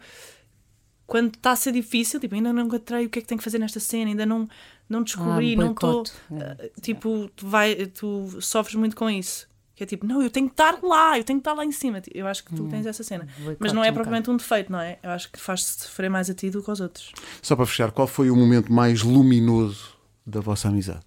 quando 1.06 1.34
está 1.36 1.52
a 1.52 1.56
ser 1.56 1.72
difícil, 1.72 2.20
tipo, 2.20 2.36
ainda 2.36 2.54
não 2.54 2.64
encontrei 2.68 3.08
o 3.08 3.10
que 3.10 3.18
é 3.18 3.22
que 3.24 3.28
tenho 3.28 3.40
que 3.40 3.44
fazer 3.44 3.58
nesta 3.58 3.80
cena, 3.80 4.12
ainda 4.12 4.28
não, 4.28 4.48
não 4.88 5.02
descobri, 5.02 5.54
Ah, 5.54 5.58
não 5.58 5.72
estou. 5.72 6.04
boicote. 6.04 6.14
É. 6.32 6.70
Tipo, 6.82 7.30
tu, 7.36 7.48
vai, 7.48 7.88
tu 7.88 8.40
sofres 8.40 8.76
muito 8.76 8.96
com 8.96 9.10
isso. 9.10 9.50
Que 9.80 9.84
é 9.84 9.88
tipo, 9.88 10.06
não, 10.06 10.22
eu 10.22 10.30
tenho 10.30 10.46
que 10.46 10.52
estar 10.52 10.78
lá, 10.84 11.18
eu 11.18 11.24
tenho 11.24 11.40
que 11.40 11.42
estar 11.42 11.54
lá 11.54 11.64
em 11.64 11.72
cima. 11.72 12.02
Eu 12.14 12.28
acho 12.28 12.44
que 12.44 12.54
tu 12.54 12.68
tens 12.68 12.86
essa 12.86 13.02
cena. 13.02 13.26
Mas 13.58 13.72
não 13.72 13.82
é 13.82 13.90
um 13.90 13.94
propriamente 13.94 14.30
um 14.30 14.36
defeito, 14.36 14.70
não 14.70 14.78
é? 14.78 15.00
Eu 15.02 15.12
acho 15.12 15.32
que 15.32 15.40
faz 15.40 15.64
sofrer 15.64 16.10
mais 16.10 16.30
a 16.30 16.34
ti 16.34 16.50
do 16.50 16.62
que 16.62 16.70
aos 16.70 16.82
outros. 16.82 17.14
Só 17.42 17.56
para 17.56 17.66
fechar, 17.66 17.90
qual 17.92 18.06
foi 18.06 18.30
o 18.30 18.36
momento 18.36 18.74
mais 18.74 19.04
luminoso 19.04 19.96
da 20.28 20.42
vossa 20.42 20.68
amizade? 20.68 21.06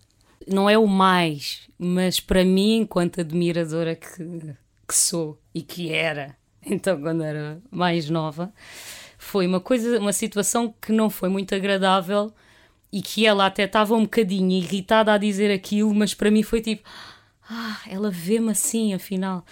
Não 0.48 0.70
é 0.70 0.78
o 0.78 0.86
mais, 0.86 1.68
mas 1.78 2.18
para 2.18 2.46
mim, 2.46 2.78
enquanto 2.78 3.20
admiradora 3.20 3.94
que, 3.94 4.54
que 4.88 4.96
sou 4.96 5.38
e 5.54 5.60
que 5.60 5.92
era, 5.92 6.34
então 6.64 6.98
quando 6.98 7.22
era 7.22 7.60
mais 7.70 8.08
nova, 8.08 8.54
foi 9.18 9.46
uma 9.46 9.60
coisa, 9.60 9.98
uma 9.98 10.14
situação 10.14 10.74
que 10.80 10.92
não 10.92 11.10
foi 11.10 11.28
muito 11.28 11.54
agradável 11.54 12.32
e 12.90 13.02
que 13.02 13.26
ela 13.26 13.44
até 13.44 13.64
estava 13.64 13.94
um 13.94 14.04
bocadinho 14.04 14.50
irritada 14.50 15.12
a 15.12 15.18
dizer 15.18 15.52
aquilo, 15.52 15.94
mas 15.94 16.14
para 16.14 16.30
mim 16.30 16.42
foi 16.42 16.62
tipo, 16.62 16.88
ah, 17.54 17.80
ela 17.86 18.10
vê-me 18.10 18.50
assim, 18.50 18.94
afinal. 18.94 19.44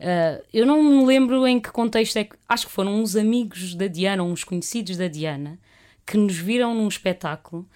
Ah, 0.00 0.42
eu 0.52 0.66
não 0.66 0.82
me 0.82 1.04
lembro 1.06 1.46
em 1.46 1.60
que 1.60 1.70
contexto 1.70 2.16
é 2.16 2.24
que. 2.24 2.36
Acho 2.48 2.66
que 2.66 2.72
foram 2.72 3.00
uns 3.00 3.16
amigos 3.16 3.74
da 3.74 3.86
Diana, 3.86 4.22
uns 4.22 4.44
conhecidos 4.44 4.96
da 4.96 5.08
Diana, 5.08 5.58
que 6.04 6.16
nos 6.16 6.36
viram 6.36 6.74
num 6.74 6.88
espetáculo 6.88 7.68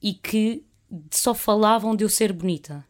e 0.00 0.14
que 0.14 0.64
só 1.10 1.34
falavam 1.34 1.94
de 1.96 2.04
eu 2.04 2.08
ser 2.08 2.32
bonita. 2.32 2.84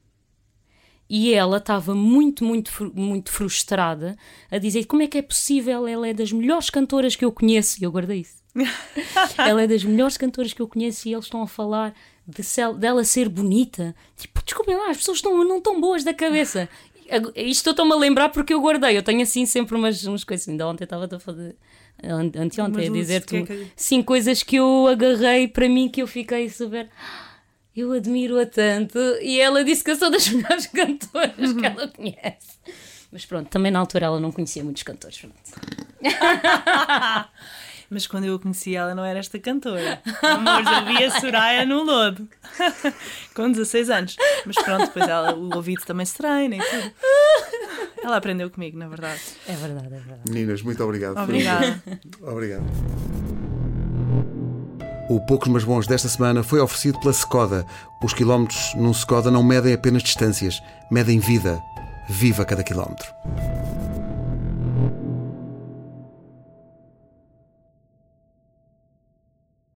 E 1.08 1.34
ela 1.34 1.56
estava 1.56 1.92
muito, 1.92 2.44
muito, 2.44 2.92
muito 2.94 3.32
frustrada 3.32 4.16
a 4.48 4.58
dizer 4.58 4.84
como 4.84 5.02
é 5.02 5.08
que 5.08 5.18
é 5.18 5.22
possível, 5.22 5.86
ela 5.88 6.06
é 6.06 6.14
das 6.14 6.30
melhores 6.30 6.70
cantoras 6.70 7.16
que 7.16 7.24
eu 7.24 7.32
conheço. 7.32 7.80
E 7.80 7.84
eu 7.84 7.90
guardei 7.90 8.20
isso. 8.20 8.40
ela 9.36 9.62
é 9.62 9.66
das 9.66 9.82
melhores 9.82 10.16
cantoras 10.16 10.52
que 10.52 10.62
eu 10.62 10.68
conheço 10.68 11.08
e 11.08 11.12
eles 11.12 11.24
estão 11.24 11.42
a 11.42 11.48
falar 11.48 11.94
de 12.34 12.42
se- 12.42 12.72
dela 12.74 13.04
ser 13.04 13.28
bonita. 13.28 13.94
Tipo, 14.16 14.42
desculpem 14.44 14.76
lá, 14.76 14.90
as 14.90 14.96
pessoas 14.98 15.18
estão, 15.18 15.44
não 15.44 15.58
estão 15.58 15.80
boas 15.80 16.04
da 16.04 16.14
cabeça. 16.14 16.68
Isto 17.34 17.68
eu 17.68 17.72
estou-me 17.72 17.92
a 17.92 17.96
lembrar 17.96 18.28
porque 18.28 18.54
eu 18.54 18.60
guardei. 18.60 18.96
Eu 18.96 19.02
tenho 19.02 19.20
assim 19.22 19.44
sempre 19.44 19.74
umas, 19.76 20.04
umas 20.04 20.22
coisas. 20.24 20.48
Ainda 20.48 20.66
ontem 20.68 20.84
estava 20.84 21.08
a 21.10 21.18
fazer. 21.20 21.56
ante- 22.04 22.38
Anteontem 22.38 22.88
a 22.88 22.90
dizer-te 22.92 23.36
é 23.36 23.42
que- 23.42 23.66
sim 23.74 24.02
coisas 24.02 24.42
que 24.44 24.56
eu 24.56 24.86
agarrei 24.86 25.48
para 25.48 25.68
mim 25.68 25.88
que 25.88 26.00
eu 26.02 26.06
fiquei 26.06 26.48
super. 26.48 26.88
Eu 27.76 27.92
admiro-a 27.92 28.46
tanto 28.46 28.98
e 29.22 29.40
ela 29.40 29.62
disse 29.64 29.82
que 29.82 29.90
eu 29.90 29.96
sou 29.96 30.10
das 30.10 30.28
melhores 30.30 30.66
cantoras 30.66 31.52
que 31.52 31.66
ela 31.66 31.88
conhece. 31.88 32.58
Mas 33.12 33.24
pronto, 33.26 33.48
também 33.48 33.72
na 33.72 33.80
altura 33.80 34.06
ela 34.06 34.20
não 34.20 34.30
conhecia 34.30 34.62
muitos 34.62 34.82
cantores. 34.84 35.20
Mas 37.90 38.06
quando 38.06 38.24
eu 38.24 38.36
a 38.36 38.38
conheci, 38.38 38.76
ela 38.76 38.94
não 38.94 39.04
era 39.04 39.18
esta 39.18 39.36
cantora. 39.40 40.00
Amores, 40.22 40.68
eu 40.70 40.86
vi 40.86 41.04
a 41.04 41.20
Soraya 41.20 41.66
no 41.66 41.82
lodo. 41.82 42.28
Com 43.34 43.50
16 43.50 43.90
anos. 43.90 44.16
Mas 44.46 44.54
pronto, 44.56 44.86
depois 44.86 45.08
ela, 45.08 45.34
o 45.34 45.52
ouvido 45.56 45.84
também 45.84 46.06
se 46.06 46.16
treina 46.16 46.56
e 46.56 46.58
tudo. 46.60 46.92
Ela 48.02 48.16
aprendeu 48.16 48.48
comigo, 48.48 48.78
na 48.78 48.86
verdade. 48.86 49.20
É 49.48 49.54
verdade, 49.54 49.86
é 49.88 49.98
verdade. 49.98 50.20
Meninas, 50.28 50.62
muito 50.62 50.82
obrigado. 50.84 51.18
Obrigada. 51.18 51.82
Obrigado. 52.22 52.64
O 55.10 55.20
Poucos 55.26 55.48
Mas 55.48 55.64
Bons 55.64 55.88
desta 55.88 56.08
semana 56.08 56.44
foi 56.44 56.60
oferecido 56.60 57.00
pela 57.00 57.12
Skoda. 57.12 57.66
Os 58.00 58.14
quilómetros 58.14 58.72
num 58.76 58.92
Skoda 58.92 59.28
não 59.28 59.42
medem 59.42 59.74
apenas 59.74 60.04
distâncias, 60.04 60.62
medem 60.88 61.18
vida. 61.18 61.60
Viva 62.08 62.44
cada 62.44 62.62
quilómetro. 62.62 63.08